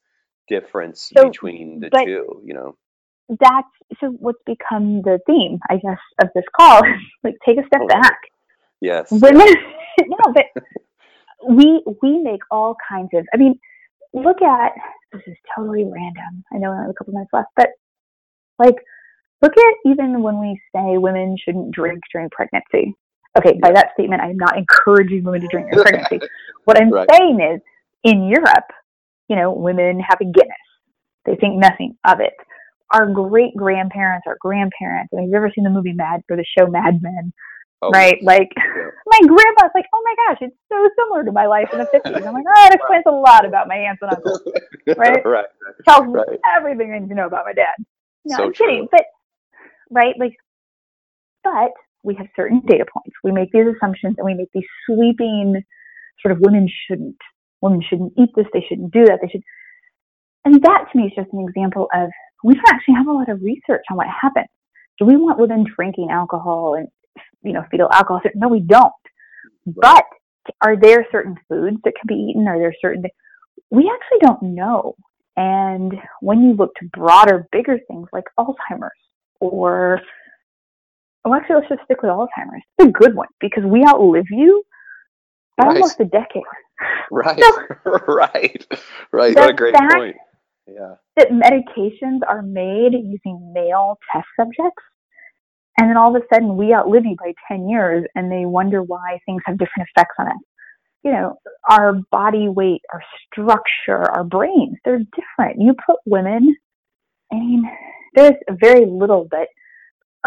[0.48, 2.76] difference so, between the two, you know.
[3.30, 3.68] That's
[4.00, 6.82] so what's become the theme, I guess, of this call.
[7.24, 8.18] like take a step oh, back.
[8.82, 9.12] Yes.
[9.12, 9.48] Women
[10.02, 10.46] no, but
[11.50, 13.60] we we make all kinds of I mean,
[14.14, 14.74] look at
[15.12, 16.44] this is totally random.
[16.54, 17.70] I know I have a couple minutes left, but
[18.60, 18.76] like
[19.42, 22.94] look at even when we say women shouldn't drink during pregnancy.
[23.38, 26.28] Okay, by that statement I'm not encouraging women to drink during pregnancy.
[26.66, 27.08] what I'm right.
[27.12, 27.62] saying is
[28.04, 28.72] in Europe,
[29.28, 30.58] you know, women have a Guinness.
[31.26, 32.34] They think nothing of it.
[32.94, 36.38] Our great grandparents, our grandparents, I mean, have you ever seen the movie Mad or
[36.38, 37.34] the show Mad Men?
[37.82, 38.18] Oh, right?
[38.24, 38.64] Like yeah.
[39.08, 42.26] my grandma's like, oh my gosh, it's so similar to my life in the fifties.
[42.26, 44.42] I'm like, oh, it explains a lot about my aunts and uncles.
[44.98, 45.26] Right?
[45.26, 45.46] right.
[45.88, 46.30] Tells right.
[46.30, 47.74] me everything I need to know about my dad.
[48.24, 48.68] No, so I'm true.
[48.68, 48.88] kidding.
[48.92, 49.06] But
[49.90, 50.36] right, like
[51.44, 51.72] but
[52.04, 53.16] we have certain data points.
[53.24, 55.64] We make these assumptions and we make these sweeping
[56.22, 57.18] sort of women shouldn't.
[57.66, 59.42] Women shouldn't eat this, they shouldn't do that, they should
[60.46, 62.10] and that to me is just an example of
[62.44, 64.46] we don't actually have a lot of research on what happens.
[65.00, 66.88] Do we want women drinking alcohol and
[67.44, 68.22] you know fetal alcohol?
[68.36, 68.94] No, we don't.
[69.66, 70.06] But
[70.62, 72.48] are there certain foods that can be eaten?
[72.48, 73.06] Are there certain
[73.72, 74.96] we actually don't know.
[75.36, 78.92] And when you look to broader, bigger things like Alzheimer's
[79.40, 80.00] or
[81.26, 82.62] well, actually, let's just stick with Alzheimer's.
[82.78, 84.64] It's a good one because we outlive you
[85.58, 85.76] by right.
[85.76, 86.44] almost a decade.
[87.12, 88.66] Right, so, right,
[89.12, 89.36] right.
[89.36, 90.16] What a great point.
[90.68, 90.96] Yeah.
[91.18, 94.84] That medications are made using male test subjects.
[95.78, 98.82] And then all of a sudden we outlive you by 10 years and they wonder
[98.82, 100.34] why things have different effects on us.
[101.04, 101.36] You know,
[101.70, 105.62] our body weight, our structure, our brains, they're different.
[105.62, 106.56] You put women,
[107.32, 107.70] I mean,
[108.16, 109.48] there's very little, but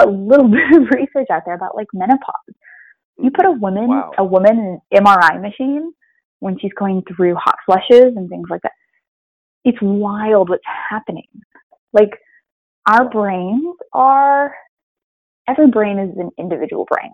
[0.00, 2.54] a little bit of research out there about like menopause.
[3.18, 3.60] You put a mm-hmm.
[3.60, 4.12] woman, wow.
[4.18, 5.92] a woman in an MRI machine
[6.40, 8.72] when she's going through hot flushes and things like that
[9.68, 11.28] it's wild what's happening.
[11.92, 12.10] Like
[12.86, 14.54] our brains are
[15.48, 17.12] every brain is an individual brain.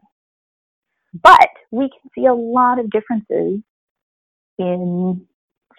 [1.23, 3.61] But we can see a lot of differences
[4.59, 5.27] in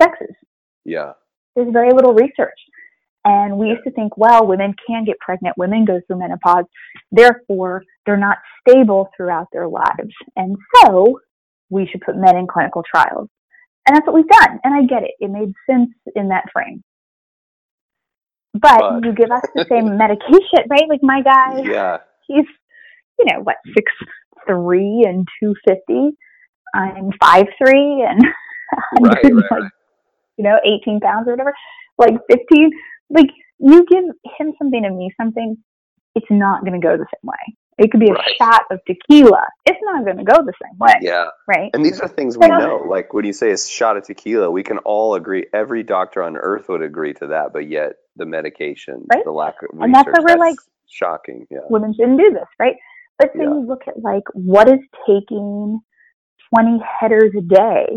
[0.01, 0.35] sexes.
[0.83, 1.13] Yeah.
[1.55, 2.59] There's very little research.
[3.23, 6.65] And we used to think, well, women can get pregnant, women go through menopause,
[7.11, 10.13] therefore they're not stable throughout their lives.
[10.35, 11.19] And so
[11.69, 13.29] we should put men in clinical trials.
[13.87, 14.59] And that's what we've done.
[14.63, 15.11] And I get it.
[15.19, 16.83] It made sense in that frame.
[18.53, 19.05] But, but.
[19.05, 20.87] you give us the same medication, right?
[20.89, 21.97] Like my guy, yeah.
[22.27, 22.45] he's,
[23.19, 23.91] you know, what, six
[24.47, 26.11] three and two fifty.
[26.73, 28.21] I'm five three and
[29.01, 29.71] right, right, like, right.
[30.37, 31.53] you know, eighteen pounds or whatever.
[31.97, 32.71] Like fifteen.
[33.09, 33.27] Like
[33.59, 34.03] you give
[34.37, 35.57] him something and me something,
[36.15, 37.55] it's not gonna go the same way.
[37.77, 38.35] It could be a right.
[38.37, 39.43] shot of tequila.
[39.65, 40.93] It's not going to go the same way.
[41.01, 41.25] Yeah.
[41.47, 41.71] Right.
[41.73, 42.85] And these are things we know.
[42.89, 45.45] Like when you say a shot of tequila, we can all agree.
[45.53, 47.51] Every doctor on earth would agree to that.
[47.51, 49.25] But yet the medication, right?
[49.25, 50.55] the lack of research, and that's why we're like
[50.89, 51.47] shocking.
[51.51, 51.59] Yeah.
[51.69, 52.75] Women shouldn't do this, right?
[53.19, 53.53] But then yeah.
[53.55, 55.79] you look at like what is taking
[56.55, 57.87] 20 headers a day,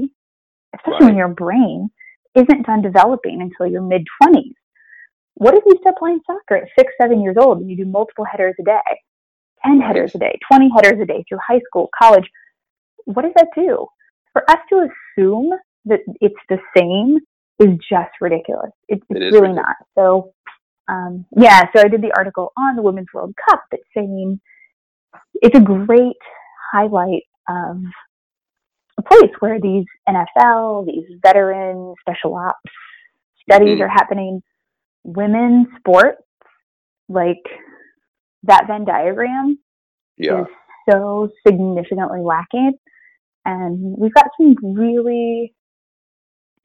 [0.75, 1.09] especially right.
[1.11, 1.89] when your brain
[2.35, 4.55] isn't done developing until your mid 20s.
[5.35, 8.25] What if you start playing soccer at six, seven years old and you do multiple
[8.25, 8.81] headers a day?
[9.65, 12.29] 10 headers a day, 20 headers a day through high school, college.
[13.05, 13.87] What does that do?
[14.33, 15.51] For us to assume
[15.87, 17.19] that it's the same
[17.59, 18.71] is just ridiculous.
[18.89, 19.57] It, it's it really ridiculous.
[19.57, 19.77] not.
[19.97, 20.33] So,
[20.89, 24.41] um, yeah, so I did the article on the Women's World Cup that's saying
[25.35, 26.17] it's a great
[26.73, 27.83] highlight of
[28.99, 32.59] a place where these NFL, these veteran special ops
[33.43, 33.83] studies mm-hmm.
[33.83, 34.43] are happening.
[35.05, 36.23] Women's sports,
[37.09, 37.43] like
[38.44, 39.59] that Venn diagram
[40.16, 40.43] yeah.
[40.43, 40.47] is
[40.90, 42.73] so significantly lacking.
[43.44, 45.55] And we've got some really,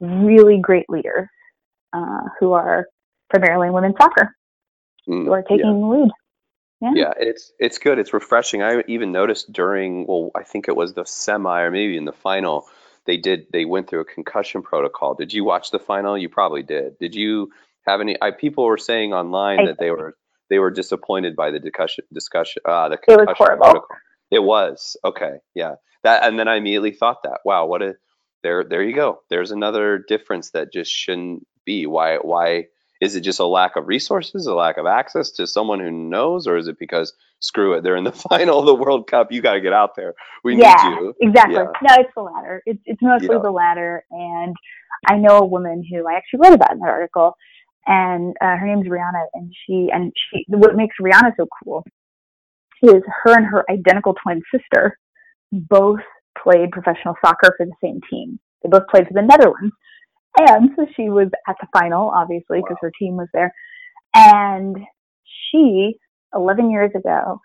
[0.00, 1.28] really great leaders
[1.92, 2.86] uh, who are
[3.30, 4.34] primarily women's soccer
[5.08, 5.72] mm, who are taking yeah.
[5.72, 6.10] the lead.
[6.80, 6.92] Yeah.
[6.94, 7.98] yeah, it's it's good.
[7.98, 8.62] It's refreshing.
[8.62, 12.12] I even noticed during well, I think it was the semi or maybe in the
[12.12, 12.66] final,
[13.06, 15.14] they did they went through a concussion protocol.
[15.14, 16.18] Did you watch the final?
[16.18, 16.98] You probably did.
[16.98, 17.52] Did you
[17.86, 18.16] have any?
[18.20, 20.16] I, people were saying online I, that they were
[20.50, 23.86] they were disappointed by the discussion discussion uh, the it was horrible.
[24.30, 25.76] It was okay, yeah.
[26.02, 27.96] That and then I immediately thought that wow, what a
[28.42, 29.20] there there you go.
[29.30, 31.86] There's another difference that just shouldn't be.
[31.86, 32.66] Why why
[33.00, 36.46] is it just a lack of resources, a lack of access to someone who knows,
[36.46, 39.42] or is it because screw it, they're in the final of the World Cup, you
[39.42, 40.14] got to get out there.
[40.42, 41.14] We yeah, need you.
[41.20, 41.54] Exactly.
[41.54, 41.64] Yeah.
[41.82, 42.62] No, it's the latter.
[42.66, 43.42] It's it's mostly yeah.
[43.42, 44.54] the latter, and
[45.06, 47.36] I know a woman who I actually wrote about in that article
[47.86, 51.84] and uh, her name's Rihanna, and she and she what makes Rihanna so cool
[52.82, 54.98] is her and her identical twin sister
[55.52, 56.00] both
[56.42, 58.38] played professional soccer for the same team.
[58.62, 59.74] They both played for the Netherlands,
[60.38, 62.88] and so she was at the final, obviously, because wow.
[62.88, 63.52] her team was there.
[64.14, 64.76] And
[65.50, 65.94] she,
[66.34, 67.40] 11 years ago,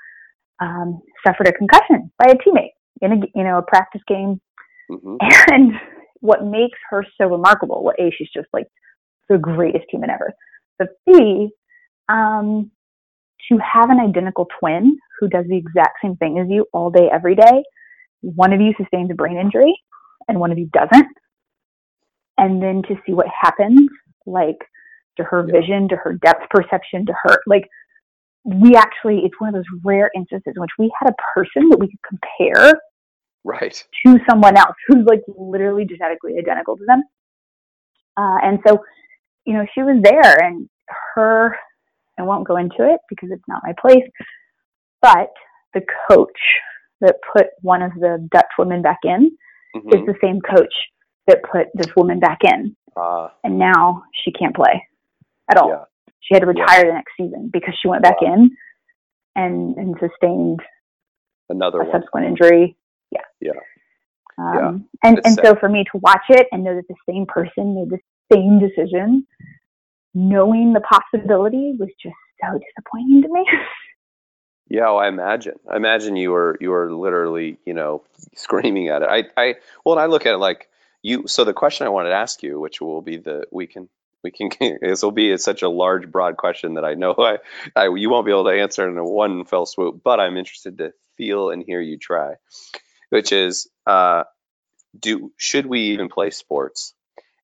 [0.59, 4.41] um, suffered a concussion by a teammate in a you know a practice game.
[4.91, 5.17] Mm-hmm.
[5.53, 5.73] And
[6.21, 7.83] what makes her so remarkable?
[7.83, 8.67] Well, a she's just like
[9.29, 10.33] the greatest human ever.
[10.77, 11.49] But B,
[12.09, 12.71] um,
[13.49, 17.09] to have an identical twin who does the exact same thing as you all day,
[17.11, 17.63] every day,
[18.21, 19.73] one of you sustains a brain injury
[20.27, 21.07] and one of you doesn't.
[22.37, 23.89] And then to see what happens
[24.25, 24.57] like
[25.17, 25.59] to her Yeah.
[25.59, 27.67] vision, to her depth perception, to her like
[28.45, 31.79] we actually it's one of those rare instances in which we had a person that
[31.79, 32.73] we could compare
[33.43, 33.83] Right.
[34.05, 37.03] to someone else who's like literally genetically identical to them.
[38.17, 38.79] Uh, and so,
[39.49, 40.69] you know, she was there and
[41.15, 41.55] her,
[42.19, 44.07] I won't go into it because it's not my place,
[45.01, 45.31] but
[45.73, 46.39] the coach
[47.01, 49.31] that put one of the Dutch women back in
[49.75, 50.05] is Mhm.
[50.05, 50.73] the same coach
[51.27, 52.75] that put this woman back in.
[52.95, 54.87] Ah, And now she can't play
[55.49, 55.69] at all.
[55.69, 55.85] yeah.
[56.19, 56.61] She had to Yeah.
[56.61, 58.33] retire the next season because she went back Wow.
[58.33, 58.57] in
[59.35, 60.61] and, and sustained
[61.51, 62.75] Another subsequent injury.
[63.09, 63.25] Yeah.
[63.41, 63.53] Yeah.
[64.37, 64.67] Um, Yeah.
[65.03, 65.45] And It's and sad.
[65.45, 67.99] so for me to watch it and know that the same person made the
[68.31, 69.25] same decision,
[70.13, 73.45] knowing the possibility was just so disappointing to me.
[74.69, 75.55] Yeah, well, I imagine.
[75.67, 78.03] I imagine you were you were literally, you know,
[78.35, 79.09] screaming at it.
[79.09, 80.69] I, I well, I look at it like
[81.01, 81.27] you.
[81.27, 83.89] So the question I wanted to ask you, which will be the we can
[84.23, 84.51] we can
[84.81, 87.39] this will be such a large, broad question that I know I,
[87.75, 90.01] I you won't be able to answer in a one fell swoop.
[90.03, 92.35] But I'm interested to feel and hear you try,
[93.09, 94.25] which is, uh,
[94.97, 96.93] do should we even play sports?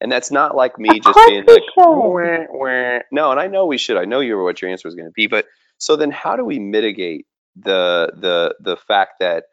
[0.01, 1.63] And that's not like me just being like.
[1.77, 3.97] "Wah, wah." no, and I know we should.
[3.97, 5.45] I know you were what your answer was going to be, but
[5.77, 9.45] so then how do we mitigate the the the fact that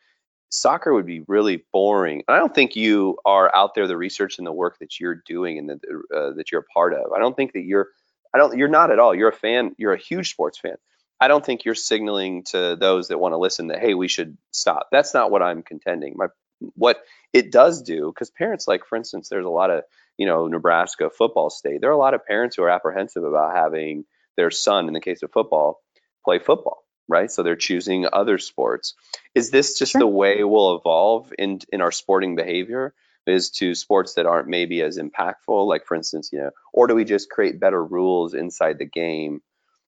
[0.51, 2.23] soccer would be really boring?
[2.29, 5.59] I don't think you are out there the research and the work that you're doing
[5.59, 5.81] and that
[6.15, 7.13] uh, that you're a part of.
[7.13, 7.89] I don't think that you're
[8.35, 9.15] I don't you're not at all.
[9.15, 10.77] You're a fan, you're a huge sports fan.
[11.21, 14.37] I don't think you're signaling to those that want to listen that hey, we should
[14.51, 14.89] stop.
[14.91, 16.15] That's not what I'm contending.
[16.17, 16.27] My
[16.75, 16.99] what
[17.33, 19.85] it does do because parents like for instance there's a lot of
[20.19, 21.81] you know Nebraska football state.
[21.81, 24.05] There are a lot of parents who are apprehensive about having
[24.37, 25.81] their son in the case of football
[26.25, 27.31] play football, right?
[27.31, 28.95] So they're choosing other sports.
[29.35, 30.01] Is this just Sure.
[30.01, 32.95] the way we'll evolve in in our sporting behavior?
[33.25, 36.97] Is to sports that aren't maybe as impactful, like for instance, you know, or do
[36.97, 39.43] we just create better rules inside the game,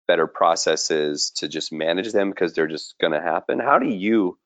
[0.06, 3.58] better processes to just manage them because they're just going to happen?
[3.58, 4.38] How do you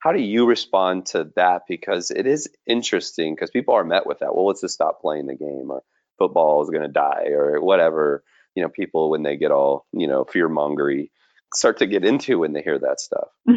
[0.00, 1.62] how do you respond to that?
[1.68, 4.34] Because it is interesting because people are met with that.
[4.34, 5.82] Well, let's just stop playing the game, or
[6.18, 8.22] football is going to die, or whatever.
[8.54, 11.10] You know, people when they get all you know fear mongery
[11.54, 13.28] start to get into when they hear that stuff.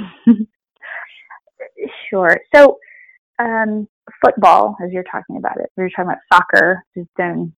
[2.10, 2.40] sure.
[2.56, 2.78] So,
[3.40, 3.88] um,
[4.24, 7.54] football, as you're talking about it, we were talking about soccer, just done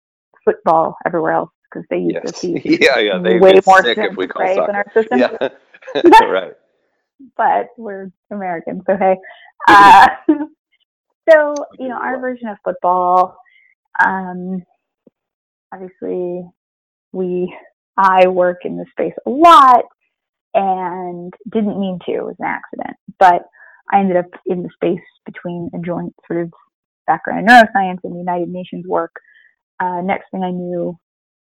[0.45, 3.17] football everywhere else because they use Yes, the yeah, yeah.
[3.19, 4.73] They way more sick if we call phrase in soccer.
[4.73, 5.19] our system.
[5.19, 5.49] Yeah,
[6.27, 6.53] right.
[7.37, 9.15] But we're American, so hey.
[9.65, 10.07] Uh,
[11.29, 13.37] so you know, our version of football.
[14.05, 14.61] Um,
[15.73, 16.45] obviously,
[17.13, 17.55] we
[17.95, 19.85] I work in the space a lot,
[20.53, 22.11] and didn't mean to.
[22.11, 23.43] It was an accident, but
[23.91, 26.51] I ended up in the space between a joint sort of
[27.07, 29.15] background in neuroscience and the United Nations work.
[29.79, 30.97] Uh, next thing I knew,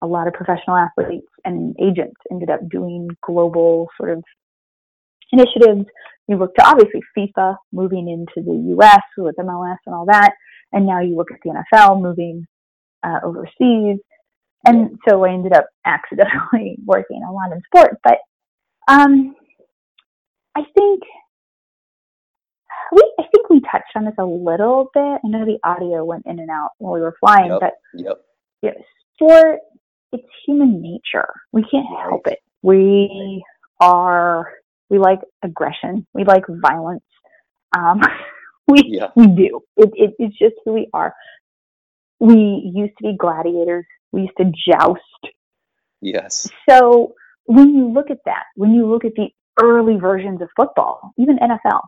[0.01, 4.23] a lot of professional athletes and agents ended up doing global sort of
[5.31, 5.85] initiatives.
[6.27, 10.33] You look to obviously FIFA moving into the US with MLS and all that,
[10.73, 12.45] and now you look at the NFL moving
[13.03, 13.99] uh, overseas.
[14.65, 17.97] And so I ended up accidentally working a lot in sport.
[18.03, 18.17] But
[18.87, 19.35] um,
[20.55, 21.03] I think
[22.91, 25.01] we I think we touched on this a little bit.
[25.03, 27.59] I know the audio went in and out while we were flying, Yep.
[27.61, 28.17] but Yep.
[28.63, 28.71] know,
[29.15, 29.59] sport
[30.13, 31.27] it's human nature.
[31.51, 32.39] We can't help it.
[32.61, 33.43] We
[33.79, 34.51] are
[34.89, 36.07] we like aggression.
[36.13, 37.03] We like violence.
[37.77, 38.01] Um,
[38.67, 39.09] we Yeah.
[39.15, 39.61] we do.
[39.77, 41.13] It, it it's just who we are.
[42.19, 43.85] We used to be gladiators.
[44.11, 45.01] We used to joust.
[46.01, 46.49] Yes.
[46.69, 47.13] So
[47.45, 49.29] when you look at that, when you look at the
[49.61, 51.81] early versions of football, even NFL,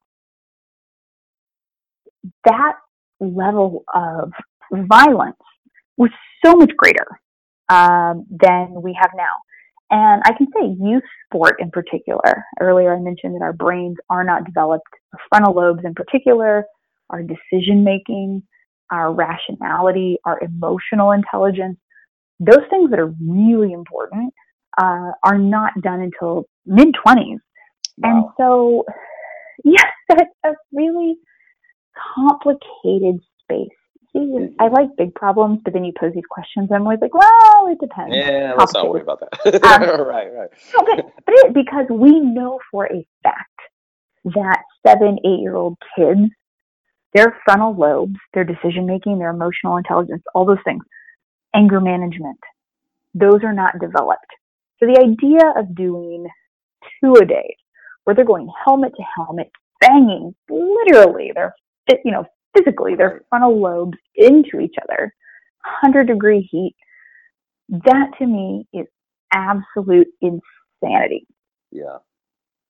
[2.45, 2.73] that
[3.19, 4.31] level of
[4.71, 5.37] violence
[5.97, 6.09] was
[6.45, 7.07] so much greater
[7.69, 9.25] um, than we have now.
[9.91, 12.45] And I can say youth sport in particular.
[12.59, 14.87] Earlier I mentioned that our brains are not developed.
[15.13, 16.65] Our frontal lobes in particular,
[17.09, 18.43] our decision making,
[18.91, 21.77] our rationality, our emotional intelligence,
[22.39, 24.33] those things that are really important
[24.77, 27.39] uh, are not done until mid 20s.
[28.01, 28.85] And so,
[29.63, 31.15] yes, that's a really
[32.15, 33.78] complicated space.
[34.15, 37.67] I like big problems, but then you pose these questions, and I'm always like, well,
[37.69, 38.15] it depends.
[38.15, 39.63] Yeah, let's not worry about that.
[39.63, 40.49] Um, right, right.
[40.73, 43.59] No, but, but it, because we know for a fact
[44.25, 46.21] that seven, eight year old kids,
[47.13, 50.83] their frontal lobes, their decision making, their emotional intelligence, all those things,
[51.55, 52.39] anger management,
[53.13, 54.25] those are not developed.
[54.79, 56.27] So the idea of doing
[56.99, 57.55] two a day,
[58.03, 61.53] where they're going helmet to helmet, banging literally their,
[62.03, 62.25] you know,
[62.59, 65.13] physically their frontal lobes into each other,
[65.83, 66.75] 100 degree heat,
[67.69, 68.87] That to me is
[69.33, 71.27] absolute insanity.
[71.71, 71.99] Yeah.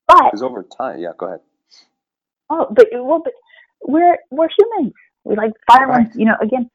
[0.08, 1.40] But Because over time, yeah, go ahead.
[2.50, 3.34] oh, but well, but
[3.88, 4.94] we're we're humans.
[5.26, 6.16] We like violence, Right.
[6.16, 6.36] you know.
[6.42, 6.70] Again,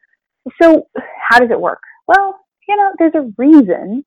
[0.63, 0.87] so
[1.21, 1.81] how does it work?
[2.09, 2.39] Well,
[2.69, 4.05] you know, there's a reason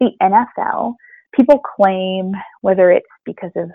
[0.00, 0.94] the NFL
[1.34, 2.32] people claim
[2.62, 3.70] whether it's because of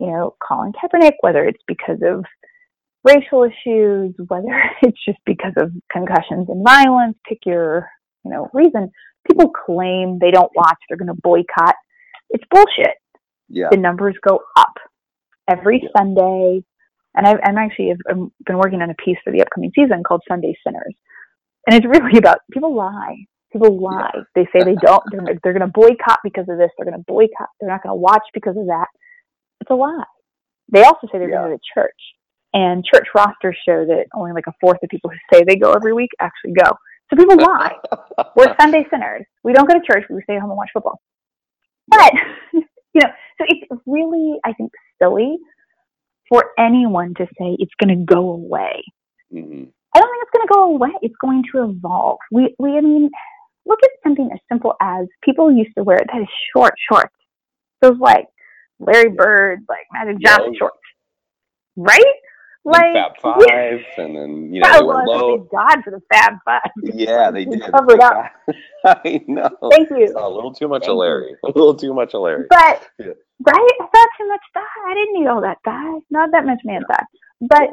[0.00, 2.24] you know Colin Kaepernick, whether it's because of
[3.04, 4.48] racial issues, whether
[4.82, 7.88] it's just because of concussions and violence, pick your
[8.24, 8.90] you know reason.
[9.30, 11.74] People claim they don't watch, they're going to boycott.
[12.30, 12.96] It's bullshit
[13.48, 13.68] Yeah.
[13.70, 14.74] the numbers go up
[15.50, 15.88] every Yeah.
[15.96, 16.62] Sunday.
[17.14, 20.02] And I've, I'm actually have I'm been working on a piece for the upcoming season
[20.04, 20.94] called Sunday Sinners,
[21.66, 23.16] and it's really about people lie.
[23.52, 24.12] People lie.
[24.34, 25.02] They say they don't.
[25.10, 26.70] They're, they're going to boycott because of this.
[26.76, 27.48] They're going to boycott.
[27.60, 28.86] They're not going to watch because of that.
[29.60, 30.04] It's a lie.
[30.72, 31.38] They also say they're Yeah.
[31.38, 31.96] going to the church,
[32.54, 35.72] and church rosters show that only like a fourth of people who say they go
[35.72, 36.70] every week actually go.
[37.10, 37.74] So people lie.
[38.36, 39.24] We're Sunday sinners.
[39.44, 40.04] We don't go to church.
[40.10, 41.00] We stay home and watch football.
[41.88, 42.12] But
[42.52, 42.60] you
[43.02, 43.08] know,
[43.38, 45.36] so it's really, I think, silly
[46.28, 48.82] for anyone to say it's going to go away.
[49.32, 49.64] hmm
[49.94, 50.90] I don't think it's going to go away.
[51.00, 52.18] It's going to evolve.
[52.30, 53.08] We, we, I mean,
[53.64, 57.14] look at something as simple as people used to wear that is short shorts.
[57.80, 58.26] Those like
[58.78, 60.58] Larry Bird, like Magic Johnson Yeah.
[60.58, 60.78] shorts,
[61.76, 62.04] right?
[62.70, 65.36] Like Fab Five, and then you know Yeah, they were low.
[65.38, 66.60] thank God for the Fab Five.
[66.82, 67.62] Yeah, they did.
[67.72, 68.24] covered up.
[68.84, 69.50] I know.
[69.70, 70.14] Thank you.
[70.16, 71.36] A little too much Thank of you.
[71.44, 72.46] A little too much of Larry.
[72.50, 73.06] But Yeah.
[73.46, 74.60] right, I thought too much thigh.
[74.88, 75.98] I didn't need all that thigh.
[76.10, 77.04] Not that much man thigh.
[77.40, 77.70] But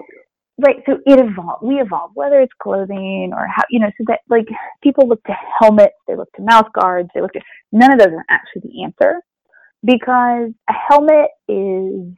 [0.65, 1.63] right, so it evolved.
[1.63, 4.47] We evolved, whether it's clothing or how you know, so that like
[4.83, 7.41] people look to helmets, they look to mouth guards, they look to
[7.71, 9.21] none of those are actually the answer
[9.83, 12.13] because a helmet is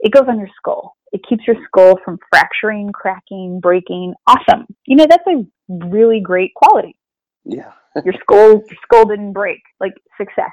[0.00, 0.96] it goes on your skull.
[1.12, 4.14] It keeps your skull from fracturing, cracking, breaking.
[4.26, 4.66] Awesome.
[4.86, 6.96] You know, that's a really great quality.
[7.44, 7.72] Yeah.
[8.04, 9.58] Your skull your skull didn't break.
[9.80, 10.52] Like success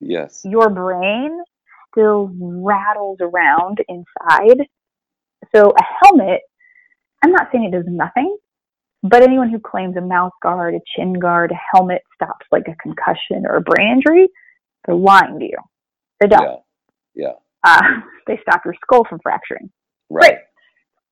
[0.00, 0.42] Yes.
[0.44, 1.40] your brain
[1.90, 4.66] still rattles around inside.
[5.54, 6.42] So a helmet,
[7.22, 8.36] I'm not saying it does nothing,
[9.02, 12.76] but anyone who claims a mouth guard, a chin guard, a helmet stops like a
[12.82, 14.28] concussion or a brain injury,
[14.84, 15.58] they're lying to you.
[16.20, 16.42] They don't.
[17.14, 17.28] Yeah.
[17.28, 17.32] Yeah.
[17.62, 17.82] Uh,
[18.26, 19.70] they stop your skull from fracturing.
[20.14, 20.38] Right.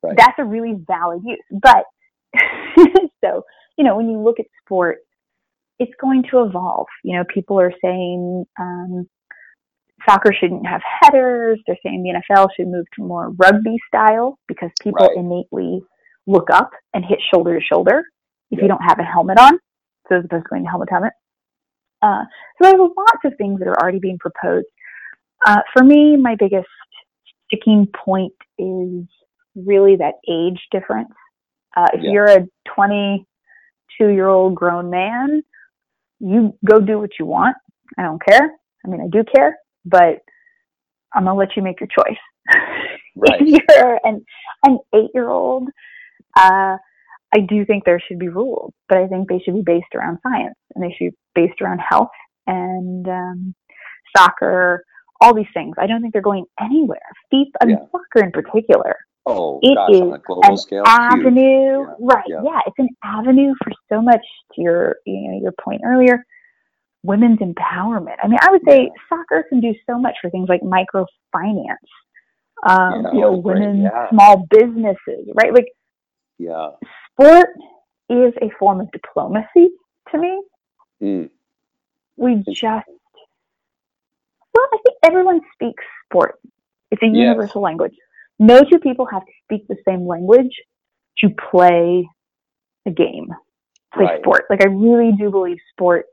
[0.03, 0.17] Right.
[0.17, 1.39] That's a really valid use.
[1.51, 1.85] But
[3.25, 3.45] so,
[3.77, 4.99] you know, when you look at sport,
[5.79, 6.87] it's going to evolve.
[7.05, 9.09] You know, people are saying um,
[10.09, 11.61] soccer shouldn't have headers.
[11.67, 15.17] They're saying the NFL should move to more rugby style because people Right.
[15.17, 15.83] innately
[16.27, 18.05] look up and hit shoulder to shoulder
[18.51, 18.63] if Yeah.
[18.65, 19.59] you don't have a helmet on.
[20.09, 21.13] So as opposed to going to helmet to helmet.
[22.03, 22.25] Uh,
[22.61, 24.67] so there's lots of things that are already being proposed.
[25.47, 26.69] Uh, for me, my biggest
[27.53, 29.05] sticking point is
[29.55, 31.13] really that age difference.
[31.77, 32.11] Uh, if Yeah.
[32.13, 35.43] you're a 22 year old grown man,
[36.21, 37.57] you go do what you want.
[37.99, 38.51] I don't care.
[38.85, 40.21] I mean, I do care, but
[41.15, 42.19] I'm gonna let you make your choice.
[43.15, 43.43] Right.
[43.43, 44.25] if you're an
[44.65, 45.69] an eight year old,
[46.35, 46.79] uh,
[47.35, 50.19] I do think there should be rules, but I think they should be based around
[50.23, 51.17] science and they should be
[51.47, 52.09] based around health
[52.47, 53.55] and um,
[54.17, 54.85] soccer,
[55.23, 55.75] all these things.
[55.79, 57.09] I don't think they're going anywhere.
[57.33, 57.87] FIFA and Yeah.
[57.93, 62.25] soccer in particular Oh It gosh, is on a global an scale, avenue, Yeah, right?
[62.27, 62.43] yeah.
[62.43, 62.61] Yeah.
[62.67, 64.25] it's an avenue for so much.
[64.55, 66.25] To your, you know, your point earlier,
[67.03, 68.17] women's empowerment.
[68.23, 71.77] I mean, I would say soccer can do so much for things like microfinance.
[72.65, 74.11] Um, you know, yeah.
[74.11, 75.53] small businesses, right?
[75.55, 75.69] Like
[76.39, 76.71] Yeah.
[77.13, 77.51] sport
[78.09, 79.71] is a form of diplomacy
[80.11, 80.43] to me.
[81.01, 81.31] Mm.
[82.17, 82.87] We just,
[84.55, 86.39] well, I think everyone speaks sport.
[86.91, 87.17] It's a Yes.
[87.17, 87.95] universal language.
[88.39, 90.55] No two people have to speak the same language
[91.19, 92.09] to play
[92.87, 93.29] a game,
[93.95, 94.21] play Right.
[94.21, 94.45] sport.
[94.51, 96.07] Like I really do believe sport,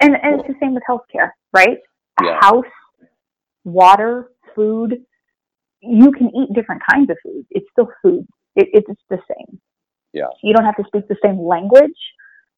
[0.00, 1.78] and and it's the same with healthcare, right?
[2.22, 2.38] Yeah.
[2.40, 2.64] house,
[3.64, 5.04] water, food.
[5.80, 7.46] You can eat different kinds of food.
[7.50, 8.26] It's still food.
[8.56, 9.60] It, it's the same.
[10.12, 10.26] Yeah.
[10.42, 11.98] You don't have to speak the same language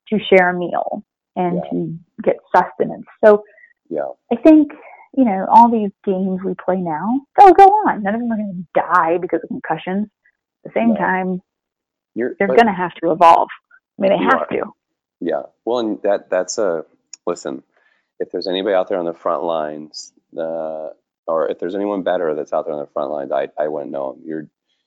[0.09, 1.05] to share a meal
[1.37, 1.71] and Yeah.
[1.71, 3.05] to get sustenance.
[3.25, 3.45] So
[3.91, 4.09] Yeah.
[4.33, 4.73] I think,
[5.17, 8.03] you know, all these games we play now, they'll go on.
[8.03, 10.09] None of them are going to die because of concussions.
[10.65, 10.97] At the same No.
[10.97, 11.43] time,
[12.15, 13.49] You're they're going to have to evolve.
[13.99, 14.47] I mean, they have are.
[14.47, 14.73] to.
[15.21, 15.43] Yeah.
[15.65, 16.85] Well, and that that's a
[17.27, 17.63] listen.
[18.19, 20.91] If there's anybody out there on the front lines, uh,
[21.27, 23.91] or if there's anyone better that's out there on the front lines, I I wouldn't
[23.93, 24.23] know 'em.
[24.25, 24.47] You're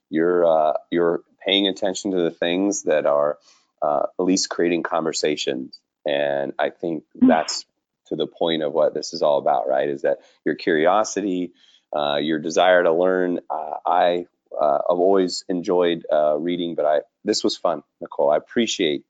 [0.10, 3.38] you're uh, you're paying attention to the things that are
[3.82, 7.28] uh, at least creating conversations, and I think Mm.
[7.28, 7.66] that's
[8.08, 9.90] to the point of what this is all about, right?
[9.90, 11.54] Is that your curiosity,
[11.96, 13.40] uh, your desire to learn.
[13.50, 14.28] Uh, I
[14.60, 18.32] uh, I've always enjoyed uh, reading, but I this was fun, Nicole.
[18.32, 19.06] I appreciate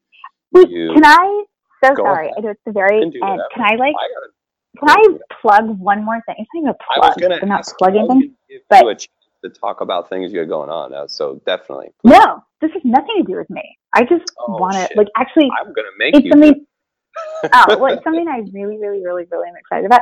[0.53, 0.93] Wait, you.
[0.93, 1.43] can I
[1.83, 2.27] so Go sorry.
[2.27, 2.35] ahead.
[2.37, 3.41] I know it's the very can end.
[3.53, 3.95] Can I like?
[4.79, 5.03] Can I
[5.41, 6.35] plug one more thing?
[6.39, 7.09] It's not even a I plug.
[7.09, 8.23] was gonna I'm not plugging things.
[8.69, 8.85] but-
[9.41, 11.09] you to talk about things you got going on.
[11.09, 11.89] So definitely.
[12.03, 13.77] No, this has nothing to do with me.
[13.93, 15.49] I just Oh, want to like actually.
[15.59, 16.31] I'm gonna make It's you.
[16.31, 16.65] something.
[17.53, 20.02] oh, well, it's something I really, really, really, really am excited about.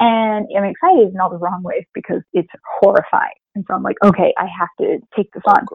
[0.00, 2.48] And I'm excited in all the wrong ways because it's
[2.80, 3.34] horrifying.
[3.54, 5.66] And so I'm like, okay, I have to take this Oh, on.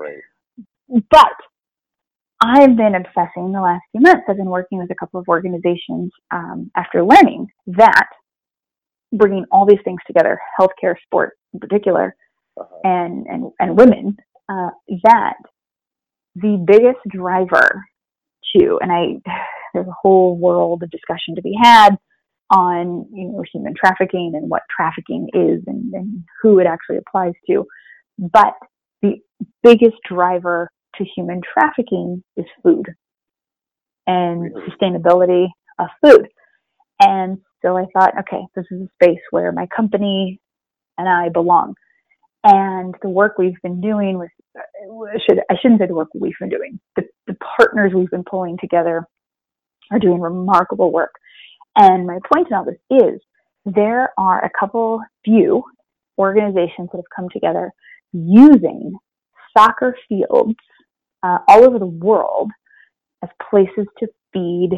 [1.12, 1.34] But
[2.42, 4.24] I've been obsessing the last few months.
[4.28, 8.08] I've been working with a couple of organizations um, after learning that
[9.14, 12.16] bringing all these things together, healthcare, sport in particular,
[12.58, 12.80] Uh-huh.
[12.84, 14.18] and and and women,
[14.50, 14.70] uh,
[15.04, 15.36] that
[16.36, 17.84] the biggest driver
[18.56, 19.22] to, and I,
[19.74, 21.98] there's a whole world of discussion to be had
[22.52, 27.34] on you know human trafficking and what trafficking is and, and who it actually applies
[27.50, 27.66] to,
[28.20, 28.54] but
[29.02, 29.16] the
[29.64, 32.86] biggest driver to human trafficking is food
[34.08, 34.68] and Really?
[34.70, 35.48] sustainability
[35.80, 36.28] of food.
[37.00, 40.40] And so I thought, okay, this is a space where my company
[40.98, 41.76] and I belong.
[42.44, 46.34] And the work we've been doing with, I should I shouldn't say the work we've
[46.40, 46.80] been doing.
[46.98, 49.08] The, the partners we've been pulling together
[49.92, 51.14] are doing remarkable work.
[51.76, 53.22] And my point in all this is
[53.66, 55.64] there are a couple few
[56.18, 57.72] organizations that have come together
[58.12, 58.94] using
[59.58, 60.56] soccer fields
[61.24, 62.52] uh, all over the world
[63.24, 64.72] as places to feed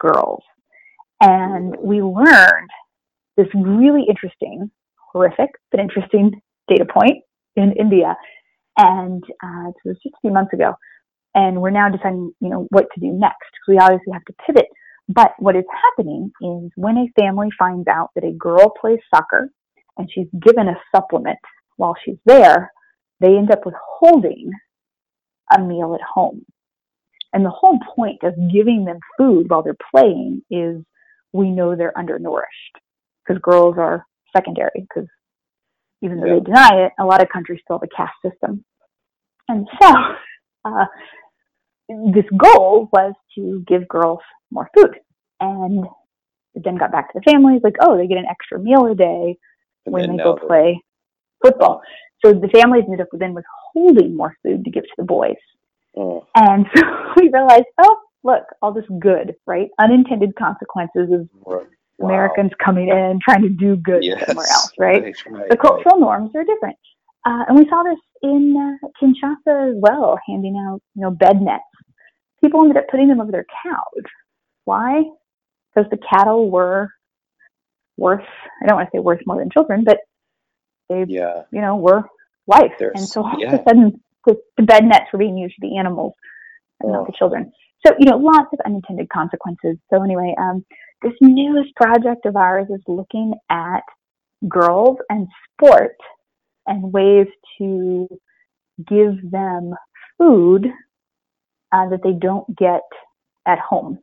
[0.00, 0.42] girls.
[1.20, 2.70] And we learned
[3.36, 4.70] this really interesting,
[5.12, 7.22] horrific, but interesting data point
[7.56, 8.16] in India.
[8.76, 10.74] And uh, it was just a few months ago.
[11.34, 13.50] And we're now deciding, you know, what to do next.
[13.52, 14.66] Because we obviously have to pivot.
[15.08, 15.64] But what is
[15.96, 19.50] happening is when a family finds out that a girl plays soccer
[19.98, 21.38] and she's given a supplement
[21.76, 22.72] while she's there,
[23.20, 24.50] they end up withholding
[25.54, 26.44] a meal at home.
[27.32, 30.82] And the whole point of giving them food while they're playing is
[31.32, 32.78] we know they're undernourished
[33.26, 35.08] because girls are secondary because
[36.00, 36.34] even though Yeah.
[36.34, 38.64] they deny it, a lot of countries still have a caste system.
[39.48, 39.92] And so
[40.64, 40.86] uh,
[41.88, 44.20] this goal was to give girls
[44.50, 44.96] more food.
[45.40, 45.84] And
[46.54, 48.94] it then got back to the families like, oh, they get an extra meal a
[48.94, 49.36] day
[49.84, 50.80] when they go play
[51.42, 51.82] football.
[52.24, 55.36] So the families ended up then withholding more food to give to the boys.
[55.96, 56.82] Oh, And so
[57.18, 59.68] we realized, oh, look, all this good, right?
[59.78, 61.66] Unintended consequences of right.
[61.98, 62.08] Wow.
[62.08, 64.26] Americans coming in trying to do good Yes.
[64.26, 65.02] somewhere else, right?
[65.02, 66.76] Right, right, The cultural norms are different.
[67.24, 71.40] Uh, and we saw this in uh, Kinshasa as well, handing out, you know, bed
[71.40, 71.62] nets.
[72.42, 74.04] People ended up putting them over their cows.
[74.64, 75.02] Why?
[75.74, 76.90] Because the cattle were
[77.96, 78.24] worth,
[78.62, 79.98] I don't want to say worth more than children, but
[80.88, 81.44] they Yeah.
[81.50, 82.04] you know, were
[82.46, 82.72] life.
[82.78, 83.54] There's- and so all yeah.
[83.54, 86.14] of a sudden, the, the bed nets were being used for the animals
[86.80, 86.94] and Oh.
[86.94, 87.52] not the children.
[87.86, 89.76] So, you know, lots of unintended consequences.
[89.92, 90.64] So, anyway, um,
[91.02, 93.82] this newest project of ours is looking at
[94.48, 95.96] girls and sport
[96.66, 97.26] and ways
[97.58, 98.08] to
[98.88, 99.74] give them
[100.18, 100.66] food
[101.74, 102.82] uh, that they don't get
[103.46, 103.98] at home.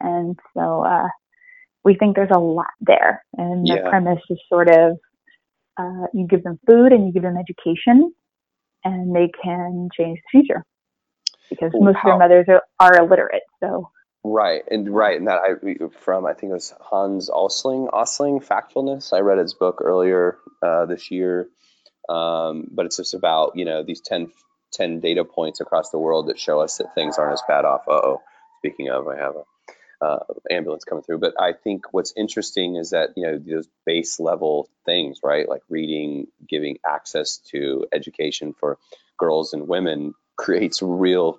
[0.00, 1.08] And so uh,
[1.84, 3.24] we think there's a lot there.
[3.38, 3.84] And the Yeah.
[3.84, 4.98] premise is sort of
[5.78, 8.12] uh, you give them food and you give them education,
[8.84, 10.64] and they can change the future
[11.50, 13.42] because Ooh, most of their mothers are, are illiterate.
[13.62, 13.90] So
[14.24, 19.14] Right, and right, and that I from I think it was Hans Osling, Osling, Factfulness.
[19.14, 21.48] I read his book earlier uh, this year,
[22.08, 24.30] um, but it's just about you know these 10,
[24.74, 27.82] 10 data points across the world that show us that things aren't as bad off.
[27.88, 28.22] Uh oh,
[28.58, 29.42] speaking of, I have a
[30.04, 30.18] uh,
[30.50, 31.18] ambulance coming through.
[31.18, 35.62] But I think what's interesting is that you know those base level things, right, like
[35.68, 38.78] reading, giving access to education for
[39.18, 41.38] girls and women creates real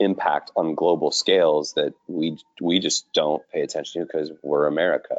[0.00, 5.16] impact on global scales that we we just don't pay attention to because we're America.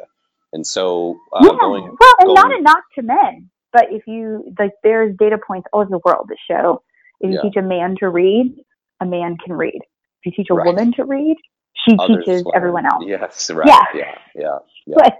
[0.53, 4.53] And so uh, yeah, going well, and not a knock to men, but if you
[4.57, 6.81] like, there's data points all over the world that show
[7.25, 7.41] if you Yeah.
[7.49, 8.55] teach a man to read,
[9.01, 9.79] a man can read.
[10.23, 10.65] If you teach a Right.
[10.67, 11.37] woman to read,
[11.85, 12.51] she others teaches learn.
[12.55, 13.03] everyone else.
[13.05, 13.67] Yes, right.
[13.67, 13.83] Yeah.
[13.93, 14.57] Yeah, yeah,
[14.87, 14.95] yeah.
[14.97, 15.17] But,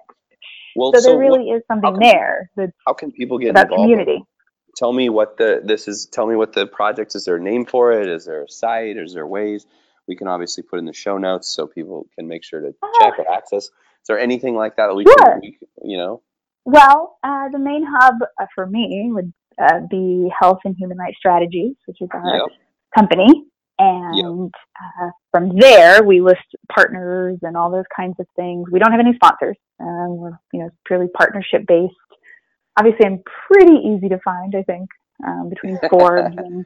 [0.75, 3.65] Well, so, so, there really is something come- there that's how can people get about
[3.65, 3.83] involved?
[3.83, 4.23] community.
[4.77, 6.05] Tell me what the this is.
[6.07, 7.23] Tell me what the project is.
[7.25, 8.09] There a name for it?
[8.09, 8.97] Is there a site?
[8.97, 9.65] Is there ways
[10.07, 12.87] we can obviously put in the show notes so people can make sure to Uh,
[12.99, 13.65] check or access?
[13.65, 15.15] Is there anything like that that we Sure.
[15.17, 15.41] can,
[15.81, 16.21] you know?
[16.65, 21.17] Well, uh, the main hub uh, for me would uh, be Health and Human Rights
[21.17, 22.47] Strategies, which is our Yep.
[22.97, 23.45] company.
[23.77, 24.53] And
[25.03, 28.67] uh, from there, we list partners and all those kinds of things.
[28.71, 29.57] We don't have any sponsors.
[29.81, 31.93] Um, we're you know purely partnership based.
[32.79, 34.53] Obviously, I'm pretty easy to find.
[34.55, 34.89] I think
[35.27, 36.65] um, between Forbes and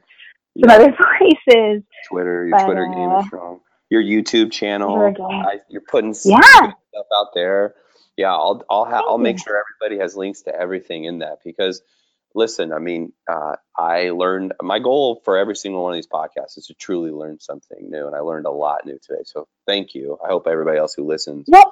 [0.54, 0.72] Yeah.
[0.74, 1.82] other places.
[2.08, 3.60] Twitter, your but, Twitter game uh, is strong.
[3.90, 4.96] your YouTube channel.
[4.96, 5.28] There we go.
[5.30, 6.40] I, you're putting some Yeah.
[6.90, 7.74] stuff out there.
[8.16, 11.82] Yeah, I'll I'll ha- I'll make sure everybody has links to everything in that because
[12.34, 16.58] listen, I mean, uh, I learned my goal for every single one of these podcasts
[16.58, 19.22] is to truly learn something new, and I learned a lot new today.
[19.24, 20.18] So thank you.
[20.24, 21.46] I hope everybody else who listens.
[21.48, 21.66] Yep.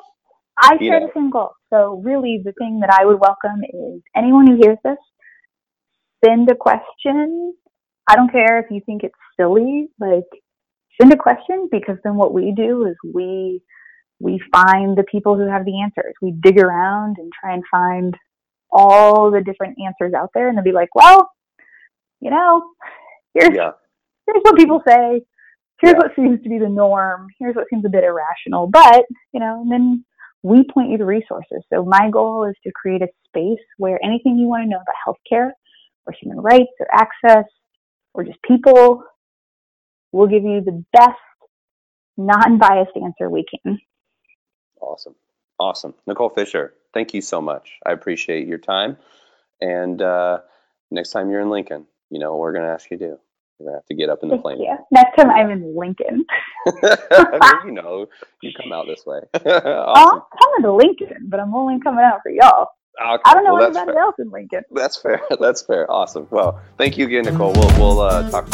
[0.61, 1.53] I share the same goal.
[1.71, 4.99] So really, the thing that I would welcome is anyone who hears this,
[6.25, 7.55] send a question.
[8.09, 10.25] I don't care if you think it's silly, like
[11.01, 13.63] send a question because then what we do is we
[14.21, 16.15] we find the people who have the answers.
[16.21, 18.17] We dig around and try and find
[18.71, 21.31] all the different answers out there, and they'll be like, well,
[22.21, 22.63] you know,
[23.35, 23.73] here's Yeah,
[24.27, 25.23] here's what people say.
[25.81, 25.99] Here's Yeah.
[25.99, 27.29] what seems to be the norm.
[27.39, 28.67] Here's what seems a bit irrational.
[28.67, 30.05] But, you know, and then
[30.43, 31.63] we point you to resources.
[31.73, 34.95] So my goal is to create a space where anything you want to know about
[35.07, 35.51] healthcare
[36.07, 37.45] or human rights or access
[38.15, 39.05] or just people,
[40.11, 41.17] we'll give you the best
[42.17, 43.79] non-biased answer we can.
[44.81, 45.15] awesome,
[45.61, 45.95] awesome.
[46.07, 47.79] Nicole Fisher, thank you so much.
[47.87, 48.97] I appreciate your time.
[49.61, 50.41] And uh,
[50.91, 53.19] next time you're in Lincoln, you know what we're gonna ask you to do.
[53.59, 54.63] You're gonna have to get up in the Thank plane.
[54.63, 54.77] you.
[54.91, 56.25] Next time I'm in Lincoln.
[56.67, 58.07] I mean, you know,
[58.43, 59.21] you come out this way.
[59.35, 62.69] I'm coming to Lincoln, but I'm only coming out for y'all.
[63.01, 64.01] Okay, I don't know well, anybody fair.
[64.01, 64.63] else in Lincoln.
[64.73, 65.21] That's fair.
[65.41, 65.89] That's fair.
[65.89, 66.27] Awesome.
[66.31, 67.53] Well, thank you again, Nicole.
[67.53, 68.49] We'll we'll uh, talk.